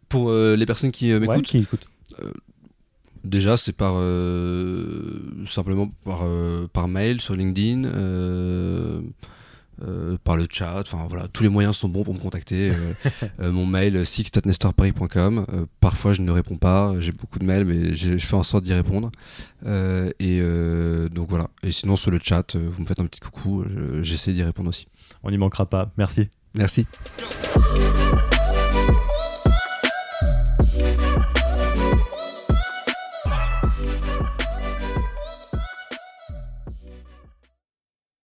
Pour 0.09 0.33
les 0.33 0.67
personnes 0.67 0.91
qui 0.91 1.13
m'écoutent? 1.13 1.43
Qui 1.43 1.59
écoutent 1.59 1.89
Déjà, 3.25 3.57
c'est 3.57 3.73
par 3.73 3.95
euh, 3.97 5.21
simplement 5.47 5.91
par, 6.05 6.21
euh, 6.23 6.67
par 6.73 6.89
mail 6.89 7.21
sur 7.21 7.35
LinkedIn, 7.35 7.85
euh, 7.85 9.01
par 10.25 10.37
le 10.37 10.47
chat. 10.51 10.81
Enfin 10.81 11.07
voilà, 11.09 11.29
tous 11.29 11.43
les 11.43 11.49
moyens 11.49 11.77
sont 11.77 11.89
bons 11.89 12.03
pour 12.03 12.15
me 12.15 12.19
contacter. 12.19 12.73
mon 13.39 13.67
mail 13.67 14.07
sixtatnestorparis.com. 14.07 15.47
parfois, 15.81 16.13
je 16.13 16.23
ne 16.23 16.31
réponds 16.31 16.57
pas. 16.57 16.95
J'ai 17.01 17.13
beaucoup 17.13 17.39
de 17.39 17.45
mails, 17.45 17.65
mais 17.65 17.95
je 17.95 18.17
fais 18.19 18.37
en 18.37 18.43
sorte 18.43 18.65
d'y 18.65 18.75
répondre. 18.75 19.11
et 19.67 20.41
donc 21.11 21.29
voilà. 21.29 21.49
Et 21.63 21.73
sinon, 21.73 21.97
sur 21.97 22.11
le 22.11 22.19
chat, 22.23 22.57
vous 22.57 22.83
me 22.83 22.87
faites 22.87 23.01
un 23.01 23.07
petit 23.07 23.21
coucou. 23.21 23.65
J'essaie 24.03 24.33
d'y 24.33 24.43
répondre 24.43 24.71
aussi. 24.71 24.87
On 25.23 25.31
n'y 25.31 25.39
manquera 25.39 25.67
pas. 25.67 25.93
Merci. 25.99 26.29
Merci. 26.55 26.87